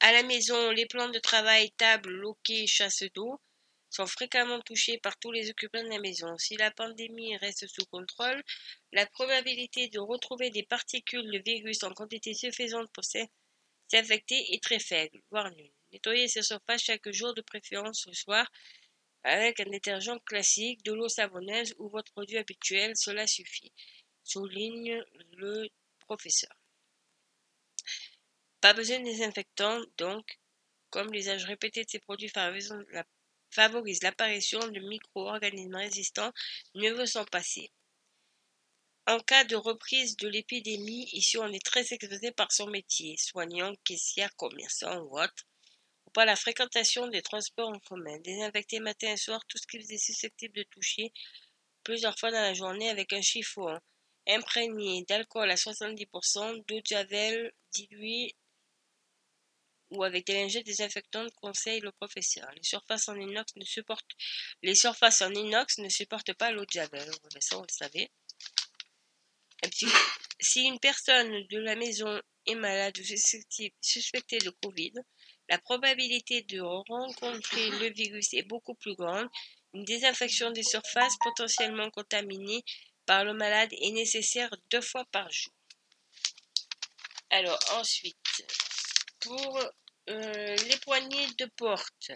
à 0.00 0.12
la 0.12 0.22
maison, 0.22 0.70
les 0.70 0.86
plans 0.86 1.08
de 1.08 1.18
travail, 1.18 1.70
table, 1.72 2.10
loquet, 2.10 2.66
chasse 2.66 3.04
d'eau 3.14 3.40
sont 3.90 4.06
fréquemment 4.06 4.60
touchés 4.60 4.98
par 4.98 5.16
tous 5.18 5.30
les 5.30 5.50
occupants 5.50 5.82
de 5.82 5.88
la 5.88 6.00
maison. 6.00 6.36
Si 6.36 6.56
la 6.56 6.70
pandémie 6.70 7.36
reste 7.36 7.66
sous 7.68 7.86
contrôle, 7.86 8.42
la 8.92 9.06
probabilité 9.06 9.88
de 9.88 10.00
retrouver 10.00 10.50
des 10.50 10.64
particules 10.64 11.30
de 11.30 11.38
virus 11.38 11.84
en 11.84 11.92
quantité 11.92 12.34
suffisante 12.34 12.90
pour 12.92 13.04
s'infecter 13.94 14.52
est 14.52 14.62
très 14.62 14.80
faible, 14.80 15.20
voire 15.30 15.50
nulle. 15.52 15.70
Nettoyez 15.92 16.26
ces 16.26 16.42
surfaces 16.42 16.82
chaque 16.82 17.08
jour, 17.10 17.32
de 17.34 17.42
préférence 17.42 18.06
le 18.06 18.12
soir, 18.14 18.50
avec 19.22 19.60
un 19.60 19.70
détergent 19.70 20.18
classique, 20.26 20.82
de 20.84 20.92
l'eau 20.92 21.08
savonneuse 21.08 21.74
ou 21.78 21.88
votre 21.88 22.12
produit 22.12 22.38
habituel, 22.38 22.96
cela 22.96 23.26
suffit, 23.26 23.72
souligne 24.24 25.02
le 25.36 25.68
professeur. 26.00 26.50
Pas 28.60 28.74
besoin 28.74 28.98
de 28.98 29.04
désinfectant, 29.04 29.80
donc, 29.96 30.38
comme 30.90 31.12
l'usage 31.12 31.44
répété 31.44 31.84
de 31.84 31.90
ces 31.90 32.00
produits 32.00 32.32
favorise 33.50 34.02
l'apparition 34.02 34.58
de 34.58 34.80
micro-organismes 34.80 35.76
résistants, 35.76 36.32
mieux 36.74 36.92
vaut 36.92 37.06
s'en 37.06 37.24
passer. 37.26 37.70
En 39.06 39.20
cas 39.20 39.44
de 39.44 39.56
reprise 39.56 40.16
de 40.16 40.28
l'épidémie, 40.28 41.08
ici 41.12 41.38
on 41.38 41.52
est 41.52 41.64
très 41.64 41.92
exposé 41.92 42.32
par 42.32 42.52
son 42.52 42.66
métier, 42.66 43.16
soignant, 43.18 43.74
caissière, 43.84 44.34
commerçant 44.36 44.98
ou 45.02 45.18
autre 45.18 45.44
pas 46.14 46.24
la 46.24 46.36
fréquentation 46.36 47.08
des 47.08 47.20
transports 47.20 47.68
en 47.68 47.80
commun. 47.80 48.18
Désinfecter 48.20 48.78
matin 48.80 49.12
et 49.12 49.16
soir 49.18 49.44
tout 49.48 49.58
ce 49.58 49.66
qui 49.66 49.76
est 49.76 49.98
susceptible 49.98 50.54
de 50.54 50.62
toucher 50.62 51.12
plusieurs 51.82 52.18
fois 52.18 52.30
dans 52.30 52.40
la 52.40 52.54
journée 52.54 52.88
avec 52.88 53.12
un 53.12 53.20
chiffon 53.20 53.78
imprégné 54.26 55.04
d'alcool 55.06 55.50
à 55.50 55.56
70%, 55.56 56.64
d'eau 56.66 56.80
de 56.80 56.86
javel 56.86 57.52
diluée 57.72 58.34
ou 59.90 60.02
avec 60.02 60.26
des 60.26 60.34
lingettes 60.34 60.66
désinfectantes, 60.66 61.32
conseille 61.34 61.80
le 61.80 61.92
professeur. 61.92 62.50
Les 62.56 62.62
surfaces 62.62 63.08
en 63.08 63.16
inox 63.16 63.54
ne 63.56 63.64
supportent, 63.64 64.16
les 64.62 64.74
surfaces 64.74 65.20
en 65.20 65.32
inox 65.32 65.78
ne 65.78 65.88
supportent 65.88 66.32
pas 66.34 66.52
l'eau 66.52 66.64
de 66.64 66.70
javel. 66.70 67.10
Ça, 67.40 67.58
on 67.58 67.62
le 67.62 67.68
savait. 67.68 68.10
Si 70.40 70.62
une 70.62 70.78
personne 70.78 71.46
de 71.48 71.58
la 71.58 71.76
maison 71.76 72.20
est 72.46 72.54
malade 72.54 72.98
ou 72.98 73.02
suspectée 73.80 74.38
de 74.38 74.50
Covid, 74.62 74.92
la 75.48 75.58
probabilité 75.58 76.42
de 76.42 76.60
rencontrer 76.60 77.70
le 77.70 77.92
virus 77.92 78.32
est 78.34 78.42
beaucoup 78.48 78.74
plus 78.74 78.94
grande. 78.94 79.28
Une 79.74 79.84
désinfection 79.84 80.50
des 80.50 80.62
surfaces 80.62 81.16
potentiellement 81.22 81.90
contaminées 81.90 82.64
par 83.06 83.24
le 83.24 83.34
malade 83.34 83.72
est 83.72 83.90
nécessaire 83.90 84.50
deux 84.70 84.80
fois 84.80 85.04
par 85.12 85.30
jour. 85.30 85.52
Alors 87.30 87.58
ensuite, 87.72 88.16
pour 89.20 89.58
euh, 90.10 90.56
les 90.56 90.76
poignées 90.78 91.26
de 91.38 91.46
porte, 91.56 92.12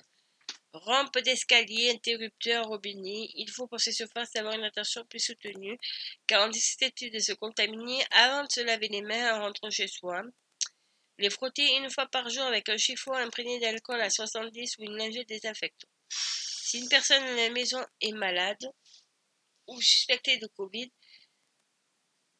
rampe 0.73 1.19
d'escalier, 1.19 1.91
interrupteur, 1.91 2.67
robinet, 2.67 3.31
il 3.35 3.51
faut 3.51 3.67
pour 3.67 3.81
ces 3.81 3.93
surfaces 3.93 4.37
avoir 4.37 4.55
une 4.55 4.65
attention 4.65 5.05
plus 5.07 5.21
soutenue 5.21 5.79
car 6.27 6.47
on 6.47 6.51
décide 6.51 6.93
de 7.13 7.19
se 7.19 7.33
contaminer 7.33 8.05
avant 8.11 8.45
de 8.45 8.53
se 8.53 8.61
laver 8.61 8.89
les 8.89 9.03
mains 9.03 9.37
en 9.37 9.43
rentrant 9.45 9.71
chez 9.71 9.89
soi. 9.89 10.23
Les 11.19 11.31
frotter 11.31 11.77
une 11.77 11.91
fois 11.91 12.07
par 12.07 12.29
jour 12.29 12.45
avec 12.45 12.69
un 12.69 12.77
chiffon 12.77 13.13
imprégné 13.13 13.59
d'alcool 13.61 14.01
à 14.01 14.11
70 14.11 14.79
ou 14.79 14.85
une 14.85 14.97
lingette 14.97 15.29
désinfectante. 15.29 15.91
Si 16.09 16.79
une 16.79 16.89
personne 16.89 17.23
à 17.23 17.35
la 17.35 17.51
maison 17.51 17.85
est 18.01 18.13
malade 18.13 18.71
ou 19.67 19.81
suspectée 19.81 20.39
de 20.39 20.47
Covid, 20.49 20.93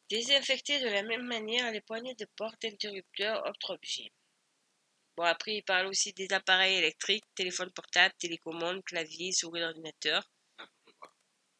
désinfectez 0.09 0.79
de 0.79 0.87
la 0.87 1.03
même 1.03 1.25
manière 1.25 1.71
les 1.71 1.81
poignées 1.81 2.15
de 2.15 2.27
porte, 2.35 2.63
interrupteurs, 2.63 3.43
autres 3.47 3.73
objets. 3.73 4.11
Bon, 5.19 5.25
après, 5.25 5.55
il 5.55 5.63
parle 5.63 5.87
aussi 5.87 6.13
des 6.13 6.31
appareils 6.31 6.77
électriques, 6.77 7.25
téléphone 7.35 7.69
portable, 7.71 8.15
télécommande, 8.17 8.81
clavier, 8.85 9.33
souris 9.33 9.59
d'ordinateur. 9.59 10.23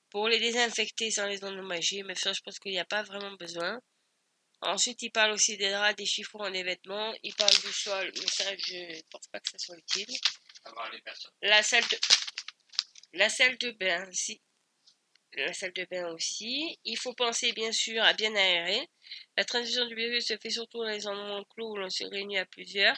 Pour 0.09 0.29
les 0.29 0.39
désinfecter 0.39 1.11
sans 1.11 1.27
les 1.27 1.43
endommager, 1.43 2.03
mais 2.03 2.15
ça, 2.15 2.31
je 2.31 2.39
pense 2.39 2.57
qu'il 2.57 2.71
n'y 2.71 2.79
a 2.79 2.85
pas 2.85 3.03
vraiment 3.03 3.33
besoin. 3.33 3.77
Ensuite, 4.61 5.01
il 5.01 5.11
parle 5.11 5.33
aussi 5.33 5.57
des 5.57 5.71
draps, 5.71 5.97
des 5.97 6.05
chiffons, 6.05 6.49
des 6.49 6.63
vêtements. 6.63 7.13
Il 7.21 7.35
parle 7.35 7.51
du 7.51 7.73
sol, 7.73 8.09
mais 8.15 8.27
ça, 8.27 8.45
je 8.55 8.95
ne 8.95 9.01
pense 9.11 9.27
pas 9.27 9.41
que 9.41 9.49
ça 9.49 9.57
soit 9.57 9.77
utile. 9.77 10.15
La 11.41 11.61
salle 11.61 11.83
de, 11.83 11.97
la 13.11 13.27
salle 13.27 13.57
de 13.57 13.71
bain, 13.71 14.07
si. 14.13 14.41
La 15.33 15.51
salle 15.51 15.73
de 15.73 15.85
bain 15.91 16.07
aussi. 16.13 16.79
Il 16.85 16.97
faut 16.97 17.13
penser, 17.13 17.51
bien 17.51 17.73
sûr, 17.73 18.01
à 18.03 18.13
bien 18.13 18.33
aérer. 18.33 18.87
La 19.35 19.43
transition 19.43 19.85
du 19.85 19.95
virus 19.95 20.27
se 20.27 20.37
fait 20.37 20.49
surtout 20.49 20.77
dans 20.77 20.89
les 20.89 21.05
endroits 21.05 21.43
clos 21.49 21.73
où 21.73 21.77
l'on 21.77 21.89
se 21.89 22.05
réunit 22.05 22.37
à 22.37 22.45
plusieurs. 22.45 22.95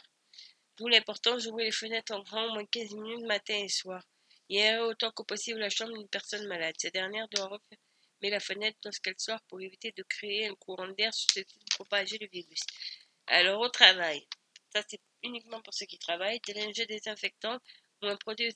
D'où 0.82 0.88
l'importance 0.88 1.44
d'ouvrir 1.44 1.66
les 1.66 1.72
fenêtres 1.72 2.12
en 2.12 2.24
grand 2.24 2.44
au 2.44 2.54
moins 2.54 2.66
15 2.66 2.96
minutes 2.96 3.28
matin 3.28 3.54
et 3.54 3.70
soir. 3.70 4.04
Et 4.50 4.64
aérer 4.64 4.80
autant 4.80 5.12
que 5.12 5.22
possible 5.22 5.60
la 5.60 5.70
chambre 5.70 5.96
d'une 5.96 6.08
personne 6.08 6.48
malade. 6.48 6.74
Cette 6.76 6.96
dernière 6.96 7.28
doit 7.30 7.60
mais 8.24 8.32
la 8.32 8.40
fenêtre 8.40 8.80
lorsqu'elle 8.84 9.20
sort 9.20 9.40
pour 9.48 9.62
éviter 9.62 9.92
de 9.92 10.02
créer 10.02 10.48
un 10.48 10.56
courant 10.56 10.88
d'air 10.88 11.14
susceptible 11.14 11.64
de 11.64 11.76
propager 11.76 12.18
le 12.18 12.28
virus. 12.34 12.62
Alors 13.28 13.62
au 13.62 13.70
travail, 13.70 14.26
ça 14.74 14.82
c'est 14.88 15.00
uniquement 15.22 15.62
pour 15.62 15.76
ceux 15.76 15.86
qui 15.86 16.00
travaillent, 16.00 16.40
des 16.40 16.86
désinfectants 16.88 17.60
ou 18.02 18.08
un 18.08 18.18
produit 18.18 18.52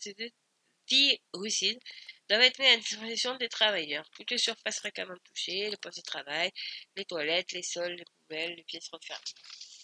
virucide 0.90 1.80
doivent 2.28 2.42
être 2.42 2.58
mis 2.58 2.66
à 2.66 2.78
disposition 2.78 3.38
des 3.38 3.50
travailleurs. 3.50 4.10
Toutes 4.10 4.32
les 4.32 4.40
surfaces 4.40 4.80
fréquemment 4.80 5.18
touchées, 5.26 5.70
les 5.70 5.78
postes 5.78 5.98
de 6.00 6.02
travail, 6.02 6.50
les 6.96 7.06
toilettes, 7.06 7.52
les 7.52 7.62
sols, 7.62 7.94
les 7.94 8.06
poubelles, 8.06 8.56
les 8.56 8.64
pièces 8.64 8.90
refermées. 8.92 9.75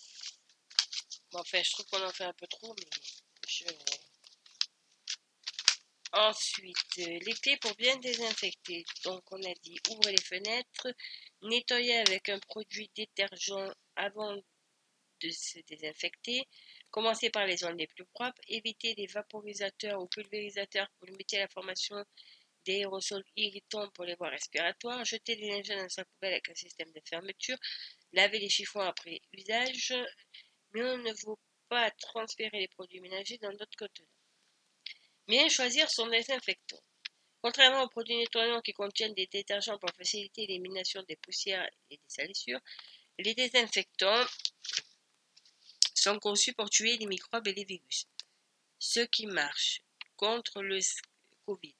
Enfin, 1.34 1.62
je 1.64 1.72
trouve 1.72 1.86
qu'on 1.88 2.06
en 2.06 2.12
fait 2.12 2.26
un 2.26 2.34
peu 2.34 2.48
trop, 2.48 2.76
mais 2.78 2.86
je 3.48 3.66
Ensuite, 6.14 6.78
euh, 7.00 7.20
les 7.26 7.34
clés 7.36 7.56
pour 7.58 7.74
bien 7.76 7.96
désinfecter. 7.98 8.84
Donc, 9.06 9.24
on 9.32 9.42
a 9.44 9.54
dit 9.64 9.80
ouvrez 9.92 10.12
les 10.12 10.22
fenêtres, 10.22 10.88
nettoyer 11.42 12.00
avec 12.00 12.28
un 12.28 12.40
produit 12.40 12.92
détergent 12.94 13.74
avant 13.96 14.36
de 14.36 15.30
se 15.30 15.60
désinfecter. 15.68 16.48
Commencez 16.90 17.30
par 17.30 17.46
les 17.46 17.58
zones 17.58 17.78
les 17.78 17.88
plus 17.88 18.06
propres. 18.06 18.42
Évitez 18.50 18.94
les 18.96 19.08
vaporisateurs 19.08 20.02
ou 20.02 20.08
pulvérisateurs 20.08 20.90
pour 20.98 21.08
limiter 21.08 21.40
la 21.40 21.48
formation 21.48 22.04
d'aérosols 22.68 23.24
irritants 23.38 23.90
pour 23.92 24.04
les 24.04 24.16
voies 24.16 24.30
respiratoires. 24.30 25.06
Jetez 25.06 25.36
les 25.36 25.50
lingettes 25.50 25.80
dans 25.80 25.90
sa 25.90 26.04
poubelle 26.04 26.34
avec 26.34 26.50
un 26.50 26.56
système 26.56 26.92
de 26.92 27.02
fermeture. 27.06 27.58
Lavez 28.12 28.40
les 28.40 28.50
chiffons 28.50 28.82
après 28.82 29.22
usage. 29.32 29.94
On 30.74 30.98
ne 30.98 31.14
vaut 31.24 31.40
pas 31.70 31.92
transférer 31.92 32.60
les 32.60 32.68
produits 32.68 33.02
ménagers 33.02 33.38
dans 33.40 33.52
d'autres 33.52 33.78
contenants. 33.78 34.08
Bien 35.28 35.50
choisir 35.50 35.90
son 35.90 36.08
désinfectant. 36.08 36.82
Contrairement 37.42 37.84
aux 37.84 37.90
produits 37.90 38.18
nettoyants 38.18 38.62
qui 38.62 38.74
contiennent 38.74 39.14
des 39.14 39.28
détergents 39.28 39.78
pour 39.80 39.90
faciliter 39.92 40.46
l'élimination 40.46 41.04
des 41.04 41.16
poussières 41.16 41.68
et 41.90 41.98
des 41.98 42.04
salissures, 42.08 42.60
les 43.18 43.34
désinfectants 43.34 44.26
sont 45.96 46.20
conçus 46.20 46.54
pour 46.54 46.70
tuer 46.70 46.98
les 46.98 47.06
microbes 47.06 47.48
et 47.48 47.54
les 47.54 47.66
virus. 47.66 48.08
Ce 48.80 49.02
qui 49.02 49.28
marche 49.28 49.82
contre 50.16 50.62
le 50.62 50.80
Covid. 51.46 51.76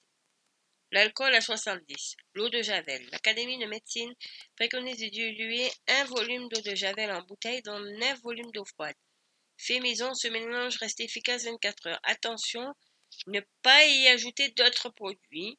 L'alcool 0.94 1.34
à 1.34 1.40
70, 1.40 2.18
l'eau 2.34 2.50
de 2.50 2.62
Javel. 2.62 3.08
L'Académie 3.12 3.58
de 3.58 3.66
médecine 3.66 4.14
préconise 4.58 4.98
de 4.98 5.08
diluer 5.08 5.72
un 5.88 6.04
volume 6.04 6.50
d'eau 6.50 6.60
de 6.60 6.76
Javel 6.76 7.10
en 7.12 7.22
bouteille 7.22 7.62
dans 7.62 7.80
9 7.80 8.20
volumes 8.22 8.52
d'eau 8.52 8.66
froide. 8.66 8.98
fait 9.58 9.80
maison, 9.80 10.14
ce 10.14 10.28
mélange 10.28 10.76
reste 10.78 11.00
efficace 11.00 11.46
24 11.46 11.88
heures. 11.88 12.00
Attention, 12.04 12.74
ne 13.28 13.40
pas 13.62 13.86
y 13.86 14.10
ajouter 14.10 14.50
d'autres 14.50 14.90
produits 14.90 15.58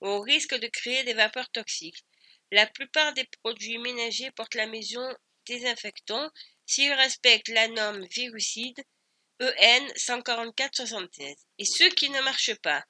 au 0.00 0.20
risque 0.20 0.54
de 0.54 0.68
créer 0.68 1.02
des 1.02 1.14
vapeurs 1.14 1.50
toxiques. 1.50 2.04
La 2.52 2.68
plupart 2.68 3.14
des 3.14 3.28
produits 3.42 3.78
ménagers 3.78 4.30
portent 4.30 4.54
la 4.54 4.68
maison 4.68 5.08
désinfectant 5.44 6.30
s'ils 6.66 6.92
respectent 6.92 7.48
la 7.48 7.66
norme 7.66 8.06
virucide 8.06 8.80
EN 9.40 9.86
144-76. 9.96 11.34
Et 11.58 11.64
ceux 11.64 11.88
qui 11.88 12.10
ne 12.10 12.20
marchent 12.20 12.60
pas, 12.62 12.84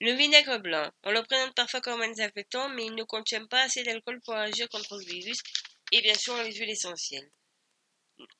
le 0.00 0.12
vinaigre 0.12 0.58
blanc, 0.58 0.90
on 1.02 1.10
le 1.10 1.22
présente 1.22 1.54
parfois 1.54 1.80
comme 1.80 2.00
un 2.02 2.08
désinfectant, 2.08 2.68
mais 2.70 2.86
il 2.86 2.94
ne 2.94 3.04
contient 3.04 3.46
pas 3.46 3.62
assez 3.62 3.82
d'alcool 3.82 4.20
pour 4.20 4.34
agir 4.34 4.68
contre 4.68 4.96
le 4.96 5.04
virus, 5.04 5.38
et 5.92 6.00
bien 6.02 6.14
sûr 6.14 6.40
les 6.42 6.54
huiles 6.54 6.70
essentielles. 6.70 7.30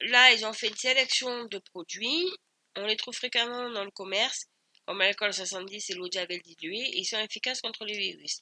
Là, 0.00 0.32
ils 0.32 0.46
ont 0.46 0.52
fait 0.52 0.68
une 0.68 0.76
sélection 0.76 1.44
de 1.46 1.58
produits, 1.58 2.28
on 2.76 2.86
les 2.86 2.96
trouve 2.96 3.14
fréquemment 3.14 3.70
dans 3.70 3.84
le 3.84 3.90
commerce, 3.90 4.46
comme 4.86 5.00
l'alcool 5.00 5.34
70 5.34 5.90
et 5.90 5.94
l'eau 5.94 6.08
de 6.08 6.42
diluée, 6.42 6.90
ils 6.94 7.04
sont 7.04 7.18
efficaces 7.18 7.60
contre 7.60 7.84
les 7.84 7.98
virus. 7.98 8.40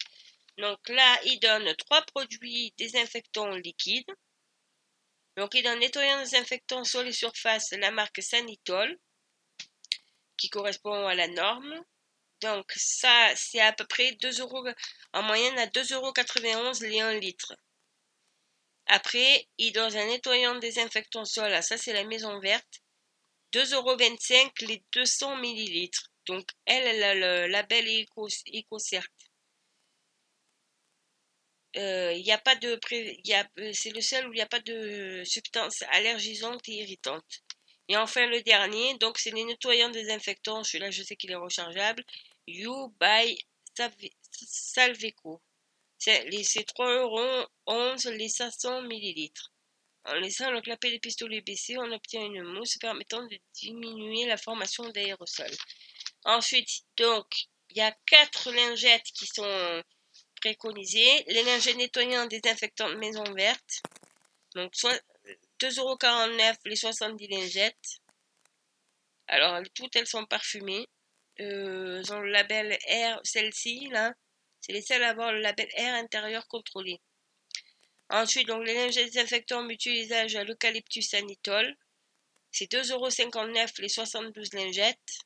Donc 0.59 0.79
là, 0.89 1.19
ils 1.25 1.41
donnent 1.41 1.75
trois 1.75 2.03
produits 2.03 2.73
désinfectants 2.79 3.51
liquides. 3.57 4.11
Donc 5.37 5.55
ils 5.55 5.63
donnent 5.63 5.81
nettoyant 5.81 6.21
désinfectant 6.21 6.85
sur 6.85 7.03
les 7.03 7.13
surfaces, 7.13 7.73
la 7.73 7.91
marque 7.91 8.23
Sanitol, 8.23 8.99
qui 10.37 10.49
correspond 10.49 11.07
à 11.07 11.15
la 11.15 11.29
norme. 11.29 11.85
Donc 12.41 12.71
ça, 12.77 13.33
c'est 13.35 13.61
à 13.61 13.73
peu 13.73 13.87
près 13.87 14.13
2 14.13 14.41
euros, 14.41 14.65
en 15.13 15.23
moyenne 15.23 15.59
à 15.59 15.67
2,91 15.67 15.95
euros 15.95 16.73
les 16.83 17.01
1 17.01 17.15
litre. 17.15 17.57
Après, 18.87 19.49
il 19.59 19.73
donne 19.73 19.97
un 19.97 20.07
nettoyant 20.07 20.55
désinfectant 20.57 21.25
sol, 21.25 21.53
ah, 21.53 21.63
ça 21.63 21.77
c'est 21.77 21.93
la 21.93 22.05
maison 22.05 22.39
verte, 22.41 22.83
2,25 23.53 23.75
euros 23.75 23.97
les 24.69 24.85
200 24.93 25.37
millilitres. 25.37 26.11
Donc 26.27 26.49
elle, 26.67 26.87
elle 26.87 27.03
a 27.03 27.15
le 27.15 27.47
label 27.49 27.87
EcoCert. 27.89 29.07
Euh, 31.77 32.13
il 32.15 32.25
de 32.57 32.81
euh, 33.59 33.73
c'est 33.75 33.91
le 33.91 34.01
seul 34.01 34.27
où 34.29 34.33
il 34.33 34.37
n'y 34.37 34.43
a 34.43 34.47
pas 34.47 34.61
de 34.61 35.23
substance 35.25 35.83
allergisante 35.91 36.67
et 36.69 36.83
irritante. 36.83 37.43
Et 37.89 37.97
enfin, 37.97 38.27
le 38.27 38.43
dernier, 38.43 38.97
donc 38.99 39.19
c'est 39.19 39.31
les 39.31 39.45
nettoyants 39.45 39.91
désinfectants. 39.91 40.65
Celui-là, 40.65 40.91
je 40.91 41.03
sais 41.03 41.17
qu'il 41.17 41.31
est 41.31 41.37
rechargeable. 41.37 42.05
You 42.47 42.95
by 43.01 43.39
Salveco. 43.75 45.43
C'est 45.99 46.25
3,11 46.29 46.87
euros 47.01 48.17
les 48.17 48.29
500 48.29 48.83
millilitres. 48.83 49.53
En 50.05 50.15
laissant 50.15 50.51
le 50.51 50.61
clapet 50.61 50.91
des 50.91 51.01
pistolets 51.01 51.41
baissé, 51.41 51.77
on 51.79 51.91
obtient 51.91 52.25
une 52.25 52.43
mousse 52.43 52.77
permettant 52.79 53.27
de 53.27 53.39
diminuer 53.55 54.27
la 54.27 54.37
formation 54.37 54.89
d'aérosols. 54.91 55.57
Ensuite, 56.25 56.83
donc, 56.97 57.27
il 57.71 57.79
y 57.79 57.81
a 57.81 57.97
quatre 58.07 58.53
lingettes 58.53 59.11
qui 59.15 59.27
sont 59.27 59.83
préconisées. 60.41 61.25
Les 61.29 61.43
lingettes 61.43 61.77
nettoyantes 61.77 62.31
désinfectantes 62.31 62.97
maison 62.99 63.25
verte. 63.35 63.83
Donc, 64.55 64.75
soit 64.77 65.01
2,49€ 65.61 66.57
les 66.65 66.77
70 66.77 67.29
lingettes. 67.29 67.99
Alors, 69.29 69.61
toutes 69.75 69.97
elles 69.97 70.07
sont 70.07 70.27
parfumées. 70.27 70.87
Euh, 71.41 72.03
ont 72.11 72.21
le 72.21 72.31
label 72.31 72.79
R, 72.89 73.21
celle-ci, 73.25 73.89
là, 73.91 74.15
c'est 74.61 74.73
les 74.73 74.83
seules 74.83 75.03
à 75.03 75.11
avoir 75.11 75.33
le 75.33 75.41
label 75.41 75.69
R 75.77 75.95
intérieur 75.95 76.47
contrôlé. 76.49 77.01
Ensuite, 78.09 78.49
donc, 78.49 78.65
les 78.65 78.75
lingettes 78.75 79.13
désinfectants 79.13 79.63
mutualisage 79.63 80.37
à 80.37 80.45
l'eucalyptus 80.45 81.11
sanitol. 81.11 81.77
C'est 82.53 82.71
2,59€ 82.71 83.81
les 83.83 83.89
72 83.89 84.53
lingettes. 84.55 85.19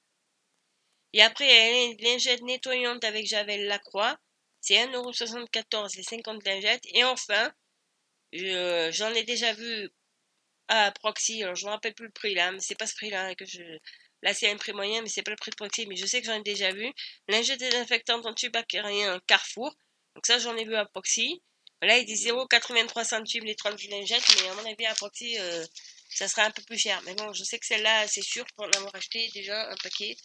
Et 1.12 1.22
après, 1.22 1.45
il 1.45 1.51
y 1.51 1.59
a 1.59 1.70
les 1.70 2.11
lingettes 2.11 2.43
nettoyantes 2.43 3.05
avec 3.05 3.26
Javel 3.26 3.66
Lacroix. 3.66 4.18
C'est 4.61 4.74
1,74€ 4.74 5.97
les 5.97 6.03
50 6.03 6.45
lingettes. 6.45 6.87
Et 6.95 7.05
enfin, 7.05 7.53
j'en 8.33 9.14
ai 9.14 9.24
déjà 9.24 9.53
vu 9.53 9.91
à 10.70 10.92
Proxy, 10.92 11.42
alors 11.42 11.56
je 11.56 11.64
ne 11.64 11.70
me 11.70 11.74
rappelle 11.74 11.94
plus 11.94 12.06
le 12.06 12.12
prix 12.12 12.34
là, 12.34 12.52
mais 12.52 12.60
c'est 12.60 12.76
pas 12.76 12.86
ce 12.86 12.94
prix 12.94 13.10
là 13.10 13.34
que 13.34 13.44
je. 13.44 13.62
Là 14.22 14.32
c'est 14.34 14.50
un 14.50 14.56
prix 14.56 14.72
moyen, 14.72 15.02
mais 15.02 15.08
c'est 15.08 15.22
pas 15.22 15.32
le 15.32 15.36
prix 15.36 15.50
de 15.50 15.56
Proxy, 15.56 15.86
mais 15.86 15.96
je 15.96 16.06
sais 16.06 16.20
que 16.20 16.26
j'en 16.26 16.38
ai 16.38 16.42
déjà 16.42 16.72
vu. 16.72 16.90
Linge 17.28 17.56
désinfectant 17.58 18.20
un 18.24 19.20
Carrefour. 19.26 19.76
Donc 20.14 20.26
ça 20.26 20.38
j'en 20.38 20.56
ai 20.56 20.64
vu 20.64 20.76
à 20.76 20.84
Proxy. 20.86 21.42
Là 21.82 21.98
il 21.98 22.06
dit 22.06 22.14
0,83 22.14 23.04
centimes 23.04 23.44
les 23.44 23.56
30 23.56 23.82
lingettes, 23.88 24.24
mais 24.40 24.48
à 24.48 24.54
mon 24.54 24.64
avis 24.64 24.86
à 24.86 24.94
Proxy 24.94 25.38
euh, 25.40 25.66
ça 26.08 26.28
sera 26.28 26.44
un 26.44 26.50
peu 26.50 26.62
plus 26.62 26.78
cher. 26.78 27.00
Mais 27.04 27.14
bon, 27.14 27.32
je 27.32 27.42
sais 27.42 27.58
que 27.58 27.66
celle-là 27.66 28.06
c'est 28.06 28.22
sûr 28.22 28.44
pour 28.54 28.66
en 28.66 28.70
avoir 28.70 28.94
acheté 28.94 29.28
déjà 29.34 29.70
un 29.70 29.76
paquet. 29.76 30.16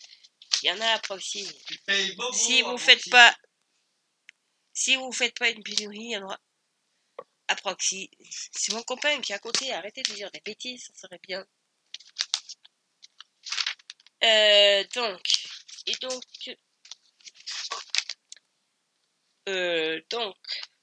Il 0.61 0.67
y 0.67 0.71
en 0.71 0.79
a 0.79 0.87
à 0.87 0.99
Proxy. 0.99 1.47
Si 2.33 2.61
vous 2.61 2.77
faites 2.77 3.09
pas. 3.09 3.35
Si 4.73 4.95
vous 4.97 5.11
faites 5.11 5.37
pas 5.39 5.49
une 5.49 5.63
pénurie, 5.63 5.97
il 5.97 6.11
y 6.11 6.17
en 6.17 6.23
aura 6.23 6.39
à. 7.47 7.55
C'est 8.51 8.73
mon 8.73 8.83
copain 8.83 9.19
qui 9.21 9.31
est 9.31 9.35
à 9.35 9.39
côté. 9.39 9.73
Arrêtez 9.73 10.01
de 10.03 10.13
dire 10.13 10.31
des 10.31 10.41
bêtises, 10.41 10.85
ça 10.85 10.93
serait 11.07 11.19
bien. 11.23 11.45
Euh, 14.23 14.83
donc, 14.95 15.21
et 15.85 15.93
donc, 16.01 16.57
euh, 19.49 20.01
donc, 20.09 20.35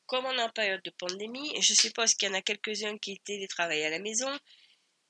comme 0.06 0.26
on 0.26 0.38
est 0.38 0.42
en 0.42 0.50
période 0.50 0.82
de 0.84 0.90
pandémie, 0.90 1.60
je 1.60 1.74
suppose 1.74 2.14
qu'il 2.14 2.28
y 2.28 2.30
en 2.30 2.34
a 2.34 2.42
quelques-uns 2.42 2.98
qui 2.98 3.18
télétravaillent 3.20 3.84
à 3.84 3.90
la 3.90 3.98
maison. 3.98 4.30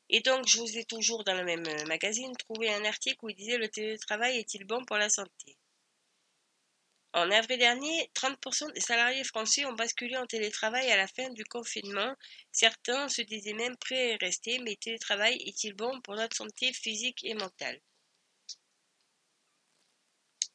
Et 0.08 0.20
donc, 0.20 0.46
je 0.46 0.58
vous 0.58 0.78
ai 0.78 0.84
toujours 0.84 1.24
dans 1.24 1.34
le 1.34 1.44
même 1.44 1.64
magazine 1.86 2.34
trouvé 2.36 2.72
un 2.72 2.84
article 2.84 3.18
où 3.22 3.30
il 3.30 3.36
disait 3.36 3.58
le 3.58 3.68
télétravail 3.68 4.38
est-il 4.38 4.64
bon 4.64 4.84
pour 4.84 4.96
la 4.96 5.08
santé? 5.10 5.58
En 7.14 7.30
avril 7.30 7.58
dernier, 7.58 8.10
30% 8.14 8.72
des 8.72 8.80
salariés 8.80 9.24
français 9.24 9.66
ont 9.66 9.74
basculé 9.74 10.16
en 10.16 10.26
télétravail 10.26 10.90
à 10.90 10.96
la 10.96 11.06
fin 11.08 11.28
du 11.30 11.44
confinement. 11.44 12.14
Certains 12.52 13.08
se 13.08 13.20
disaient 13.22 13.52
même 13.52 13.76
prêts 13.76 14.14
à 14.14 14.16
rester, 14.16 14.58
mais 14.60 14.76
télétravail 14.76 15.36
est-il 15.46 15.74
bon 15.74 16.00
pour 16.00 16.14
notre 16.14 16.36
santé 16.36 16.72
physique 16.72 17.22
et 17.24 17.34
mentale? 17.34 17.80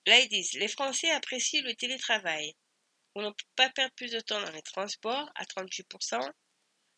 Là, 0.08 0.20
ils 0.20 0.30
disent, 0.30 0.54
les 0.54 0.68
Français 0.68 1.12
apprécient 1.12 1.62
le 1.62 1.76
télétravail. 1.76 2.56
On 3.14 3.22
ne 3.22 3.30
peut 3.30 3.46
pas 3.56 3.70
perdre 3.70 3.94
plus 3.96 4.12
de 4.12 4.20
temps 4.22 4.42
dans 4.42 4.52
les 4.52 4.62
transports, 4.62 5.30
à 5.36 5.44
38%, 5.44 6.32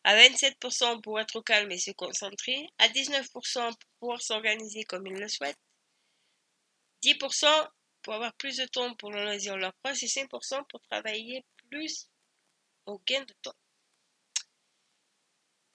à 0.04 0.16
27% 0.16 1.02
pour 1.02 1.20
être 1.20 1.40
calme 1.42 1.70
et 1.72 1.78
se 1.78 1.90
concentrer, 1.90 2.66
à 2.78 2.88
19% 2.88 3.30
pour 3.32 3.76
pouvoir 3.98 4.22
s'organiser 4.22 4.84
comme 4.84 5.06
ils 5.06 5.18
le 5.18 5.28
souhaitent, 5.28 5.58
10% 7.02 7.68
pour 8.02 8.14
avoir 8.14 8.32
plus 8.34 8.56
de 8.56 8.66
temps 8.66 8.94
pour 8.94 9.10
le 9.10 9.22
loisir 9.22 9.56
leur 9.56 9.74
proche 9.74 10.02
et 10.02 10.08
5% 10.08 10.64
pour 10.68 10.80
travailler 10.82 11.44
plus 11.68 12.08
au 12.86 12.98
gain 13.06 13.24
de 13.24 13.34
temps. 13.42 13.56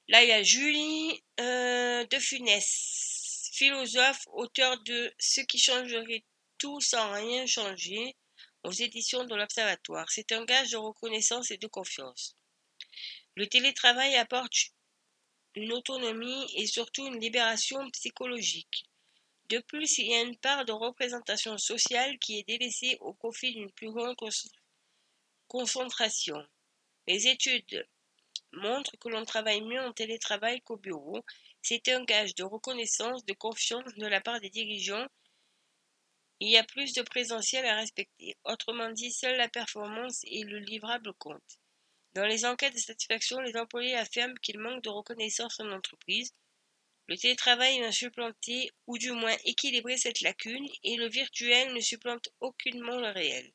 Là, 0.07 0.23
il 0.23 0.29
y 0.29 0.33
a 0.33 0.43
Julie 0.43 1.23
euh, 1.39 2.05
de 2.05 2.19
Funès, 2.19 3.49
philosophe, 3.53 4.27
auteur 4.33 4.81
de 4.83 5.13
Ce 5.17 5.41
qui 5.41 5.57
changerait 5.57 6.23
tout 6.57 6.79
sans 6.79 7.11
rien 7.13 7.45
changer 7.47 8.15
aux 8.63 8.71
éditions 8.71 9.25
de 9.25 9.35
l'Observatoire. 9.35 10.09
C'est 10.11 10.31
un 10.31 10.45
gage 10.45 10.71
de 10.71 10.77
reconnaissance 10.77 11.51
et 11.51 11.57
de 11.57 11.67
confiance. 11.67 12.35
Le 13.35 13.47
télétravail 13.47 14.15
apporte 14.15 14.71
une 15.55 15.73
autonomie 15.73 16.45
et 16.55 16.67
surtout 16.67 17.07
une 17.07 17.19
libération 17.19 17.89
psychologique. 17.91 18.85
De 19.49 19.59
plus, 19.59 19.99
il 19.99 20.07
y 20.07 20.15
a 20.15 20.21
une 20.21 20.37
part 20.37 20.65
de 20.65 20.71
représentation 20.71 21.57
sociale 21.57 22.17
qui 22.19 22.39
est 22.39 22.47
délaissée 22.47 22.97
au 23.01 23.13
profit 23.13 23.53
d'une 23.53 23.71
plus 23.71 23.91
grande 23.91 24.15
concentration. 25.47 26.43
Les 27.07 27.27
études 27.27 27.87
montrent 28.53 28.97
que 28.97 29.09
l'on 29.09 29.23
travaille 29.23 29.61
mieux 29.61 29.81
en 29.81 29.93
télétravail 29.93 30.61
qu'au 30.61 30.77
bureau. 30.77 31.23
C'est 31.61 31.87
un 31.89 32.03
gage 32.03 32.33
de 32.35 32.43
reconnaissance, 32.43 33.25
de 33.25 33.33
confiance 33.33 33.93
de 33.95 34.07
la 34.07 34.21
part 34.21 34.39
des 34.39 34.49
dirigeants. 34.49 35.07
Il 36.39 36.49
y 36.49 36.57
a 36.57 36.63
plus 36.63 36.93
de 36.93 37.03
présentiel 37.03 37.65
à 37.65 37.75
respecter. 37.75 38.35
Autrement 38.43 38.89
dit, 38.89 39.11
seule 39.11 39.37
la 39.37 39.47
performance 39.47 40.21
et 40.23 40.43
le 40.43 40.59
livrable 40.59 41.13
comptent. 41.13 41.59
Dans 42.13 42.25
les 42.25 42.45
enquêtes 42.45 42.73
de 42.73 42.79
satisfaction, 42.79 43.41
les 43.41 43.57
employés 43.57 43.95
affirment 43.95 44.39
qu'ils 44.39 44.59
manquent 44.59 44.83
de 44.83 44.89
reconnaissance 44.89 45.59
en 45.59 45.69
entreprise. 45.71 46.33
Le 47.07 47.17
télétravail 47.17 47.79
vient 47.79 47.91
supplanter, 47.91 48.71
ou 48.87 48.97
du 48.97 49.11
moins 49.11 49.35
équilibrer 49.45 49.97
cette 49.97 50.21
lacune, 50.21 50.67
et 50.83 50.95
le 50.95 51.07
virtuel 51.07 51.73
ne 51.73 51.79
supplante 51.79 52.29
aucunement 52.39 52.99
le 52.99 53.09
réel. 53.09 53.51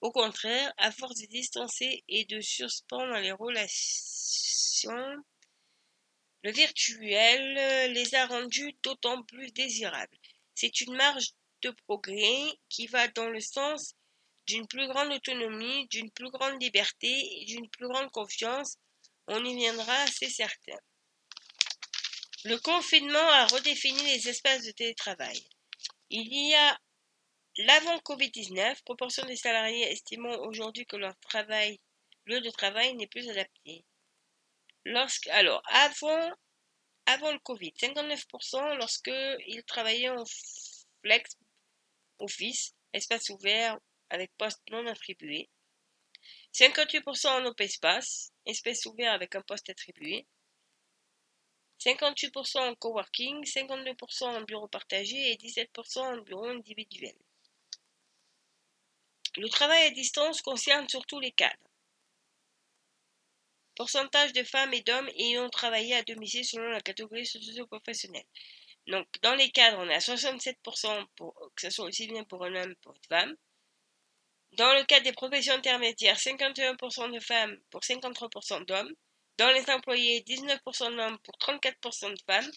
Au 0.00 0.10
contraire, 0.10 0.72
à 0.76 0.90
force 0.92 1.20
de 1.20 1.26
distancer 1.26 2.04
et 2.08 2.24
de 2.24 2.40
suspendre 2.40 3.18
les 3.18 3.32
relations, 3.32 5.16
le 6.44 6.52
virtuel 6.52 7.92
les 7.92 8.14
a 8.14 8.26
rendus 8.26 8.76
d'autant 8.82 9.22
plus 9.24 9.50
désirables. 9.52 10.16
C'est 10.54 10.80
une 10.80 10.94
marge 10.94 11.32
de 11.62 11.70
progrès 11.86 12.58
qui 12.68 12.86
va 12.86 13.08
dans 13.08 13.28
le 13.28 13.40
sens 13.40 13.94
d'une 14.46 14.66
plus 14.66 14.88
grande 14.88 15.12
autonomie, 15.12 15.86
d'une 15.88 16.10
plus 16.10 16.30
grande 16.30 16.60
liberté 16.62 17.08
et 17.08 17.44
d'une 17.44 17.68
plus 17.68 17.88
grande 17.88 18.10
confiance. 18.10 18.76
On 19.26 19.44
y 19.44 19.54
viendra, 19.56 20.06
c'est 20.06 20.30
certain. 20.30 20.78
Le 22.44 22.56
confinement 22.58 23.18
a 23.18 23.46
redéfini 23.46 24.00
les 24.00 24.28
espaces 24.28 24.64
de 24.64 24.70
télétravail. 24.70 25.42
Il 26.10 26.32
y 26.32 26.54
a 26.54 26.80
l'avant 27.56 27.98
Covid-19, 27.98 28.84
proportion 28.84 29.26
des 29.26 29.34
salariés 29.34 29.90
estimant 29.90 30.36
aujourd'hui 30.46 30.86
que 30.86 30.96
leur 30.96 31.18
travail, 31.18 31.80
lieu 32.26 32.40
de 32.40 32.50
travail 32.50 32.94
n'est 32.94 33.08
plus 33.08 33.28
adapté. 33.28 33.84
Alors, 35.30 35.62
avant, 35.66 36.30
avant 37.06 37.32
le 37.32 37.40
Covid, 37.40 37.72
59% 37.72 38.76
lorsque 38.76 39.10
ils 39.48 39.64
travaillaient 39.66 40.10
en 40.10 40.24
flex 41.02 41.36
office, 42.20 42.72
espace 42.92 43.30
ouvert 43.30 43.76
avec 44.10 44.30
poste 44.38 44.62
non 44.70 44.86
attribué. 44.86 45.50
58% 46.54 47.28
en 47.28 47.46
open 47.46 47.68
space, 47.68 48.30
espace 48.46 48.86
ouvert 48.86 49.12
avec 49.12 49.34
un 49.34 49.42
poste 49.42 49.68
attribué. 49.68 50.26
58% 51.78 52.58
en 52.58 52.74
coworking, 52.74 53.44
52% 53.44 54.24
en 54.24 54.42
bureau 54.42 54.68
partagé 54.68 55.32
et 55.32 55.36
17% 55.36 56.00
en 56.00 56.18
bureau 56.22 56.46
individuel. 56.46 57.14
Le 59.36 59.48
travail 59.48 59.84
à 59.84 59.90
distance 59.90 60.42
concerne 60.42 60.88
surtout 60.88 61.20
les 61.20 61.32
cadres. 61.32 61.54
Pourcentage 63.76 64.32
de 64.32 64.42
femmes 64.42 64.74
et 64.74 64.82
d'hommes 64.82 65.08
ayant 65.16 65.48
travaillé 65.50 65.94
à 65.94 66.02
domicile 66.02 66.44
selon 66.44 66.68
la 66.70 66.80
catégorie 66.80 67.24
socio-professionnelle. 67.24 68.26
Donc, 68.88 69.06
dans 69.22 69.36
les 69.36 69.50
cadres, 69.50 69.78
on 69.78 69.88
est 69.88 69.94
à 69.94 69.98
67% 69.98 71.06
pour 71.14 71.34
que 71.54 71.62
ce 71.62 71.70
soit 71.70 71.84
aussi 71.84 72.08
bien 72.08 72.24
pour 72.24 72.44
un 72.44 72.54
homme 72.56 72.74
que 72.74 72.80
pour 72.80 72.94
une 72.94 73.08
femme. 73.08 73.36
Dans 74.52 74.74
le 74.74 74.82
cadre 74.84 75.04
des 75.04 75.12
professions 75.12 75.54
intermédiaires, 75.54 76.18
51% 76.18 77.12
de 77.12 77.20
femmes 77.20 77.56
pour 77.70 77.82
53% 77.82 78.64
d'hommes. 78.64 78.92
Dans 79.38 79.50
les 79.50 79.70
employés, 79.70 80.20
19% 80.22 80.96
d'hommes 80.96 81.18
pour 81.20 81.34
34% 81.38 82.10
de 82.10 82.22
femmes. 82.26 82.50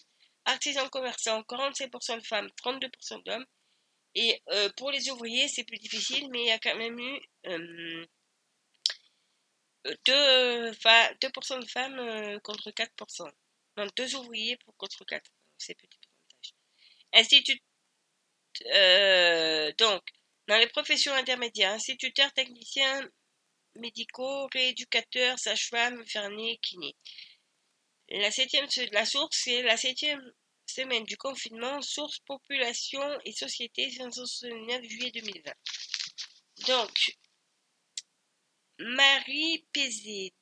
Artisans 0.44 0.90
commerçants, 0.90 1.42
47% 1.42 2.18
de 2.18 2.26
femmes, 2.26 2.48
32% 2.62 3.22
d'hommes. 3.24 3.46
Et 4.14 4.42
euh, 4.50 4.68
pour 4.76 4.90
les 4.90 5.08
ouvriers, 5.10 5.48
c'est 5.48 5.64
plus 5.64 5.78
difficile, 5.78 6.28
mais 6.30 6.42
il 6.42 6.46
y 6.46 6.50
a 6.50 6.58
quand 6.58 6.76
même 6.76 6.98
eu 6.98 7.20
euh, 7.46 8.06
2, 9.84 10.70
2% 10.72 11.60
de 11.60 11.66
femmes 11.66 11.98
euh, 11.98 12.38
contre 12.40 12.70
4%. 12.70 13.30
Non, 13.76 13.86
2 13.96 14.16
ouvriers 14.16 14.56
pour 14.58 14.76
contre 14.76 15.04
4. 15.04 15.30
C'est 15.58 15.74
petit 15.74 15.98
pourcentage. 15.98 16.54
Institut. 17.14 17.62
Euh, 18.74 19.72
donc, 19.78 20.02
dans 20.48 20.58
les 20.58 20.68
professions 20.68 21.14
intermédiaires, 21.14 21.72
instituteurs, 21.72 22.32
techniciens 22.32 23.08
médicaux, 23.76 24.48
rééducateurs, 24.52 25.38
sages-femmes, 25.38 26.00
infirmiers, 26.00 26.58
kinés. 26.58 26.96
La 28.08 28.30
septième, 28.30 28.66
la 28.92 29.06
source, 29.06 29.38
c'est 29.42 29.62
la 29.62 29.76
septième 29.76 30.32
semaine 30.66 31.04
du 31.04 31.16
confinement, 31.16 31.80
source 31.82 32.18
population 32.20 33.02
et 33.24 33.32
société, 33.32 33.90
569 33.90 34.84
juillet 34.84 35.10
2020. 35.10 35.52
Donc, 36.66 37.16
Marie 38.78 39.64
Pézé, 39.72 40.32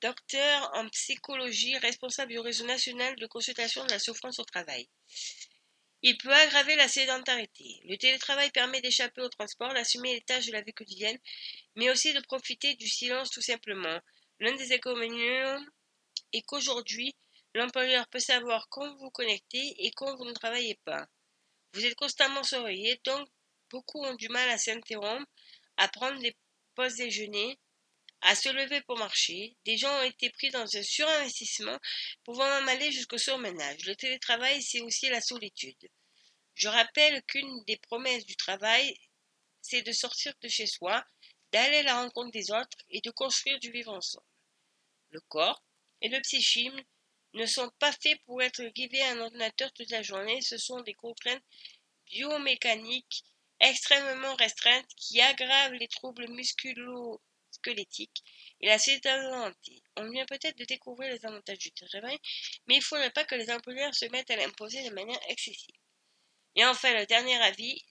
docteur 0.00 0.70
en 0.74 0.88
psychologie, 0.88 1.76
responsable 1.78 2.32
du 2.32 2.38
réseau 2.38 2.66
national 2.66 3.16
de 3.16 3.26
consultation 3.26 3.84
de 3.84 3.90
la 3.90 3.98
souffrance 3.98 4.38
au 4.38 4.44
travail. 4.44 4.88
Il 6.02 6.16
peut 6.18 6.32
aggraver 6.32 6.76
la 6.76 6.88
sédentarité. 6.88 7.80
Le 7.84 7.96
télétravail 7.96 8.50
permet 8.50 8.80
d'échapper 8.80 9.22
au 9.22 9.28
transport, 9.28 9.72
d'assumer 9.72 10.14
les 10.14 10.20
tâches 10.20 10.46
de 10.46 10.52
la 10.52 10.62
vie 10.62 10.72
quotidienne, 10.72 11.18
mais 11.74 11.90
aussi 11.90 12.12
de 12.12 12.20
profiter 12.20 12.74
du 12.74 12.88
silence 12.88 13.30
tout 13.30 13.40
simplement. 13.40 14.00
L'un 14.40 14.54
des 14.54 14.72
inconvénients 14.72 15.64
est 16.32 16.42
qu'aujourd'hui, 16.42 17.16
l'employeur 17.54 18.06
peut 18.08 18.18
savoir 18.18 18.68
quand 18.68 18.94
vous 18.96 19.10
connectez 19.10 19.74
et 19.84 19.90
quand 19.92 20.14
vous 20.16 20.26
ne 20.26 20.32
travaillez 20.34 20.78
pas. 20.84 21.06
Vous 21.72 21.84
êtes 21.84 21.94
constamment 21.94 22.42
surveillé, 22.42 23.00
donc 23.04 23.28
beaucoup 23.70 24.04
ont 24.04 24.14
du 24.14 24.28
mal 24.28 24.48
à 24.50 24.58
s'interrompre, 24.58 25.26
à 25.76 25.88
prendre 25.88 26.20
des 26.20 26.36
pause 26.74 26.96
déjeuner, 26.96 27.58
à 28.26 28.34
se 28.34 28.48
lever 28.48 28.80
pour 28.82 28.98
marcher. 28.98 29.56
Des 29.64 29.76
gens 29.76 30.00
ont 30.00 30.02
été 30.02 30.30
pris 30.30 30.50
dans 30.50 30.76
un 30.76 30.82
surinvestissement, 30.82 31.78
pouvant 32.24 32.48
même 32.48 32.68
aller 32.68 32.90
jusqu'au 32.90 33.18
surmenage. 33.18 33.84
Le 33.86 33.94
télétravail, 33.94 34.60
c'est 34.62 34.80
aussi 34.80 35.08
la 35.08 35.20
solitude. 35.20 35.88
Je 36.54 36.66
rappelle 36.66 37.22
qu'une 37.22 37.62
des 37.66 37.76
promesses 37.76 38.26
du 38.26 38.34
travail, 38.34 38.98
c'est 39.62 39.82
de 39.82 39.92
sortir 39.92 40.34
de 40.40 40.48
chez 40.48 40.66
soi, 40.66 41.06
d'aller 41.52 41.76
à 41.76 41.82
la 41.84 42.02
rencontre 42.02 42.32
des 42.32 42.50
autres 42.50 42.78
et 42.90 43.00
de 43.00 43.12
construire 43.12 43.60
du 43.60 43.70
vivre 43.70 43.92
ensemble. 43.92 44.26
Le 45.10 45.20
corps 45.20 45.62
et 46.00 46.08
le 46.08 46.20
psychisme 46.22 46.82
ne 47.34 47.46
sont 47.46 47.70
pas 47.78 47.92
faits 47.92 48.20
pour 48.24 48.42
être 48.42 48.64
guidés 48.74 49.02
à 49.02 49.12
un 49.12 49.20
ordinateur 49.20 49.72
toute 49.72 49.90
la 49.90 50.02
journée, 50.02 50.40
ce 50.40 50.58
sont 50.58 50.80
des 50.80 50.94
contraintes 50.94 51.44
biomécaniques 52.06 53.24
extrêmement 53.60 54.34
restreinte 54.34 54.88
qui 54.96 55.20
aggrave 55.20 55.74
les 55.74 55.88
troubles 55.88 56.28
musculo-squelettiques 57.66 58.22
et 58.60 58.66
la 58.66 58.78
sédentarité. 58.78 59.82
On 59.96 60.08
vient 60.10 60.26
peut-être 60.26 60.56
de 60.56 60.64
découvrir 60.64 61.10
les 61.10 61.24
avantages 61.26 61.58
du 61.58 61.72
travail, 61.72 62.18
mais 62.66 62.74
il 62.74 62.78
ne 62.78 62.84
faudrait 62.84 63.10
pas 63.10 63.24
que 63.24 63.34
les 63.34 63.50
employeurs 63.50 63.94
se 63.94 64.06
mettent 64.06 64.30
à 64.30 64.36
l'imposer 64.36 64.88
de 64.88 64.94
manière 64.94 65.20
excessive. 65.28 65.74
Et 66.54 66.64
enfin, 66.64 66.94
le 66.94 67.06
dernier 67.06 67.36
avis 67.42 67.82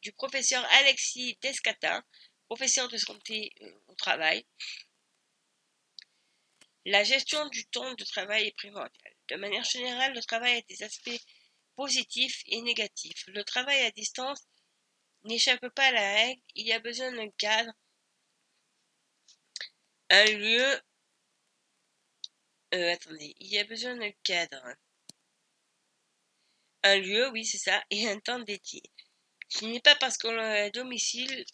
du 0.00 0.12
professeur 0.12 0.64
Alexis 0.80 1.38
Descata, 1.42 2.02
professeur 2.46 2.88
de 2.88 2.96
santé 2.96 3.52
euh, 3.62 3.72
au 3.88 3.94
travail. 3.94 4.44
La 6.84 7.04
gestion 7.04 7.46
du 7.48 7.64
temps 7.66 7.94
de 7.94 8.04
travail 8.04 8.48
est 8.48 8.56
primordiale. 8.56 9.14
De 9.28 9.36
manière 9.36 9.64
générale, 9.64 10.14
le 10.14 10.22
travail 10.22 10.56
a 10.56 10.62
des 10.62 10.82
aspects 10.82 11.20
positifs 11.76 12.42
et 12.46 12.60
négatifs. 12.62 13.24
Le 13.28 13.44
travail 13.44 13.80
à 13.82 13.90
distance 13.92 14.40
n'échappe 15.24 15.68
pas 15.68 15.86
à 15.86 15.92
la 15.92 16.14
règle, 16.14 16.42
il 16.54 16.66
y 16.66 16.72
a 16.72 16.80
besoin 16.80 17.12
d'un 17.12 17.30
cadre, 17.30 17.72
un 20.12 20.24
lieu. 20.24 20.80
Euh, 22.74 22.92
attendez, 22.92 23.34
il 23.40 23.48
y 23.48 23.58
a 23.58 23.64
besoin 23.64 23.96
d'un 23.96 24.12
cadre. 24.22 24.62
Un 26.82 26.98
lieu, 26.98 27.30
oui, 27.30 27.44
c'est 27.44 27.58
ça, 27.58 27.82
et 27.90 28.08
un 28.08 28.18
temps 28.20 28.40
dédié. 28.40 28.82
Ce 29.48 29.64
n'est 29.64 29.80
pas 29.80 29.96
parce 29.96 30.18
qu'on 30.18 30.38
est 30.38 30.60
à 30.60 30.70
domicile 30.70 31.44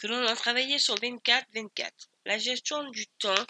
que 0.00 0.06
l'on 0.06 0.26
a 0.26 0.36
travaillé 0.36 0.78
sur 0.78 0.96
24-24. 0.96 1.90
La 2.26 2.38
gestion 2.38 2.90
du 2.90 3.06
temps, 3.06 3.46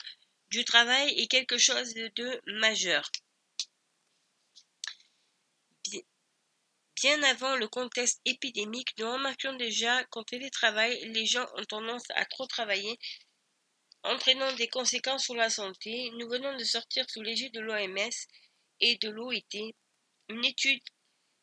du 0.51 0.65
travail 0.65 1.19
est 1.21 1.27
quelque 1.27 1.59
chose 1.59 1.95
de 1.95 2.41
majeur. 2.47 3.11
Bien 6.97 7.23
avant 7.25 7.57
le 7.57 7.69
contexte 7.69 8.21
épidémique, 8.25 8.97
nous 8.99 9.11
remarquions 9.11 9.55
déjà 9.55 10.05
qu'en 10.05 10.23
télétravail, 10.23 10.99
les 11.13 11.27
gens 11.27 11.47
ont 11.57 11.65
tendance 11.65 12.05
à 12.15 12.25
trop 12.25 12.47
travailler, 12.47 12.99
entraînant 14.05 14.53
des 14.55 14.69
conséquences 14.69 15.25
sur 15.25 15.35
la 15.35 15.51
santé. 15.51 16.11
Nous 16.19 16.29
venons 16.29 16.57
de 16.57 16.65
sortir 16.65 17.09
sous 17.11 17.21
l'égide 17.21 17.53
de 17.53 17.61
l'OMS 17.61 18.11
et 18.81 18.97
de 18.99 19.11
l'OIT 19.11 19.75
une 20.29 20.45
étude 20.45 20.83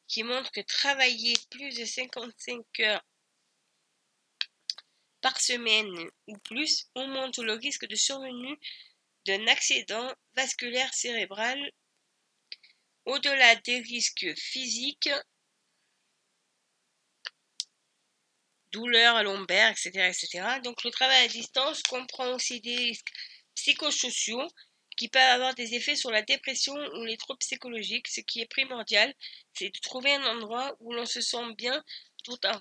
qui 0.07 0.23
montre 0.23 0.51
que 0.51 0.61
travailler 0.61 1.33
plus 1.49 1.77
de 1.77 1.85
55 1.85 2.65
heures 2.79 3.05
par 5.21 5.39
semaine 5.39 6.09
ou 6.27 6.37
plus 6.39 6.87
augmente 6.95 7.37
le 7.37 7.53
risque 7.53 7.87
de 7.87 7.95
survenue 7.95 8.57
d'un 9.25 9.47
accident 9.47 10.13
vasculaire 10.35 10.93
cérébral 10.93 11.71
au-delà 13.05 13.55
des 13.57 13.79
risques 13.79 14.33
physiques 14.37 15.09
douleurs 18.72 19.24
lombaires, 19.24 19.72
etc., 19.72 19.89
etc. 20.09 20.59
Donc 20.63 20.84
le 20.84 20.91
travail 20.91 21.26
à 21.26 21.28
distance 21.28 21.84
comprend 21.84 22.34
aussi 22.34 22.61
des 22.61 22.76
risques 22.76 23.11
psychosociaux 23.55 24.47
qui 24.97 25.07
peuvent 25.07 25.22
avoir 25.22 25.55
des 25.55 25.74
effets 25.76 25.95
sur 25.95 26.11
la 26.11 26.22
dépression 26.22 26.76
ou 26.76 27.05
les 27.05 27.17
troubles 27.17 27.39
psychologiques. 27.39 28.07
Ce 28.07 28.22
qui 28.22 28.41
est 28.41 28.45
primordial, 28.45 29.13
c'est 29.53 29.69
de 29.69 29.80
trouver 29.80 30.13
un 30.13 30.24
endroit 30.26 30.76
où 30.80 30.93
l'on 30.93 31.05
se 31.05 31.22
sent 31.22 31.53
bien 31.57 31.84
tout 32.24 32.45
en, 32.45 32.59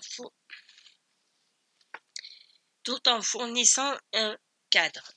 tout 2.83 3.09
en 3.09 3.21
fournissant 3.21 3.95
un 4.13 4.37
cadre. 4.69 5.13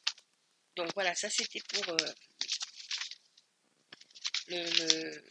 Donc 0.76 0.90
voilà, 0.94 1.14
ça 1.14 1.30
c'était 1.30 1.62
pour 1.68 1.88
euh, 1.88 1.96
le, 4.48 5.22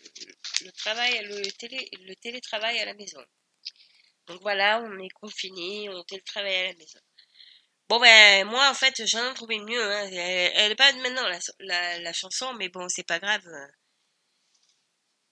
le, 0.63 0.71
travail, 0.71 1.25
le, 1.25 1.51
télé, 1.51 1.89
le 2.01 2.15
télétravail 2.15 2.79
à 2.79 2.85
la 2.85 2.93
maison. 2.93 3.23
Donc 4.27 4.39
voilà, 4.41 4.81
on 4.81 4.99
est 4.99 5.09
confiné, 5.09 5.89
on 5.89 6.03
télétravaille 6.03 6.55
à 6.55 6.63
la 6.67 6.73
maison. 6.73 6.99
Bon 7.89 7.99
ben 7.99 8.47
moi 8.47 8.69
en 8.69 8.73
fait 8.73 9.05
j'en 9.05 9.31
ai 9.31 9.33
trouvé 9.33 9.59
mieux. 9.59 9.83
Hein. 9.83 10.09
Elle, 10.11 10.51
elle, 10.55 10.71
est 10.71 10.75
pas 10.75 10.91
maintenant 10.93 11.27
la, 11.59 12.13
chanson, 12.13 12.53
mais 12.53 12.69
bon 12.69 12.87
c'est 12.89 13.05
pas 13.05 13.19
grave. 13.19 13.43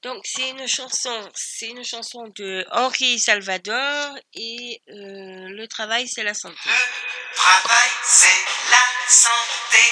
Donc 0.04 0.22
c'est 0.26 0.50
une 0.50 0.68
chanson, 0.68 1.30
c'est 1.36 1.70
une 1.70 1.84
chanson 1.84 2.28
de 2.36 2.66
Henri 2.72 3.20
Salvador 3.20 4.18
et 4.34 4.82
euh, 4.90 5.48
le 5.50 5.68
travail 5.68 6.08
c'est 6.08 6.24
la 6.24 6.34
santé. 6.34 6.58
Le 6.66 7.36
travail, 7.36 7.90
c'est 8.04 8.46
la 8.72 8.86
santé. 9.08 9.84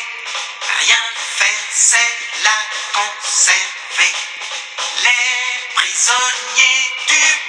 Rien 0.80 1.06
faire, 1.16 1.68
c'est 1.72 1.98
la 2.44 2.60
conserver. 2.94 4.14
Les 5.04 5.74
prisonniers 5.76 6.90
du 7.08 7.49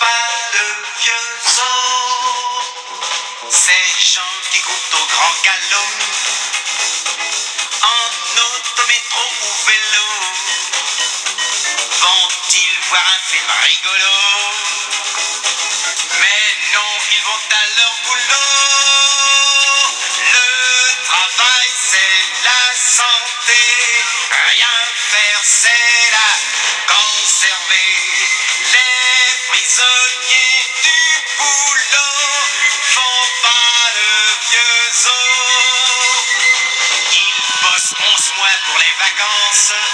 pas 0.00 0.26
de 0.52 0.64
vieux 1.02 1.30
os. 1.58 2.74
Ces 3.50 3.86
gens 4.14 4.34
qui 4.50 4.60
courent 4.60 5.00
au 5.00 5.06
grand 5.06 5.36
galop, 5.44 5.92
en 7.82 8.08
autométro 8.48 9.24
ou 9.42 9.50
vélo, 9.66 10.08
vont-ils 12.00 12.78
voir 12.88 13.06
un 13.14 13.20
film 13.30 13.50
rigolo? 13.62 14.16
Mais 16.20 16.44
non, 16.74 16.92
ils 17.14 17.22
vont 17.22 17.44
à 17.50 17.63
sun. 39.54 39.93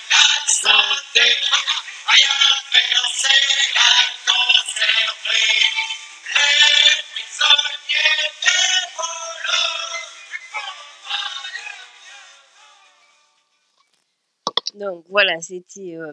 Donc 14.81 15.05
voilà, 15.09 15.39
c'était 15.41 15.95
euh, 15.95 16.11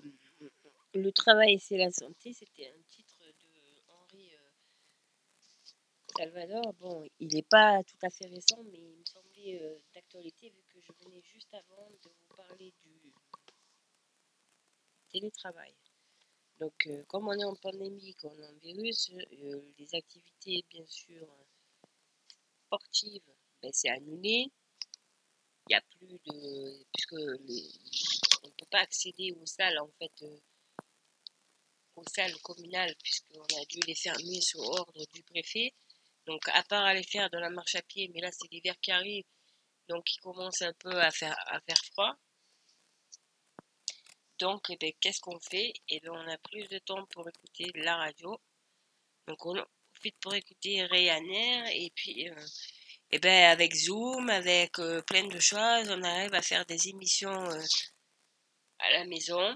le 0.92 1.10
travail 1.12 1.58
c'est 1.58 1.78
la 1.78 1.90
santé, 1.90 2.34
c'était 2.34 2.66
un 2.66 2.82
titre 2.90 3.18
de 3.20 3.82
Henri 3.88 4.30
euh, 4.34 4.38
Salvador. 6.16 6.74
Bon, 6.74 7.08
il 7.18 7.28
n'est 7.28 7.46
pas 7.48 7.82
tout 7.84 7.96
à 8.02 8.10
fait 8.10 8.26
récent, 8.26 8.62
mais 8.70 8.78
il 8.78 8.98
me 8.98 9.04
semblait 9.04 9.62
euh, 9.62 9.78
d'actualité 9.94 10.50
vu 10.50 10.62
que 10.68 10.80
je 10.80 10.92
venais 11.02 11.22
juste 11.22 11.54
avant 11.54 11.88
de 11.90 12.10
vous 12.10 12.36
parler 12.36 12.74
du 12.82 12.97
télétravail. 15.12 15.74
Donc, 16.60 16.86
euh, 16.86 17.04
comme 17.04 17.28
on 17.28 17.38
est 17.38 17.44
en 17.44 17.54
pandémie, 17.54 18.14
qu'on 18.16 18.36
a 18.42 18.46
un 18.46 18.58
virus, 18.62 19.10
euh, 19.10 19.62
les 19.78 19.94
activités, 19.94 20.64
bien 20.70 20.84
sûr, 20.86 21.28
sportives, 22.66 23.22
ben, 23.62 23.70
c'est 23.72 23.90
annulé. 23.90 24.50
Il 25.68 25.70
n'y 25.70 25.74
a 25.74 25.82
plus 25.82 26.18
de. 26.24 26.84
Puisque 26.92 27.12
on 27.12 28.46
ne 28.46 28.52
peut 28.52 28.66
pas 28.70 28.80
accéder 28.80 29.32
aux 29.32 29.46
salles, 29.46 29.78
en 29.78 29.90
fait, 29.98 30.22
euh, 30.22 30.40
aux 31.96 32.04
salles 32.12 32.36
communales, 32.42 32.94
puisqu'on 33.02 33.42
a 33.42 33.64
dû 33.66 33.78
les 33.86 33.94
fermer 33.94 34.40
sous 34.40 34.60
ordre 34.60 35.06
du 35.12 35.22
préfet. 35.22 35.72
Donc, 36.26 36.46
à 36.48 36.62
part 36.64 36.84
aller 36.84 37.02
faire 37.02 37.30
de 37.30 37.38
la 37.38 37.50
marche 37.50 37.74
à 37.76 37.82
pied, 37.82 38.10
mais 38.12 38.20
là, 38.20 38.30
c'est 38.32 38.50
l'hiver 38.50 38.78
qui 38.80 38.90
arrive, 38.90 39.24
donc 39.88 40.04
il 40.14 40.20
commence 40.20 40.62
un 40.62 40.72
peu 40.74 40.90
à 41.00 41.10
faire, 41.10 41.36
à 41.46 41.60
faire 41.60 41.82
froid. 41.92 42.16
Donc, 44.38 44.70
eh 44.70 44.76
ben, 44.76 44.92
qu'est-ce 45.00 45.20
qu'on 45.20 45.40
fait? 45.40 45.72
Eh 45.88 46.00
ben, 46.00 46.12
on 46.12 46.28
a 46.28 46.38
plus 46.38 46.68
de 46.68 46.78
temps 46.78 47.04
pour 47.06 47.28
écouter 47.28 47.70
la 47.74 47.96
radio. 47.96 48.38
Donc, 49.26 49.44
on 49.46 49.54
profite 49.92 50.18
pour 50.20 50.34
écouter 50.34 50.84
Ryanair, 50.84 51.66
et 51.74 51.90
puis, 51.94 52.28
euh, 52.28 52.46
eh 53.10 53.18
ben, 53.18 53.50
avec 53.50 53.74
Zoom, 53.74 54.30
avec 54.30 54.78
euh, 54.78 55.02
plein 55.02 55.26
de 55.26 55.38
choses, 55.40 55.90
on 55.90 56.02
arrive 56.02 56.34
à 56.34 56.42
faire 56.42 56.64
des 56.66 56.88
émissions 56.88 57.50
euh, 57.50 57.62
à 58.78 58.90
la 58.92 59.04
maison. 59.06 59.54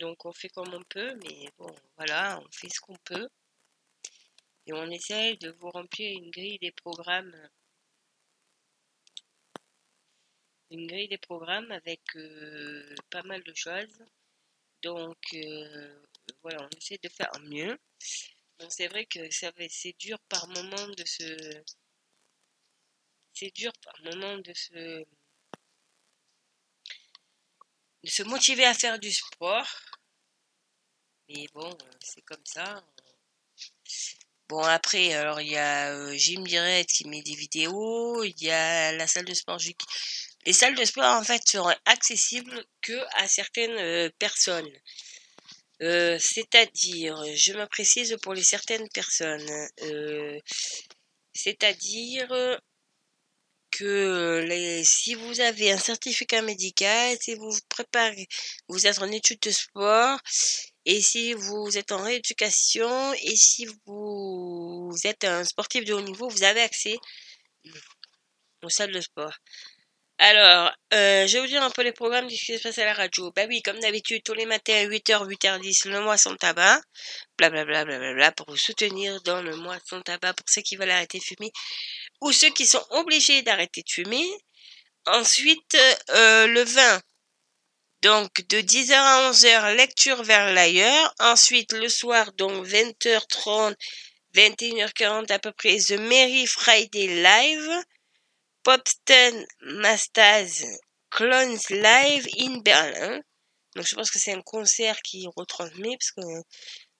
Donc, 0.00 0.24
on 0.24 0.32
fait 0.32 0.48
comme 0.48 0.74
on 0.74 0.82
peut, 0.84 1.14
mais 1.22 1.48
bon, 1.56 1.74
voilà, 1.96 2.40
on 2.40 2.50
fait 2.52 2.68
ce 2.68 2.80
qu'on 2.80 2.96
peut. 3.04 3.28
Et 4.66 4.72
on 4.72 4.90
essaye 4.90 5.38
de 5.38 5.50
vous 5.50 5.70
remplir 5.70 6.10
une 6.18 6.30
grille 6.30 6.58
des 6.58 6.72
programmes, 6.72 7.34
une 10.70 10.86
grille 10.86 11.08
des 11.08 11.18
programmes 11.18 11.70
avec 11.72 12.00
euh, 12.16 12.94
pas 13.10 13.22
mal 13.22 13.42
de 13.42 13.54
choses. 13.54 13.98
Donc, 14.82 15.18
euh, 15.34 16.02
voilà, 16.42 16.62
on 16.64 16.76
essaie 16.76 16.98
de 17.02 17.08
faire 17.08 17.30
mieux. 17.42 17.78
Bon, 18.58 18.68
c'est 18.70 18.88
vrai 18.88 19.06
que 19.06 19.30
ça 19.30 19.52
c'est 19.68 19.96
dur 19.98 20.18
par 20.28 20.48
moment 20.48 20.88
de 20.88 21.04
se, 21.04 21.62
c'est 23.32 23.54
dur 23.54 23.72
par 23.84 23.94
moment 24.02 24.38
de 24.38 24.52
se, 24.52 25.04
de 28.02 28.10
se 28.10 28.22
motiver 28.24 28.64
à 28.64 28.74
faire 28.74 28.98
du 28.98 29.12
sport. 29.12 29.68
Mais 31.28 31.46
bon, 31.52 31.76
c'est 32.00 32.22
comme 32.22 32.44
ça. 32.44 32.84
Bon, 34.48 34.62
après, 34.62 35.12
alors 35.12 35.40
il 35.40 35.48
y 35.48 35.56
a 35.56 35.92
euh, 35.92 36.14
Gym 36.16 36.46
Direct 36.46 36.90
qui 36.90 37.06
met 37.06 37.22
des 37.22 37.34
vidéos, 37.34 38.24
il 38.24 38.42
y 38.42 38.50
a 38.50 38.92
la 38.92 39.06
salle 39.06 39.26
de 39.26 39.34
sport. 39.34 39.58
Les 40.48 40.54
salles 40.54 40.76
de 40.76 40.84
sport, 40.86 41.04
en 41.04 41.22
fait, 41.22 41.46
seront 41.46 41.74
accessibles 41.84 42.64
que 42.80 42.98
à 43.22 43.28
certaines 43.28 43.78
euh, 43.78 44.08
personnes. 44.18 44.72
Euh, 45.82 46.18
c'est-à-dire, 46.18 47.22
je 47.34 47.52
me 47.52 47.66
précise 47.66 48.16
pour 48.22 48.32
les 48.32 48.42
certaines 48.42 48.88
personnes, 48.88 49.46
euh, 49.82 50.40
c'est-à-dire 51.34 52.30
que 53.70 54.82
si 54.84 55.14
vous 55.16 55.38
avez 55.40 55.70
un 55.70 55.78
certificat 55.78 56.40
médical, 56.40 57.18
si 57.20 57.34
vous 57.34 57.50
vous 57.50 57.60
préparez, 57.68 58.26
vous 58.68 58.86
êtes 58.86 59.00
en 59.00 59.12
études 59.12 59.42
de 59.42 59.50
sport, 59.50 60.18
et 60.86 61.02
si 61.02 61.34
vous 61.34 61.76
êtes 61.76 61.92
en 61.92 62.02
rééducation, 62.02 63.12
et 63.12 63.36
si 63.36 63.66
vous 63.84 64.94
êtes 65.04 65.24
un 65.24 65.44
sportif 65.44 65.84
de 65.84 65.92
haut 65.92 66.00
niveau, 66.00 66.26
vous 66.30 66.42
avez 66.42 66.62
accès 66.62 66.96
aux 68.62 68.70
salles 68.70 68.92
de 68.92 69.02
sport. 69.02 69.34
Alors, 70.20 70.72
euh, 70.94 71.28
je 71.28 71.34
vais 71.34 71.40
vous 71.40 71.46
dire 71.46 71.62
un 71.62 71.70
peu 71.70 71.82
les 71.82 71.92
programmes 71.92 72.26
de 72.26 72.34
ce 72.34 72.44
qui 72.44 72.58
se 72.58 72.62
passe 72.62 72.78
à 72.78 72.84
la 72.84 72.92
radio. 72.92 73.30
Bah 73.36 73.44
oui, 73.48 73.62
comme 73.62 73.78
d'habitude, 73.78 74.22
tous 74.24 74.34
les 74.34 74.46
matins 74.46 74.74
à 74.74 74.84
8h, 74.84 75.24
8h10, 75.28 75.88
le 75.88 76.00
mois 76.00 76.16
sans 76.16 76.34
tabac. 76.34 76.80
Blablabla, 77.38 77.84
bla, 77.84 77.98
bla, 77.98 78.14
bla, 78.14 78.32
pour 78.32 78.50
vous 78.50 78.56
soutenir 78.56 79.22
dans 79.22 79.42
le 79.42 79.54
mois 79.56 79.78
sans 79.86 80.02
tabac 80.02 80.34
pour 80.34 80.48
ceux 80.48 80.62
qui 80.62 80.74
veulent 80.74 80.90
arrêter 80.90 81.18
de 81.18 81.24
fumer 81.24 81.52
ou 82.20 82.32
ceux 82.32 82.50
qui 82.50 82.66
sont 82.66 82.84
obligés 82.90 83.42
d'arrêter 83.42 83.82
de 83.82 83.90
fumer. 83.90 84.26
Ensuite, 85.06 85.76
euh, 86.10 86.48
le 86.48 86.64
20, 86.64 87.00
donc 88.02 88.46
de 88.48 88.58
10h 88.58 88.94
à 88.94 89.30
11h, 89.30 89.76
lecture 89.76 90.22
vers 90.24 90.52
l'ailleurs. 90.52 91.14
Ensuite, 91.20 91.72
le 91.72 91.88
soir, 91.88 92.32
donc 92.32 92.66
20h30, 92.66 93.76
21h40 94.34 95.30
à 95.30 95.38
peu 95.38 95.52
près, 95.52 95.78
The 95.78 95.92
Merry 95.92 96.46
Friday 96.46 97.22
Live. 97.22 97.84
Popsten 98.68 99.46
Mastaz 99.62 100.62
Clones 101.08 101.58
Live 101.70 102.26
in 102.38 102.58
Berlin. 102.58 103.18
Donc 103.74 103.86
je 103.86 103.94
pense 103.94 104.10
que 104.10 104.18
c'est 104.18 104.34
un 104.34 104.42
concert 104.42 105.00
qui 105.00 105.26
retransmet 105.34 105.96
parce 105.96 106.10
qu'on 106.10 106.42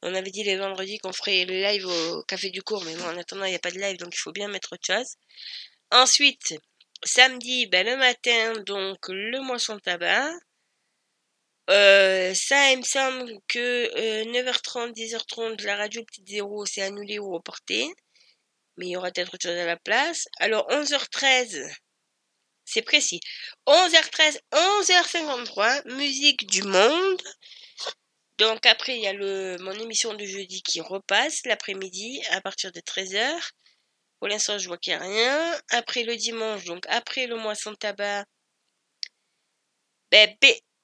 on 0.01 0.15
avait 0.15 0.31
dit 0.31 0.45
les 0.45 0.57
vendredis 0.57 0.97
qu'on 0.97 1.13
ferait 1.13 1.45
le 1.45 1.61
live 1.61 1.85
au 1.87 2.23
Café 2.23 2.49
du 2.49 2.63
Cours, 2.63 2.83
mais 2.85 2.97
bon, 2.97 3.05
en 3.05 3.19
attendant, 3.19 3.45
il 3.45 3.51
n'y 3.51 3.57
a 3.57 3.59
pas 3.59 3.71
de 3.71 3.79
live, 3.79 3.99
donc 3.99 4.15
il 4.15 4.19
faut 4.19 4.33
bien 4.33 4.49
mettre 4.49 4.73
autre 4.73 4.87
chose. 4.87 5.17
Ensuite, 5.91 6.55
samedi, 7.05 7.67
ben, 7.67 7.85
le 7.85 7.99
matin, 7.99 8.63
donc 8.63 8.97
le 9.09 9.39
moisson 9.43 9.79
tabac. 9.79 10.33
Euh, 11.69 12.33
ça, 12.33 12.73
il 12.73 12.79
me 12.79 12.83
semble 12.83 13.31
que 13.47 14.25
9h30, 14.25 14.89
euh, 14.89 14.93
10h30, 14.93 15.63
la 15.65 15.77
radio 15.77 16.03
Petite 16.03 16.29
Zéro, 16.29 16.65
c'est 16.65 16.81
annulé 16.81 17.19
ou 17.19 17.31
reporté 17.31 17.93
mais 18.79 18.87
il 18.87 18.91
y 18.91 18.97
aura 18.97 19.11
peut-être 19.11 19.35
autre 19.35 19.43
chose 19.43 19.59
à 19.59 19.67
la 19.67 19.77
place. 19.77 20.27
Alors 20.39 20.67
11h13, 20.71 21.71
c'est 22.65 22.83
précis. 22.83 23.21
11h13, 23.67 24.39
11h53, 24.53 25.95
musique 25.97 26.47
du 26.47 26.63
monde. 26.63 27.23
Donc 28.39 28.65
après, 28.67 28.97
il 28.97 29.03
y 29.03 29.09
a 29.09 29.59
mon 29.59 29.73
émission 29.73 30.15
de 30.15 30.25
jeudi 30.25 30.63
qui 30.63 30.81
repasse 30.81 31.45
l'après-midi 31.45 32.23
à 32.31 32.41
partir 32.41 32.71
de 32.73 32.81
13h. 32.81 33.51
Pour 34.21 34.29
l'instant, 34.29 34.59
je 34.59 34.69
vois 34.69 34.79
qu'il 34.79 34.97
n'y 34.97 35.03
a 35.03 35.07
rien. 35.07 35.61
Après 35.71 36.05
le 36.05 36.17
dimanche, 36.17 36.65
donc 36.65 36.85
après 36.89 37.27
le 37.27 37.37
mois 37.37 37.55
sans 37.55 37.75
tabac, 37.75 38.25
ben, 40.11 40.35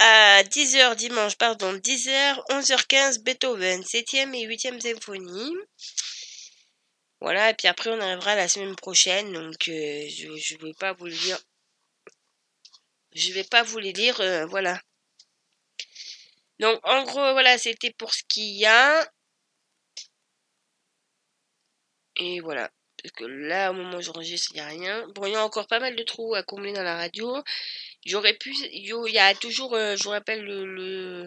à 0.01 0.43
10h 0.43 0.97
dimanche, 0.97 1.37
pardon, 1.37 1.73
10h, 1.75 2.41
11h15, 2.51 3.23
Beethoven, 3.23 3.83
7e 3.83 4.35
et 4.35 4.47
8e 4.47 4.81
symphonie. 4.81 5.55
Voilà, 7.21 7.51
et 7.51 7.55
puis 7.55 7.69
après 7.69 7.91
on 7.91 8.01
arrivera 8.01 8.35
la 8.37 8.49
semaine 8.49 8.77
prochaine, 8.77 9.33
donc 9.33 9.69
euh, 9.69 10.09
je 10.09 10.29
ne 10.29 10.67
vais 10.67 10.75
pas 10.75 10.93
vous 10.93 11.07
le 11.07 11.13
dire. 11.13 11.39
Je 13.13 13.33
vais 13.33 13.45
pas 13.45 13.63
vous 13.63 13.79
les 13.79 13.93
lire, 13.93 14.21
euh, 14.21 14.47
voilà. 14.47 14.81
Donc 16.59 16.81
en 16.85 17.05
gros, 17.05 17.33
voilà, 17.33 17.59
c'était 17.59 17.93
pour 17.93 18.13
ce 18.15 18.23
qu'il 18.29 18.57
y 18.57 18.67
a. 18.67 19.09
Et 22.17 22.41
voilà. 22.41 22.71
Parce 23.03 23.13
que 23.13 23.25
là, 23.25 23.71
au 23.71 23.75
moment 23.75 23.99
où 23.99 24.01
j'enregistre, 24.03 24.53
il 24.53 24.57
n'y 24.57 24.61
a 24.61 24.67
rien. 24.67 25.07
Bon, 25.15 25.27
il 25.27 25.33
y 25.33 25.37
a 25.37 25.45
encore 25.45 25.67
pas 25.67 25.81
mal 25.81 25.95
de 25.97 26.03
trous 26.05 26.35
à 26.35 26.43
combler 26.43 26.73
dans 26.73 26.83
la 26.83 26.97
radio. 26.97 27.43
J'aurais 28.07 28.35
pu. 28.35 28.55
Il 28.73 29.13
y 29.13 29.19
a 29.19 29.35
toujours, 29.35 29.75
euh, 29.75 29.97
je 29.97 30.05
vous 30.05 30.11
rappelle, 30.11 30.43
le 30.45 31.27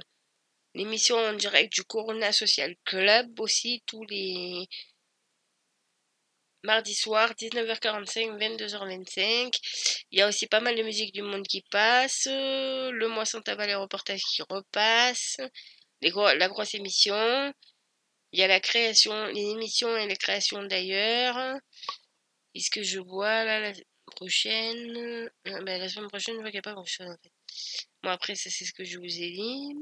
l'émission 0.77 1.17
en 1.17 1.33
direct 1.33 1.73
du 1.73 1.83
Corona 1.83 2.31
Social 2.31 2.75
Club 2.85 3.39
aussi, 3.39 3.83
tous 3.85 4.03
les 4.05 4.67
mardi 6.67 6.93
soir, 6.93 7.33
19h45, 7.39 8.37
22h25. 8.37 9.57
Il 10.11 10.19
y 10.19 10.21
a 10.21 10.27
aussi 10.27 10.47
pas 10.47 10.59
mal 10.59 10.75
de 10.75 10.83
musique 10.83 11.13
du 11.13 11.21
monde 11.21 11.47
qui 11.47 11.63
passe. 11.71 12.27
Le 12.27 13.07
mois 13.07 13.25
sans 13.25 13.41
tabac, 13.41 13.67
les 13.67 13.75
reportages 13.75 14.23
qui 14.23 14.41
repassent. 14.49 15.37
La 16.01 16.49
grosse 16.49 16.75
émission. 16.75 17.53
Il 18.33 18.39
y 18.39 18.43
a 18.43 18.47
la 18.47 18.59
création, 18.59 19.27
les 19.27 19.49
émissions 19.51 19.95
et 19.97 20.07
les 20.07 20.17
créations 20.17 20.61
d'ailleurs. 20.63 21.37
Est-ce 22.53 22.69
que 22.69 22.83
je 22.83 22.99
vois 22.99 23.45
la 23.45 23.71
prochaine 24.05 25.29
ah, 25.45 25.61
ben, 25.61 25.79
La 25.79 25.87
semaine 25.87 26.09
prochaine, 26.09 26.35
je 26.35 26.41
vois 26.41 26.51
qu'il 26.51 26.57
n'y 26.57 26.67
a 26.67 26.69
pas 26.69 26.73
grand-chose 26.73 27.07
en 27.07 27.17
fait. 27.23 27.31
Bon, 28.03 28.09
après, 28.09 28.35
ça, 28.35 28.49
c'est 28.49 28.65
ce 28.65 28.73
que 28.73 28.83
je 28.83 28.97
vous 28.97 29.05
ai 29.05 29.31
dit. 29.31 29.73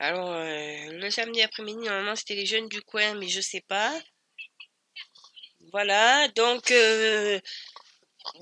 Alors, 0.00 0.30
euh, 0.30 0.92
le 0.92 1.10
samedi 1.10 1.42
après-midi, 1.42 1.78
normalement, 1.80 2.14
c'était 2.14 2.34
les 2.36 2.46
jeunes 2.46 2.68
du 2.68 2.80
coin, 2.82 3.14
mais 3.14 3.28
je 3.28 3.40
sais 3.40 3.62
pas. 3.62 3.92
Voilà, 5.72 6.28
donc, 6.28 6.70
euh, 6.70 7.40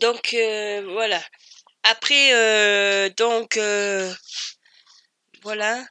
donc, 0.00 0.34
euh, 0.34 0.82
voilà. 0.92 1.22
Après, 1.82 3.10
donc, 3.16 3.58
voilà. 5.42 5.86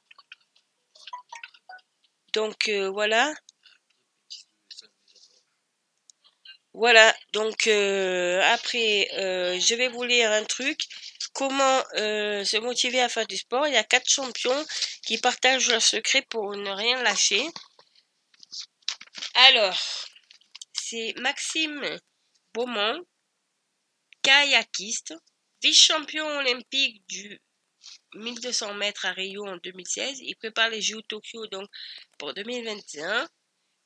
Donc, 2.34 2.70
voilà. 2.94 3.34
Voilà, 6.74 7.16
donc, 7.34 7.68
après, 7.68 9.08
je 9.60 9.76
vais 9.76 9.88
vous 9.88 10.04
lire 10.04 10.32
un 10.32 10.44
truc 10.44 10.82
comment 11.36 11.84
euh, 11.98 12.44
se 12.45 12.57
motiver 12.57 13.02
à 13.02 13.10
faire 13.10 13.28
du 13.28 13.38
sport. 13.38 13.68
Il 13.68 13.74
y 13.74 13.78
a 13.78 13.84
quatre 13.84 14.10
champions 14.10 14.66
qui 15.06 15.20
partagent 15.20 15.70
leur 15.70 15.82
secret 15.82 16.24
pour 16.30 16.56
ne 16.56 16.72
rien 16.72 17.03
lâcher. 17.03 17.45
Alors, 19.36 19.78
c'est 20.74 21.14
Maxime 21.18 21.99
Beaumont, 22.53 23.06
kayakiste, 24.24 25.14
vice-champion 25.62 26.26
olympique 26.26 27.06
du 27.07 27.41
1200 28.14 28.74
mètres 28.76 29.06
à 29.06 29.12
Rio 29.12 29.45
en 29.45 29.57
2016. 29.57 30.20
Il 30.22 30.36
prépare 30.38 30.70
les 30.70 30.82
Jeux 30.82 31.02
Tokyo 31.10 31.48
donc 31.48 31.70
pour 32.18 32.34
2021. 32.34 33.28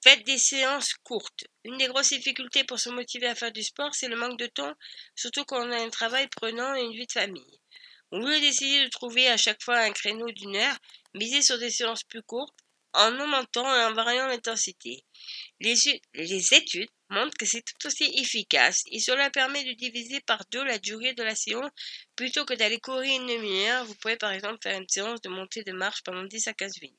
Faites 0.01 0.23
des 0.25 0.37
séances 0.37 0.93
courtes. 1.03 1.43
Une 1.65 1.77
des 1.77 1.87
grosses 1.87 2.09
difficultés 2.09 2.63
pour 2.63 2.79
se 2.79 2.89
motiver 2.89 3.27
à 3.27 3.35
faire 3.35 3.51
du 3.51 3.63
sport, 3.63 3.93
c'est 3.93 4.07
le 4.07 4.15
manque 4.15 4.39
de 4.39 4.47
temps, 4.47 4.73
surtout 5.13 5.43
quand 5.43 5.67
on 5.67 5.71
a 5.71 5.81
un 5.81 5.89
travail 5.89 6.27
prenant 6.29 6.73
et 6.73 6.83
une 6.83 6.93
vie 6.93 7.05
de 7.05 7.11
famille. 7.11 7.59
Au 8.11 8.19
lieu 8.19 8.39
d'essayer 8.39 8.83
de 8.83 8.89
trouver 8.89 9.27
à 9.27 9.35
chaque 9.35 9.61
fois 9.61 9.77
un 9.77 9.91
créneau 9.91 10.31
d'une 10.31 10.55
heure, 10.55 10.77
misez 11.15 11.41
sur 11.41 11.59
des 11.59 11.69
séances 11.69 12.05
plus 12.05 12.23
courtes, 12.23 12.57
en 12.93 13.13
augmentant 13.19 13.75
et 13.75 13.83
en 13.83 13.93
variant 13.93 14.27
l'intensité. 14.27 15.03
Les, 15.59 15.75
les, 16.13 16.53
études 16.53 16.89
montrent 17.09 17.37
que 17.37 17.45
c'est 17.45 17.61
tout 17.61 17.85
aussi 17.85 18.05
efficace 18.15 18.83
et 18.87 18.99
cela 18.99 19.29
permet 19.29 19.63
de 19.63 19.73
diviser 19.73 20.21
par 20.21 20.43
deux 20.51 20.63
la 20.63 20.79
durée 20.79 21.13
de 21.13 21.23
la 21.23 21.35
séance 21.35 21.71
plutôt 22.15 22.45
que 22.45 22.53
d'aller 22.53 22.79
courir 22.79 23.21
une 23.21 23.27
demi-heure. 23.27 23.85
Vous 23.85 23.95
pouvez 23.95 24.15
par 24.15 24.31
exemple 24.31 24.59
faire 24.63 24.79
une 24.79 24.89
séance 24.89 25.21
de 25.21 25.29
montée 25.29 25.63
de 25.63 25.71
marche 25.71 26.01
pendant 26.03 26.23
10 26.23 26.47
à 26.47 26.53
15 26.53 26.81
minutes. 26.81 26.97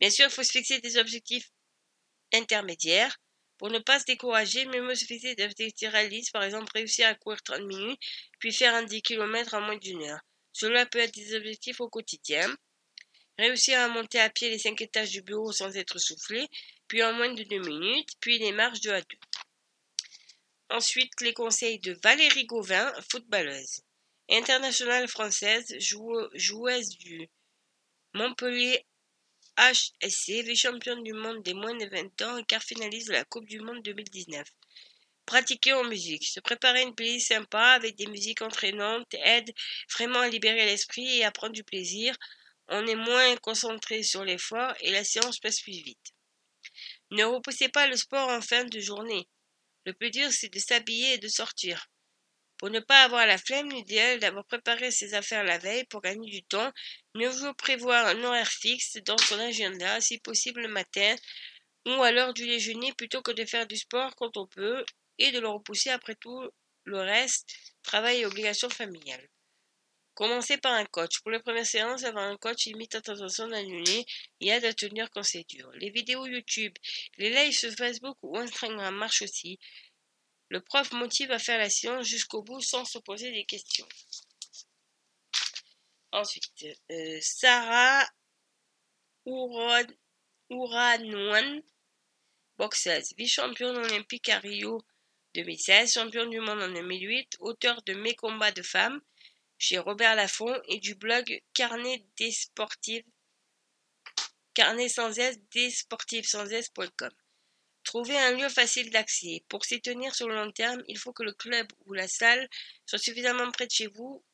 Bien 0.00 0.10
sûr, 0.10 0.26
il 0.26 0.30
faut 0.30 0.42
se 0.42 0.52
fixer 0.52 0.78
des 0.80 0.98
objectifs 0.98 1.48
intermédiaire. 2.32 3.16
Pour 3.58 3.70
ne 3.70 3.78
pas 3.78 3.98
se 3.98 4.04
décourager, 4.04 4.66
même 4.66 4.94
suffisait 4.94 5.34
réalistes, 5.88 6.32
par 6.32 6.42
exemple 6.42 6.70
réussir 6.74 7.06
à 7.08 7.14
courir 7.14 7.42
30 7.42 7.62
minutes, 7.62 8.00
puis 8.38 8.52
faire 8.52 8.74
un 8.74 8.82
10 8.82 9.00
km 9.02 9.54
en 9.54 9.62
moins 9.62 9.78
d'une 9.78 10.02
heure. 10.02 10.20
Cela 10.52 10.86
peut 10.86 10.98
être 10.98 11.14
des 11.14 11.34
objectifs 11.34 11.80
au 11.80 11.88
quotidien. 11.88 12.54
Réussir 13.38 13.78
à 13.80 13.88
monter 13.88 14.20
à 14.20 14.30
pied 14.30 14.50
les 14.50 14.58
5 14.58 14.80
étages 14.80 15.10
du 15.10 15.22
bureau 15.22 15.52
sans 15.52 15.76
être 15.76 15.98
soufflé, 15.98 16.46
puis 16.88 17.02
en 17.02 17.12
moins 17.14 17.32
de 17.32 17.42
2 17.42 17.58
minutes, 17.58 18.10
puis 18.20 18.38
les 18.38 18.52
marches 18.52 18.80
2 18.80 18.92
à 18.92 19.00
2. 19.00 19.06
Ensuite, 20.70 21.20
les 21.20 21.32
conseils 21.32 21.78
de 21.78 21.98
Valérie 22.02 22.46
Gauvin, 22.46 22.92
footballeuse. 23.10 23.82
Internationale 24.28 25.06
française, 25.06 25.76
joueuse 25.78 26.88
du 26.98 27.28
Montpellier 28.14 28.84
HSC, 29.58 30.42
vice-championne 30.42 31.02
du 31.02 31.14
monde 31.14 31.42
des 31.42 31.54
moins 31.54 31.74
de 31.74 31.86
20 31.86 32.22
ans 32.22 32.36
et 32.36 32.44
quart 32.44 32.62
finaliste 32.62 33.08
de 33.08 33.14
la 33.14 33.24
Coupe 33.24 33.46
du 33.46 33.58
Monde 33.60 33.82
2019. 33.82 34.46
Pratiquer 35.24 35.72
en 35.72 35.84
musique. 35.84 36.26
Se 36.26 36.40
préparer 36.40 36.82
une 36.82 36.94
playlist 36.94 37.28
sympa 37.28 37.68
avec 37.70 37.96
des 37.96 38.06
musiques 38.06 38.42
entraînantes 38.42 39.14
aide 39.14 39.50
vraiment 39.94 40.20
à 40.20 40.28
libérer 40.28 40.66
l'esprit 40.66 41.18
et 41.18 41.24
à 41.24 41.30
prendre 41.30 41.54
du 41.54 41.64
plaisir. 41.64 42.14
On 42.68 42.86
est 42.86 42.96
moins 42.96 43.34
concentré 43.36 44.02
sur 44.02 44.24
l'effort 44.24 44.74
et 44.80 44.90
la 44.90 45.04
séance 45.04 45.38
passe 45.38 45.62
plus 45.62 45.72
vite. 45.72 46.12
Ne 47.10 47.24
repoussez 47.24 47.70
pas 47.70 47.86
le 47.86 47.96
sport 47.96 48.28
en 48.28 48.42
fin 48.42 48.64
de 48.64 48.80
journée. 48.80 49.26
Le 49.86 49.94
plus 49.94 50.10
dur, 50.10 50.30
c'est 50.32 50.52
de 50.52 50.58
s'habiller 50.58 51.14
et 51.14 51.18
de 51.18 51.28
sortir. 51.28 51.88
Pour 52.58 52.70
ne 52.70 52.80
pas 52.80 53.02
avoir 53.02 53.26
la 53.26 53.38
flemme, 53.38 53.70
l'idéal 53.70 54.18
d'avoir 54.18 54.44
préparé 54.46 54.90
ses 54.90 55.14
affaires 55.14 55.44
la 55.44 55.58
veille 55.58 55.84
pour 55.84 56.00
gagner 56.00 56.30
du 56.30 56.42
temps. 56.42 56.72
Ne 57.14 57.28
vous 57.28 57.52
prévoir 57.54 58.06
un 58.06 58.24
horaire 58.24 58.50
fixe 58.50 58.96
dans 59.04 59.18
son 59.18 59.38
agenda, 59.38 60.00
si 60.00 60.18
possible 60.18 60.62
le 60.62 60.68
matin 60.68 61.14
ou 61.86 62.02
à 62.02 62.10
l'heure 62.12 62.34
du 62.34 62.46
déjeuner 62.46 62.92
plutôt 62.94 63.22
que 63.22 63.30
de 63.30 63.44
faire 63.44 63.66
du 63.66 63.76
sport 63.76 64.14
quand 64.16 64.36
on 64.36 64.46
peut 64.46 64.84
et 65.18 65.30
de 65.32 65.38
le 65.38 65.48
repousser 65.48 65.90
après 65.90 66.14
tout 66.16 66.50
le 66.84 66.98
reste, 67.00 67.48
travail 67.82 68.20
et 68.20 68.26
obligations 68.26 68.70
familiales. 68.70 69.28
Commencez 70.14 70.56
par 70.56 70.72
un 70.72 70.86
coach. 70.86 71.20
Pour 71.20 71.30
les 71.30 71.40
premières 71.40 71.66
séances, 71.66 72.04
avoir 72.04 72.24
un 72.24 72.38
coach 72.38 72.64
limite 72.64 72.94
à 72.94 73.02
tentation 73.02 73.48
d'annuler 73.48 74.06
et 74.40 74.48
aide 74.48 74.64
à 74.64 74.72
tenir 74.72 75.10
quand 75.10 75.22
c'est 75.22 75.46
dur. 75.46 75.70
Les 75.74 75.90
vidéos 75.90 76.26
YouTube, 76.26 76.72
les 77.18 77.28
lives 77.28 77.52
sur 77.52 77.70
Facebook 77.72 78.16
ou 78.22 78.38
Instagram 78.38 78.96
marchent 78.96 79.20
aussi. 79.20 79.58
Le 80.48 80.60
prof 80.60 80.92
motive 80.92 81.32
à 81.32 81.38
faire 81.38 81.58
la 81.58 81.70
séance 81.70 82.06
jusqu'au 82.06 82.42
bout 82.42 82.60
sans 82.60 82.84
se 82.84 82.98
poser 82.98 83.32
des 83.32 83.44
questions. 83.44 83.88
Ensuite, 86.12 86.64
euh, 86.90 87.18
Sarah 87.20 88.06
Ouranouan, 89.24 89.88
boxeuse, 92.56 93.12
vice-championne 93.18 93.76
olympique 93.76 94.28
à 94.28 94.38
Rio 94.38 94.82
2016, 95.34 95.92
championne 95.92 96.30
du 96.30 96.40
monde 96.40 96.62
en 96.62 96.72
2008, 96.72 97.36
auteur 97.40 97.82
de 97.82 97.94
Mes 97.94 98.14
combats 98.14 98.52
de 98.52 98.62
femmes, 98.62 99.00
chez 99.58 99.78
Robert 99.78 100.14
Laffont 100.14 100.54
et 100.68 100.78
du 100.78 100.94
blog 100.94 101.42
Carnet 101.52 102.06
des 102.16 102.30
sportifs, 102.30 103.04
carnet 104.54 104.88
sans 104.88 105.18
s 105.18 105.38
des 105.50 105.70
sportifs 105.70 106.28
sans 106.28 106.46
s.com. 106.46 107.10
Trouver 107.86 108.18
un 108.18 108.32
lieu 108.32 108.48
facile 108.48 108.90
d'accès. 108.90 109.44
Pour 109.48 109.64
s'y 109.64 109.80
tenir 109.80 110.12
sur 110.12 110.28
le 110.28 110.34
long 110.34 110.50
terme, 110.50 110.82
il 110.88 110.98
faut 110.98 111.12
que 111.12 111.22
le 111.22 111.32
club 111.32 111.68
ou 111.86 111.92
la 111.92 112.08
salle 112.08 112.48
soit 112.84 112.98
suffisamment 112.98 113.52
près 113.52 113.68
de 113.68 113.70
chez 113.70 113.86
vous 113.86 114.24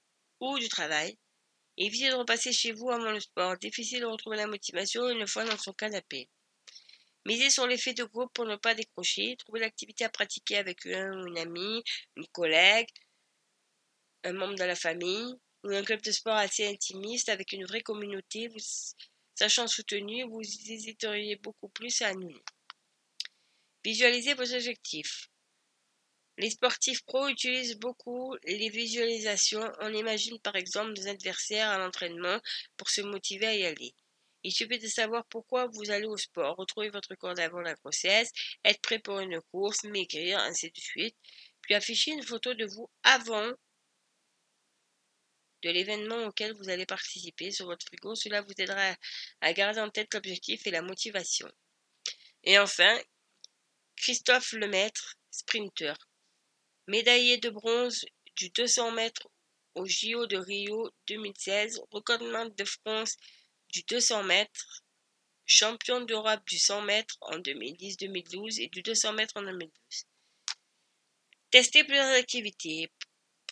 ou 0.41 0.59
du 0.59 0.71
travail. 0.71 1.19
Évitez 1.77 2.09
de 2.09 2.15
repasser 2.15 2.51
chez 2.51 2.73
vous 2.73 2.89
avant 2.91 3.11
le 3.11 3.21
sport. 3.21 3.59
Difficile 3.59 4.01
de 4.01 4.07
retrouver 4.07 4.39
la 4.39 4.47
motivation 4.47 5.07
une 5.11 5.27
fois 5.27 5.45
dans 5.45 5.59
son 5.59 5.75
canapé. 5.75 6.31
Misez 7.27 7.51
sur 7.51 7.67
l'effet 7.67 7.93
de 7.93 8.05
groupe 8.05 8.33
pour 8.33 8.47
ne 8.47 8.57
pas 8.57 8.75
décrocher. 8.75 9.37
Trouvez 9.37 9.61
l'activité 9.61 10.05
à 10.07 10.09
pratiquer 10.09 10.57
avec 10.57 10.87
un 10.87 11.13
ou 11.13 11.27
une 11.27 11.39
amie, 11.39 11.85
une 12.17 12.27
collègue, 12.29 12.89
un 14.25 14.33
membre 14.33 14.55
de 14.55 14.65
la 14.65 14.77
famille 14.77 15.35
ou 15.63 15.69
un 15.69 15.83
club 15.83 16.01
de 16.01 16.11
sport 16.11 16.37
assez 16.37 16.67
intimiste 16.67 17.29
avec 17.29 17.53
une 17.53 17.67
vraie 17.67 17.83
communauté, 17.83 18.49
sachant 19.35 19.67
soutenu, 19.67 20.25
vous 20.25 20.41
hésiteriez 20.41 21.37
beaucoup 21.37 21.69
plus 21.69 22.01
à 22.01 22.09
annuler. 22.09 22.43
Visualisez 23.85 24.35
vos 24.35 24.55
objectifs. 24.55 25.29
Les 26.39 26.51
sportifs 26.51 27.05
pros 27.05 27.29
utilisent 27.29 27.79
beaucoup 27.79 28.37
les 28.45 28.69
visualisations. 28.71 29.71
On 29.81 29.93
imagine 29.93 30.39
par 30.41 30.57
exemple 30.57 30.95
des 30.95 31.09
adversaires 31.09 31.69
à 31.69 31.79
l'entraînement 31.79 32.41
pour 32.77 32.89
se 32.91 33.01
motiver 33.03 33.47
à 33.47 33.55
y 33.55 33.65
aller. 33.65 33.95
Il 34.45 34.53
suffit 34.53 34.79
de 34.79 34.89
savoir 34.89 35.25
pourquoi 35.27 35.67
vous 35.67 35.91
allez 35.91 36.07
au 36.07 36.17
sport, 36.17 36.57
retrouver 36.57 36.91
votre 36.91 37.15
corps 37.15 37.35
d'avant 37.35 37.61
la 37.61 37.75
grossesse, 37.75 38.33
être 38.65 38.81
prêt 38.81 38.99
pour 38.99 39.21
une 39.21 39.41
course, 39.53 39.85
maigrir, 39.85 40.39
ainsi 40.41 40.71
de 40.71 40.81
suite, 40.81 41.17
puis 41.61 41.75
afficher 41.75 42.13
une 42.13 42.25
photo 42.25 42.55
de 42.55 42.67
vous 42.67 42.91
avant 43.05 43.53
de 45.63 45.71
l'événement 45.71 46.25
auquel 46.27 46.55
vous 46.55 46.69
allez 46.71 46.87
participer 46.87 47.53
sur 47.53 47.67
votre 47.67 47.87
frigo. 47.87 48.15
Cela 48.17 48.43
vous 48.43 48.55
aidera 48.59 48.97
à 49.41 49.53
garder 49.53 49.81
en 49.81 49.91
tête 49.91 50.13
l'objectif 50.13 50.67
et 50.67 50.73
la 50.73 50.83
motivation. 50.83 51.49
Et 52.43 52.59
enfin, 52.59 52.99
Christophe 54.03 54.55
Lemaître, 54.55 55.15
sprinter. 55.31 55.95
Médaillé 56.89 57.39
de 57.39 57.51
bronze 57.51 58.05
du 58.35 58.51
200 58.51 58.91
mètres 58.91 59.29
au 59.77 59.87
JO 59.87 60.27
de 60.27 60.39
Rio 60.39 60.91
2016, 61.07 61.81
recordman 61.93 62.53
de 62.53 62.65
France 62.65 63.17
du 63.69 63.85
200 63.85 64.25
mètres, 64.25 64.83
champion 65.47 66.01
d'Europe 66.01 66.45
du 66.49 66.59
100 66.59 66.83
mètres 66.83 67.17
en 67.21 67.39
2010-2012 67.39 68.63
et 68.63 68.69
du 68.71 68.83
200 68.83 69.13
mètres 69.13 69.37
en 69.37 69.43
2012. 69.43 69.71
Testez 71.53 71.85
plusieurs 71.85 72.17
activités. 72.17 72.91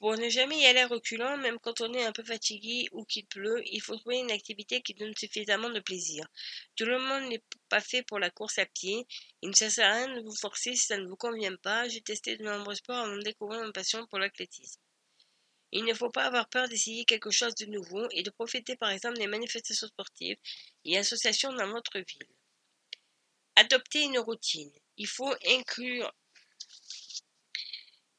Pour 0.00 0.16
ne 0.16 0.30
jamais 0.30 0.58
y 0.58 0.64
aller 0.64 0.84
reculant, 0.84 1.36
même 1.36 1.58
quand 1.58 1.82
on 1.82 1.92
est 1.92 2.04
un 2.04 2.12
peu 2.12 2.24
fatigué 2.24 2.88
ou 2.92 3.04
qu'il 3.04 3.26
pleut, 3.26 3.62
il 3.66 3.82
faut 3.82 3.96
trouver 3.98 4.16
une 4.16 4.30
activité 4.30 4.80
qui 4.80 4.94
donne 4.94 5.14
suffisamment 5.14 5.68
de 5.68 5.78
plaisir. 5.78 6.26
Tout 6.74 6.86
le 6.86 6.98
monde 6.98 7.28
n'est 7.28 7.42
pas 7.68 7.82
fait 7.82 8.02
pour 8.02 8.18
la 8.18 8.30
course 8.30 8.58
à 8.58 8.64
pied. 8.64 9.06
Il 9.42 9.50
ne 9.50 9.54
sert 9.54 9.86
à 9.86 9.92
rien 9.92 10.14
de 10.16 10.22
vous 10.22 10.34
forcer 10.34 10.74
si 10.74 10.86
ça 10.86 10.96
ne 10.96 11.06
vous 11.06 11.16
convient 11.16 11.54
pas. 11.56 11.86
J'ai 11.86 12.00
testé 12.00 12.38
de 12.38 12.44
nombreux 12.44 12.76
sports 12.76 12.96
avant 12.96 13.14
de 13.16 13.22
découvrir 13.22 13.60
ma 13.60 13.72
passion 13.72 14.06
pour 14.06 14.18
l'athlétisme. 14.18 14.80
Il 15.72 15.84
ne 15.84 15.92
faut 15.92 16.10
pas 16.10 16.24
avoir 16.24 16.48
peur 16.48 16.66
d'essayer 16.66 17.04
quelque 17.04 17.30
chose 17.30 17.54
de 17.56 17.66
nouveau 17.66 18.08
et 18.10 18.22
de 18.22 18.30
profiter 18.30 18.76
par 18.76 18.88
exemple 18.90 19.18
des 19.18 19.26
manifestations 19.26 19.86
sportives 19.86 20.38
et 20.86 20.96
associations 20.96 21.52
dans 21.52 21.70
votre 21.70 21.98
ville. 21.98 22.26
Adopter 23.54 24.04
une 24.04 24.18
routine. 24.18 24.72
Il 24.96 25.06
faut 25.06 25.34
inclure 25.46 26.10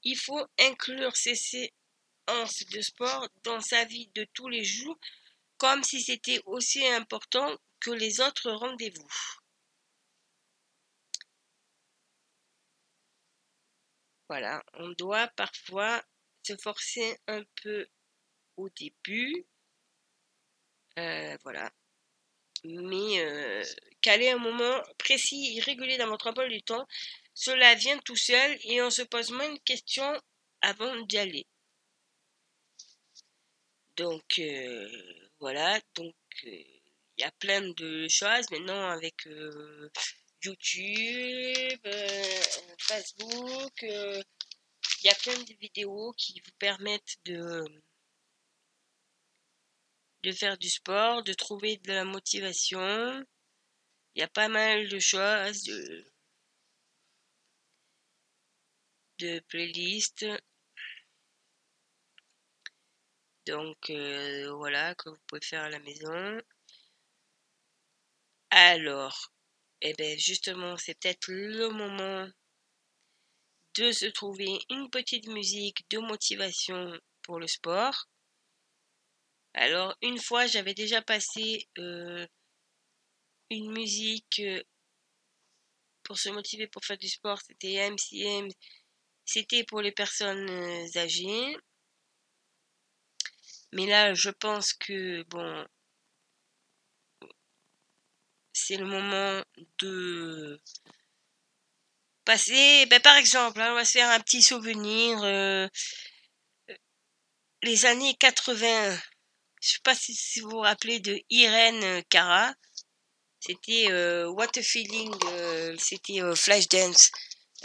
il 0.03 0.18
faut 0.18 0.45
inclure 0.60 1.15
ces 1.15 1.36
séances 1.36 2.65
de 2.72 2.82
sport 2.82 3.28
dans 3.44 3.60
sa 3.61 3.86
vie 3.86 4.10
de 4.15 4.26
tous 4.34 4.48
les 4.48 4.64
jours 4.64 4.98
comme 5.57 5.84
si 5.84 6.02
c'était 6.02 6.41
aussi 6.45 6.86
important 6.88 7.56
que 7.80 7.91
les 7.91 8.19
autres 8.19 8.52
rendez-vous. 8.52 9.07
Voilà, 14.28 14.64
on 14.73 14.90
doit 14.91 15.28
parfois 15.36 16.02
se 16.41 16.56
forcer 16.57 17.18
un 17.28 17.44
peu 17.61 17.86
au 18.57 18.69
début. 18.69 19.45
Euh, 20.98 21.38
voilà. 21.44 21.69
Mais 22.64 23.19
euh, 23.19 23.64
caler 24.02 24.30
un 24.30 24.38
moment 24.38 24.82
précis 24.98 25.57
et 25.57 25.61
régulier 25.61 25.98
dans 25.98 26.07
votre 26.07 26.28
emploi 26.28 26.48
du 26.48 26.64
temps 26.64 26.88
cela 27.34 27.76
vient 27.76 27.98
tout 27.99 28.16
seul 28.16 28.58
et 28.64 28.82
on 28.82 28.90
se 28.90 29.02
pose 29.03 29.32
moins 29.32 29.53
de 29.53 29.60
questions 29.60 30.22
avant 30.62 30.95
d'y 31.02 31.18
aller. 31.18 31.48
Donc 33.98 34.40
euh, 34.40 34.90
voilà, 35.40 35.80
donc 35.95 36.16
euh, 36.45 36.49
il 37.18 37.22
y 37.22 37.24
a 37.24 37.32
plein 37.32 37.62
de 37.62 38.08
choses 38.08 38.49
maintenant 38.52 38.90
avec 38.90 39.28
euh, 39.28 39.90
YouTube, 40.44 41.88
Facebook, 42.80 43.82
il 43.84 44.24
y 45.03 45.10
a 45.10 45.16
plein 45.16 45.38
de 45.38 45.53
vidéos 45.60 46.14
qui 46.18 46.41
vous 46.44 46.52
permettent 46.58 47.18
de 47.26 47.66
faire 50.32 50.58
du 50.58 50.70
sport, 50.70 51.24
de 51.24 51.34
trouver 51.34 51.78
de 51.78 51.91
la 51.91 52.06
motivation. 52.06 53.24
Il 54.16 54.20
y 54.20 54.24
a 54.24 54.28
pas 54.28 54.48
mal 54.48 54.88
de 54.88 54.99
choses, 54.99 55.70
de 59.22 59.39
playlist. 59.48 60.26
Donc 63.45 63.89
euh, 63.89 64.52
voilà, 64.56 64.95
que 64.95 65.10
vous 65.10 65.18
pouvez 65.27 65.41
faire 65.41 65.64
à 65.64 65.69
la 65.69 65.80
maison. 65.80 66.39
Alors, 68.49 69.31
et 69.81 69.89
eh 69.91 69.93
bien 69.93 70.18
justement, 70.18 70.77
c'est 70.77 70.95
peut-être 70.99 71.27
le 71.31 71.69
moment 71.69 72.27
de 73.76 73.91
se 73.91 74.06
trouver 74.07 74.60
une 74.69 74.89
petite 74.89 75.27
musique 75.27 75.89
de 75.89 75.99
motivation 75.99 76.99
pour 77.23 77.39
le 77.39 77.48
sport. 77.48 78.07
Alors, 79.53 79.95
une 80.02 80.19
fois, 80.19 80.48
j'avais 80.48 80.73
déjà 80.73 81.02
passé 81.02 81.68
euh, 81.77 82.26
une 83.49 83.72
musique 83.72 84.39
euh, 84.39 84.64
pour 86.03 86.18
se 86.18 86.30
motiver 86.30 86.68
pour 86.68 86.84
faire 86.85 86.98
du 86.98 87.10
sport. 87.10 87.39
C'était 87.41 87.76
MCM 87.89 88.49
c'était 89.32 89.64
pour 89.64 89.82
les 89.82 89.91
personnes 89.94 90.49
euh, 90.49 90.88
âgées. 90.98 91.56
Mais 93.72 93.86
là, 93.86 94.14
je 94.14 94.30
pense 94.30 94.74
que, 94.74 95.24
bon, 95.24 95.66
c'est 98.52 98.76
le 98.76 98.86
moment 98.86 99.41
de 99.80 100.60
passer, 102.26 102.86
ben, 102.88 102.99
par 102.99 103.16
exemple, 103.16 103.62
hein, 103.62 103.72
on 103.72 103.76
va 103.76 103.86
se 103.86 103.94
faire 103.94 104.10
un 104.10 104.20
petit 104.20 104.41
souvenir. 104.41 105.24
Euh, 105.24 105.68
les 107.64 107.86
années 107.86 108.16
80, 108.16 108.98
je 109.62 109.70
sais 109.70 109.80
pas 109.84 109.95
si, 109.95 110.41
vous 110.41 110.49
vous 110.49 110.60
rappelez 110.60 110.99
de 110.99 111.18
Irène 111.30 112.03
Cara. 112.10 112.53
C'était 113.40 113.88
euh, 113.91 114.28
What 114.30 114.58
a 114.58 114.62
Feeling, 114.62 115.14
c'était 115.80 116.20
Flashdance. 116.36 117.12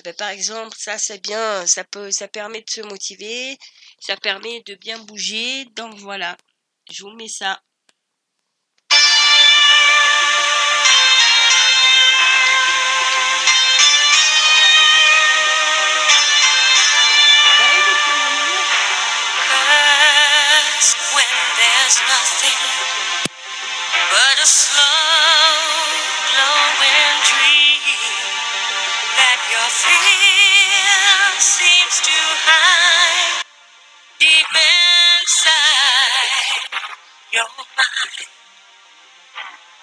Ben, 0.04 0.14
par 0.14 0.30
exemple, 0.30 0.76
ça 0.78 0.96
c'est 0.98 1.22
bien, 1.22 1.66
ça 1.66 1.84
peut, 1.84 2.10
ça 2.10 2.28
permet 2.28 2.62
de 2.62 2.70
se 2.70 2.80
motiver, 2.80 3.58
ça 4.00 4.16
permet 4.16 4.62
de 4.62 4.74
bien 4.74 4.98
bouger. 5.00 5.64
Donc 5.74 5.94
voilà, 5.98 6.36
je 6.90 7.02
vous 7.02 7.10
mets 7.16 7.28
ça. 7.28 7.60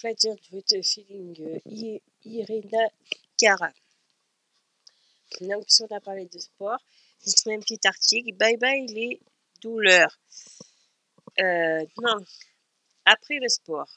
Flatter 0.03 0.35
With 0.51 0.83
Feeling 0.83 1.33
euh, 1.39 1.99
Irina 2.25 2.89
Cara. 3.37 3.71
Donc, 5.39 5.63
si 5.69 5.81
on 5.83 5.95
a 5.95 6.01
parlé 6.01 6.25
de 6.25 6.39
sport, 6.39 6.79
j'ai 7.25 7.31
trouvé 7.31 7.55
un 7.55 7.59
petit 7.61 7.79
article. 7.85 8.33
Bye 8.33 8.57
bye 8.57 8.85
les 8.87 9.21
douleurs. 9.61 10.19
Euh, 11.39 11.85
non, 12.01 12.17
après 13.05 13.39
le 13.39 13.47
sport. 13.47 13.87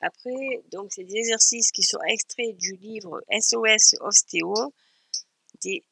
Après, 0.00 0.62
donc, 0.70 0.92
c'est 0.92 1.02
des 1.02 1.16
exercices 1.16 1.72
qui 1.72 1.82
sont 1.82 2.00
extraits 2.06 2.56
du 2.56 2.76
livre 2.76 3.20
SOS 3.28 3.96
Ostéo 4.00 4.72
des 5.64 5.82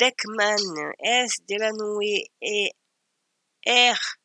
Beckman, 0.00 0.92
S. 0.98 1.36
Delanoë 1.48 2.24
et 2.42 2.72
R. 3.68 4.18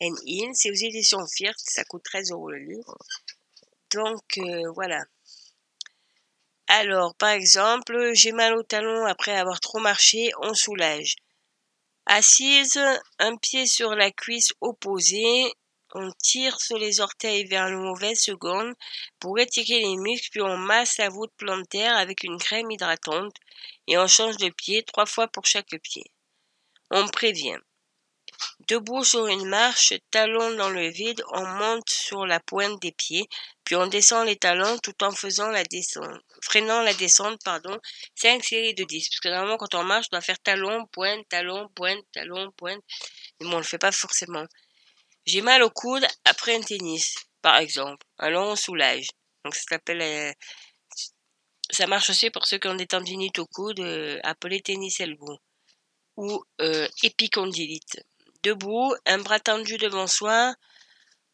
N. 0.00 0.14
Hill. 0.24 0.50
C'est 0.54 0.70
aux 0.70 0.74
éditions 0.74 1.26
Firth, 1.26 1.58
ça 1.58 1.84
coûte 1.84 2.02
13 2.04 2.30
euros 2.32 2.50
le 2.50 2.58
livre. 2.58 2.96
Donc, 3.92 4.38
euh, 4.38 4.70
voilà. 4.72 5.04
Alors, 6.66 7.14
par 7.16 7.30
exemple, 7.30 8.12
j'ai 8.14 8.32
mal 8.32 8.54
au 8.54 8.62
talon 8.62 9.04
après 9.06 9.36
avoir 9.36 9.60
trop 9.60 9.78
marché, 9.78 10.30
on 10.40 10.54
soulage. 10.54 11.16
Assise, 12.06 12.80
un 13.18 13.36
pied 13.36 13.66
sur 13.66 13.94
la 13.94 14.10
cuisse 14.10 14.52
opposée, 14.60 15.52
on 15.94 16.10
tire 16.12 16.58
sur 16.60 16.76
les 16.76 17.00
orteils 17.00 17.44
vers 17.46 17.68
une 17.68 17.80
mauvaise 17.80 18.18
seconde 18.18 18.74
pour 19.20 19.38
étirer 19.38 19.78
les 19.78 19.96
muscles, 19.96 20.30
puis 20.32 20.42
on 20.42 20.56
masse 20.56 20.98
la 20.98 21.08
voûte 21.08 21.32
plantaire 21.36 21.96
avec 21.96 22.24
une 22.24 22.38
crème 22.38 22.70
hydratante 22.70 23.36
et 23.86 23.96
on 23.96 24.08
change 24.08 24.36
de 24.38 24.48
pied 24.48 24.82
trois 24.82 25.06
fois 25.06 25.28
pour 25.28 25.46
chaque 25.46 25.78
pied. 25.82 26.04
On 26.90 27.06
prévient. 27.08 27.58
Debout 28.68 29.04
sur 29.04 29.26
une 29.26 29.46
marche, 29.46 29.94
talons 30.10 30.54
dans 30.56 30.70
le 30.70 30.88
vide, 30.88 31.22
on 31.32 31.46
monte 31.46 31.88
sur 31.90 32.26
la 32.26 32.40
pointe 32.40 32.80
des 32.80 32.92
pieds, 32.92 33.28
puis 33.64 33.76
on 33.76 33.86
descend 33.86 34.26
les 34.26 34.36
talons 34.36 34.78
tout 34.78 35.02
en 35.02 35.10
faisant 35.10 35.48
la 35.48 35.64
descente, 35.64 36.20
freinant 36.42 36.82
la 36.82 36.94
descente, 36.94 37.40
pardon, 37.44 37.78
cinq 38.14 38.44
séries 38.44 38.74
de 38.74 38.84
10. 38.84 39.08
Parce 39.08 39.20
que 39.20 39.28
normalement, 39.28 39.56
quand 39.56 39.74
on 39.74 39.84
marche, 39.84 40.06
on 40.12 40.16
doit 40.16 40.20
faire 40.22 40.38
talon, 40.40 40.86
pointe, 40.92 41.26
talon, 41.28 41.68
pointe, 41.74 42.04
talon, 42.12 42.50
pointe. 42.56 42.82
Mais 43.40 43.46
bon, 43.46 43.54
on 43.54 43.58
le 43.58 43.64
fait 43.64 43.78
pas 43.78 43.92
forcément. 43.92 44.44
J'ai 45.26 45.42
mal 45.42 45.62
au 45.62 45.70
coude 45.70 46.06
après 46.24 46.54
un 46.54 46.60
tennis. 46.60 47.14
par 47.42 47.58
exemple. 47.58 48.06
Alors 48.18 48.48
on 48.48 48.56
soulage. 48.56 49.08
Donc 49.44 49.54
ça 49.54 49.62
s'appelle 49.68 50.02
euh, 50.02 50.32
ça 51.70 51.86
marche 51.86 52.10
aussi 52.10 52.30
pour 52.30 52.46
ceux 52.46 52.58
qui 52.58 52.68
ont 52.68 52.74
des 52.74 52.86
tendinites 52.86 53.38
au 53.38 53.46
coude, 53.46 53.80
euh, 53.80 54.18
appelé 54.22 54.60
tennis 54.60 55.00
elbow 55.00 55.38
ou 56.16 56.42
euh, 56.60 56.88
épicondylite. 57.02 58.02
Debout, 58.44 58.94
un 59.06 59.18
bras 59.18 59.40
tendu 59.40 59.78
devant 59.78 60.06
soi, 60.06 60.54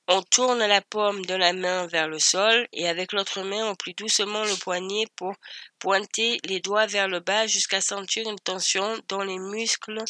on 0.06 0.22
tourne 0.22 0.64
la 0.64 0.80
paume 0.80 1.24
de 1.26 1.34
la 1.34 1.52
main 1.52 1.88
vers 1.88 2.06
le 2.06 2.20
sol 2.20 2.68
et 2.72 2.88
avec 2.88 3.12
l'autre 3.12 3.42
main 3.42 3.66
on 3.66 3.74
plie 3.74 3.94
doucement 3.94 4.44
le 4.44 4.56
poignet 4.56 5.06
pour 5.16 5.34
pointer 5.80 6.38
les 6.44 6.60
doigts 6.60 6.86
vers 6.86 7.08
le 7.08 7.18
bas 7.18 7.48
jusqu'à 7.48 7.80
sentir 7.80 8.28
une 8.28 8.38
tension 8.38 9.00
dans 9.08 9.24
les 9.24 9.38
muscles 9.38 10.04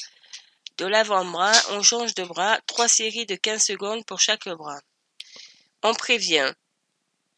de 0.76 0.86
l'avant-bras. 0.86 1.52
On 1.70 1.82
change 1.82 2.14
de 2.14 2.24
bras, 2.24 2.58
trois 2.66 2.88
séries 2.88 3.24
de 3.24 3.34
15 3.34 3.62
secondes 3.62 4.04
pour 4.04 4.20
chaque 4.20 4.48
bras. 4.48 4.80
On 5.82 5.94
prévient 5.94 6.52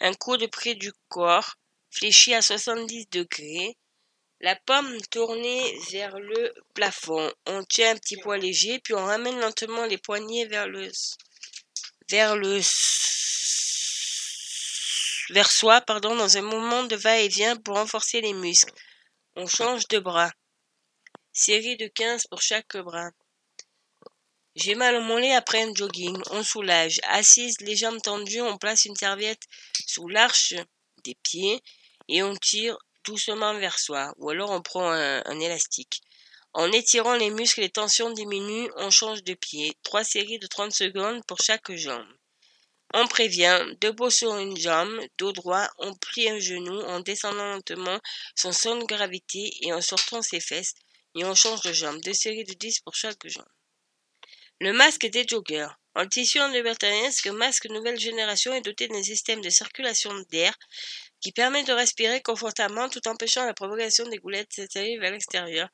un 0.01 0.15
coude 0.15 0.49
près 0.51 0.75
du 0.75 0.93
corps, 1.09 1.55
fléchi 1.91 2.35
à 2.35 2.43
70 2.43 3.07
degrés, 3.11 3.77
la 4.43 4.57
paume 4.57 5.01
tournée 5.03 5.79
vers 5.91 6.19
le 6.19 6.53
plafond. 6.75 7.33
On 7.47 7.63
tient 7.65 7.93
un 7.93 7.97
petit 7.97 8.17
poids 8.17 8.37
léger, 8.37 8.81
puis 8.81 8.95
on 8.95 9.05
ramène 9.05 9.39
lentement 9.39 9.87
les 9.87 9.99
poignets 9.99 10.47
vers 10.47 10.67
le 10.67 10.91
vers 12.11 12.37
le 12.37 12.61
vers 15.31 15.51
soi, 15.51 15.81
pardon, 15.81 16.17
dans 16.17 16.37
un 16.37 16.43
moment 16.43 16.83
de 16.85 16.97
va-et-vient 16.97 17.57
pour 17.57 17.77
renforcer 17.77 18.21
les 18.21 18.35
muscles. 18.35 18.75
On 19.37 19.47
change 19.47 19.87
de 19.89 19.99
bras. 19.99 20.33
Série 21.33 21.77
de 21.77 21.87
15 21.87 22.27
pour 22.27 22.43
chaque 22.43 22.77
bras. 22.77 23.11
J'ai 24.57 24.75
mal 24.75 24.97
au 24.97 25.01
mollet 25.01 25.33
après 25.33 25.63
un 25.63 25.73
jogging. 25.75 26.21
On 26.33 26.43
soulage. 26.43 27.01
Assise, 27.05 27.59
les 27.61 27.77
jambes 27.77 28.03
tendues, 28.03 28.43
on 28.43 28.59
place 28.59 28.85
une 28.85 28.97
serviette 28.97 29.45
sous 29.87 30.09
l'arche 30.09 30.55
des 31.05 31.15
pieds 31.15 31.63
et 32.09 32.23
on 32.23 32.37
tire 32.37 32.77
doucement 33.05 33.55
vers 33.59 33.79
soi. 33.79 34.15
Ou 34.19 34.31
alors 34.31 34.51
on 34.51 34.63
prend 34.63 34.91
un, 34.91 35.41
élastique. 35.41 36.03
En 36.53 36.71
étirant 36.71 37.15
les 37.17 37.31
muscles, 37.31 37.61
les 37.61 37.71
tensions 37.71 38.11
diminuent, 38.11 38.71
on 38.77 38.91
change 38.91 39.23
de 39.25 39.35
pied. 39.35 39.77
Trois 39.83 40.05
séries 40.05 40.39
de 40.39 40.47
30 40.47 40.73
secondes 40.73 41.25
pour 41.27 41.41
chaque 41.41 41.73
jambe. 41.73 42.07
On 42.95 43.07
prévient, 43.07 43.59
debout 43.81 44.11
sur 44.11 44.37
une 44.37 44.57
jambe, 44.57 45.01
dos 45.17 45.33
droit, 45.33 45.67
on 45.79 45.95
plie 45.95 46.29
un 46.29 46.39
genou 46.39 46.79
en 46.83 47.01
descendant 47.01 47.47
lentement 47.47 47.99
son 48.37 48.53
son 48.53 48.77
de 48.77 48.85
gravité 48.85 49.51
et 49.63 49.73
en 49.73 49.81
sortant 49.81 50.21
ses 50.21 50.41
fesses, 50.41 50.75
et 51.15 51.25
on 51.25 51.35
change 51.35 51.63
de 51.63 51.73
jambe. 51.73 52.01
Deux 52.03 52.13
séries 52.13 52.45
de 52.45 52.53
10 52.53 52.81
pour 52.81 52.95
chaque 52.95 53.27
jambe. 53.27 53.49
Le 54.61 54.73
masque 54.73 55.07
des 55.07 55.27
joggers. 55.27 55.69
En 55.95 56.07
tissu 56.07 56.41
en 56.41 56.53
ce 56.53 57.29
masque 57.31 57.67
nouvelle 57.67 57.99
génération 57.99 58.55
est 58.55 58.63
doté 58.63 58.89
d'un 58.89 59.03
système 59.03 59.41
de 59.41 59.51
circulation 59.51 60.13
d'air 60.31 60.55
qui 61.23 61.33
permet 61.33 61.63
de 61.63 61.73
respirer 61.73 62.21
confortablement 62.21 62.89
tout 62.89 63.07
empêchant 63.07 63.47
la 63.47 63.55
propagation 63.55 64.07
des 64.09 64.19
goulettes 64.19 64.53
s'étaler 64.53 64.99
vers 64.99 65.13
l'extérieur. 65.13 65.69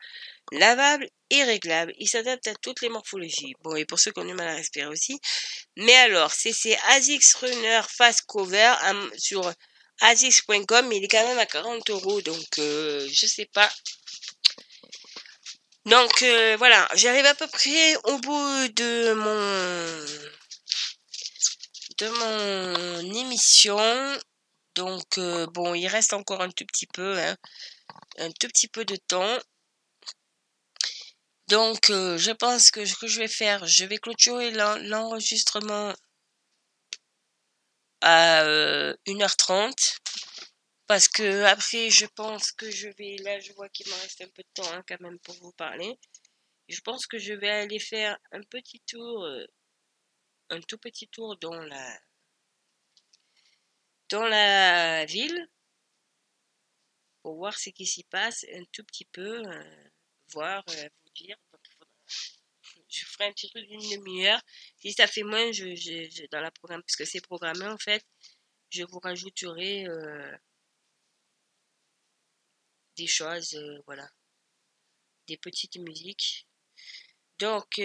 Lavable 0.52 1.08
et 1.30 1.42
réglable, 1.42 1.92
il 1.98 2.06
s'adapte 2.06 2.46
à 2.46 2.54
toutes 2.54 2.82
les 2.82 2.90
morphologies. 2.90 3.54
Bon, 3.62 3.74
et 3.74 3.84
pour 3.84 3.98
ceux 3.98 4.12
qui 4.12 4.20
ont 4.20 4.24
du 4.24 4.34
mal 4.34 4.48
à 4.48 4.54
respirer 4.54 4.86
aussi. 4.86 5.18
Mais 5.76 5.94
alors, 5.96 6.32
c'est 6.32 6.52
ces 6.52 6.76
ASICS 6.90 7.34
Runner 7.40 7.80
Fast 7.88 8.22
Cover 8.26 8.74
sur 9.16 9.50
ASICS.com, 10.00 10.92
il 10.92 11.04
est 11.04 11.08
quand 11.08 11.26
même 11.26 11.38
à 11.38 11.46
40 11.46 11.90
euros, 11.90 12.20
donc 12.20 12.58
euh, 12.58 13.08
je 13.10 13.26
sais 13.26 13.46
pas. 13.46 13.70
Donc 15.86 16.22
euh, 16.22 16.56
voilà, 16.58 16.86
j'arrive 16.94 17.24
à 17.24 17.34
peu 17.34 17.46
près 17.46 17.96
au 18.04 18.18
bout 18.18 18.68
de 18.68 19.12
mon 19.14 20.06
de 21.98 22.08
mon 22.08 23.14
émission. 23.14 24.18
Donc, 24.78 25.18
euh, 25.18 25.46
bon, 25.48 25.74
il 25.74 25.88
reste 25.88 26.12
encore 26.12 26.40
un 26.40 26.50
tout 26.50 26.64
petit 26.64 26.86
peu, 26.86 27.18
hein, 27.18 27.36
un 28.18 28.30
tout 28.30 28.46
petit 28.48 28.68
peu 28.68 28.84
de 28.84 28.94
temps. 28.96 29.38
Donc, 31.48 31.90
euh, 31.90 32.16
je 32.16 32.30
pense 32.30 32.70
que 32.70 32.84
ce 32.86 32.94
que 32.94 33.08
je 33.08 33.18
vais 33.18 33.28
faire, 33.28 33.66
je 33.66 33.84
vais 33.84 33.98
clôturer 33.98 34.52
l'enregistrement 34.52 35.92
à 38.02 38.44
1h30. 39.06 39.50
Euh, 39.50 39.72
parce 40.86 41.08
que 41.08 41.42
après, 41.44 41.90
je 41.90 42.06
pense 42.06 42.52
que 42.52 42.70
je 42.70 42.88
vais, 42.98 43.16
là, 43.24 43.40
je 43.40 43.52
vois 43.54 43.68
qu'il 43.70 43.88
me 43.88 43.94
reste 43.94 44.20
un 44.22 44.28
peu 44.28 44.42
de 44.42 44.62
temps 44.62 44.72
hein, 44.72 44.82
quand 44.88 45.00
même 45.00 45.18
pour 45.20 45.34
vous 45.42 45.52
parler. 45.52 45.98
Je 46.68 46.80
pense 46.80 47.06
que 47.06 47.18
je 47.18 47.34
vais 47.34 47.50
aller 47.50 47.80
faire 47.80 48.16
un 48.32 48.42
petit 48.42 48.80
tour, 48.86 49.26
un 50.50 50.60
tout 50.60 50.78
petit 50.78 51.08
tour 51.08 51.36
dans 51.38 51.60
la, 51.62 51.98
dans 54.08 54.26
la 54.26 55.04
ville 55.04 55.48
pour 57.22 57.36
voir 57.36 57.58
ce 57.58 57.70
qui 57.70 57.86
s'y 57.86 58.04
passe 58.04 58.46
un 58.54 58.64
tout 58.72 58.84
petit 58.84 59.04
peu, 59.04 59.46
euh, 59.46 59.88
voir, 60.32 60.64
euh, 60.70 60.88
vous 61.04 61.10
dire. 61.14 61.36
je 62.88 63.04
ferai 63.04 63.26
un 63.26 63.32
petit 63.32 63.50
truc 63.50 63.66
d'une 63.66 63.80
demi-heure. 63.80 64.40
Si 64.76 64.92
ça 64.92 65.06
fait 65.06 65.22
moins, 65.24 65.52
je, 65.52 66.26
dans 66.30 66.40
la 66.40 66.50
programme, 66.50 66.82
puisque 66.82 67.06
c'est 67.06 67.20
programmé 67.20 67.66
en 67.66 67.78
fait, 67.78 68.04
je 68.70 68.82
vous 68.84 68.98
rajouterai 68.98 69.86
euh, 69.86 70.36
des 72.96 73.06
choses, 73.06 73.58
voilà, 73.86 74.08
des 75.26 75.36
petites 75.36 75.76
musiques. 75.76 76.46
Donc 77.38 77.78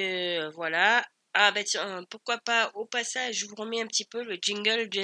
voilà, 0.54 1.06
ah 1.34 1.52
ben 1.52 1.64
tiens, 1.64 2.04
pourquoi 2.10 2.38
pas, 2.40 2.72
au 2.76 2.86
passage, 2.86 3.38
je 3.38 3.46
vous 3.48 3.56
remets 3.56 3.82
un 3.82 3.88
petit 3.88 4.06
peu 4.06 4.24
le 4.24 4.38
jingle 4.42 4.90
de 4.90 5.02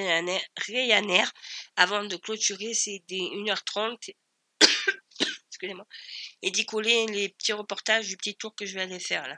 Ryanair 0.66 1.32
avant 1.76 2.04
de 2.04 2.16
clôturer, 2.18 2.74
c'est 2.74 3.04
des 3.08 3.20
1h30, 3.20 4.16
excusez-moi, 5.50 5.88
et 6.42 6.52
d'y 6.52 6.66
coller 6.66 7.08
les 7.08 7.30
petits 7.30 7.54
reportages 7.54 8.08
du 8.08 8.18
petit 8.18 8.36
tour 8.36 8.56
que 8.56 8.66
je 8.66 8.76
vais 8.76 8.82
aller 8.82 9.00
faire 9.00 9.28
là. 9.28 9.38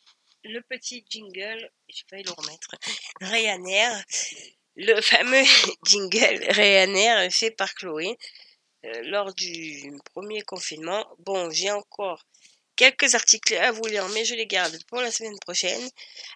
le 0.43 0.61
petit 0.61 1.05
jingle, 1.09 1.69
je 1.89 2.03
vais 2.11 2.23
le 2.23 2.31
remettre, 2.31 2.75
Ryanair, 3.21 4.03
le 4.75 5.01
fameux 5.01 5.43
jingle 5.85 6.43
Ryanair 6.49 7.31
fait 7.31 7.51
par 7.51 7.73
Chloé 7.75 8.17
euh, 8.85 9.01
lors 9.03 9.33
du 9.33 9.93
premier 10.13 10.41
confinement. 10.41 11.05
Bon, 11.19 11.49
j'ai 11.51 11.71
encore 11.71 12.25
quelques 12.75 13.13
articles 13.13 13.55
à 13.55 13.71
vous 13.71 13.85
lire, 13.85 14.07
mais 14.09 14.25
je 14.25 14.33
les 14.33 14.47
garde 14.47 14.77
pour 14.85 15.01
la 15.01 15.11
semaine 15.11 15.37
prochaine. 15.39 15.89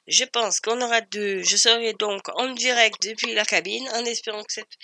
Je 0.08 0.26
pense 0.26 0.60
qu'on 0.60 0.80
aura 0.82 1.02
deux. 1.02 1.42
Je 1.42 1.58
serai 1.58 1.94
donc 1.94 2.30
en 2.30 2.50
direct 2.54 3.02
depuis 3.02 3.34
la 3.34 3.46
cabine, 3.46 3.88
en 3.94 4.06
espérant 4.06 4.44
que 4.44 4.54
cette 4.54 4.78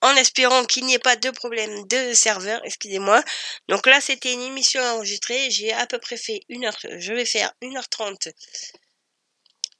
en 0.00 0.14
espérant 0.16 0.64
qu'il 0.64 0.84
n'y 0.86 0.94
ait 0.94 0.98
pas 0.98 1.16
de 1.16 1.30
problème 1.30 1.86
de 1.88 2.12
serveur, 2.12 2.60
excusez-moi. 2.64 3.22
Donc 3.68 3.86
là, 3.86 4.00
c'était 4.00 4.32
une 4.32 4.42
émission 4.42 4.80
enregistrée. 4.82 5.50
J'ai 5.50 5.72
à 5.72 5.86
peu 5.86 5.98
près 5.98 6.16
fait 6.16 6.40
une 6.48 6.64
heure, 6.64 6.76
je 6.82 7.12
vais 7.12 7.24
faire 7.24 7.52
1h30 7.62 8.32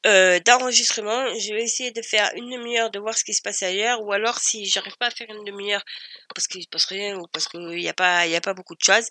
euh, 0.06 0.40
d'enregistrement. 0.40 1.28
Je 1.38 1.54
vais 1.54 1.62
essayer 1.62 1.92
de 1.92 2.02
faire 2.02 2.30
une 2.34 2.50
demi-heure 2.50 2.90
de 2.90 2.98
voir 2.98 3.16
ce 3.16 3.24
qui 3.24 3.34
se 3.34 3.42
passe 3.42 3.62
ailleurs. 3.62 4.02
Ou 4.02 4.12
alors, 4.12 4.38
si 4.38 4.66
j'arrive 4.66 4.96
pas 4.96 5.06
à 5.06 5.10
faire 5.10 5.28
une 5.30 5.44
demi-heure 5.44 5.84
parce 6.34 6.48
qu'il 6.48 6.62
se 6.62 6.68
passe 6.68 6.86
rien 6.86 7.16
ou 7.16 7.26
parce 7.32 7.46
qu'il 7.46 7.66
n'y 7.68 7.88
a 7.88 7.94
pas, 7.94 8.54
beaucoup 8.54 8.74
de 8.74 8.82
choses. 8.82 9.08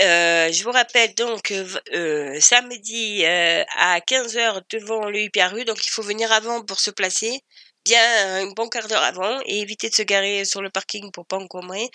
Euh, 0.00 0.50
je 0.50 0.64
vous 0.64 0.72
rappelle 0.72 1.14
donc 1.14 1.52
euh, 1.52 2.40
samedi 2.40 3.26
à 3.26 4.00
15h 4.00 4.62
devant 4.70 5.10
le 5.10 5.20
Hyper 5.20 5.52
donc 5.66 5.86
il 5.86 5.90
faut 5.90 6.02
venir 6.02 6.32
avant 6.32 6.64
pour 6.64 6.80
se 6.80 6.90
placer 6.90 7.42
bien 7.84 8.42
un 8.42 8.50
bon 8.52 8.68
quart 8.68 8.88
d'heure 8.88 9.02
avant 9.02 9.40
et 9.46 9.60
éviter 9.60 9.88
de 9.90 9.94
se 9.94 10.02
garer 10.02 10.44
sur 10.44 10.62
le 10.62 10.70
parking 10.70 11.10
pour 11.12 11.26
pas 11.26 11.38
encombrer. 11.38 11.88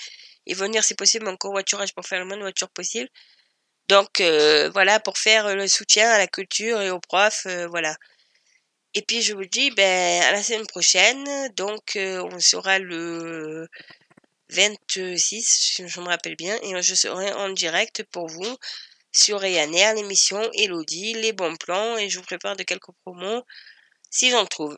et 0.47 0.53
venir 0.53 0.83
si 0.83 0.95
possible 0.95 1.27
en 1.27 1.37
covoiturage 1.37 1.93
pour 1.93 2.05
faire 2.05 2.19
le 2.19 2.25
moins 2.25 2.37
de 2.37 2.41
voitures 2.41 2.69
possible. 2.69 3.09
Donc 3.89 4.21
voilà, 4.73 4.99
pour 4.99 5.17
faire 5.17 5.55
le 5.55 5.67
soutien 5.67 6.09
à 6.11 6.17
la 6.17 6.27
culture 6.27 6.81
et 6.81 6.91
aux 6.91 6.99
profs, 6.99 7.47
voilà. 7.69 7.95
Et 8.97 9.03
puis 9.03 9.21
je 9.21 9.33
vous 9.35 9.45
dis, 9.45 9.69
ben, 9.71 10.23
à 10.23 10.31
la 10.31 10.41
semaine 10.41 10.65
prochaine. 10.65 11.49
Donc, 11.55 11.95
euh, 11.95 12.23
on 12.31 12.39
sera 12.39 12.79
le 12.79 13.67
26, 14.49 15.83
je 15.85 16.01
me 16.01 16.07
rappelle 16.07 16.35
bien, 16.35 16.57
et 16.63 16.81
je 16.81 16.95
serai 16.95 17.31
en 17.33 17.49
direct 17.49 18.03
pour 18.11 18.27
vous 18.27 18.57
sur 19.11 19.39
Ryanair, 19.39 19.93
l'émission 19.95 20.41
Elodie, 20.53 21.13
les 21.13 21.33
bons 21.33 21.55
plans, 21.57 21.97
et 21.97 22.09
je 22.09 22.17
vous 22.19 22.25
prépare 22.25 22.55
de 22.55 22.63
quelques 22.63 22.91
promos 23.03 23.43
si 24.11 24.31
j'en 24.31 24.45
trouve. 24.47 24.77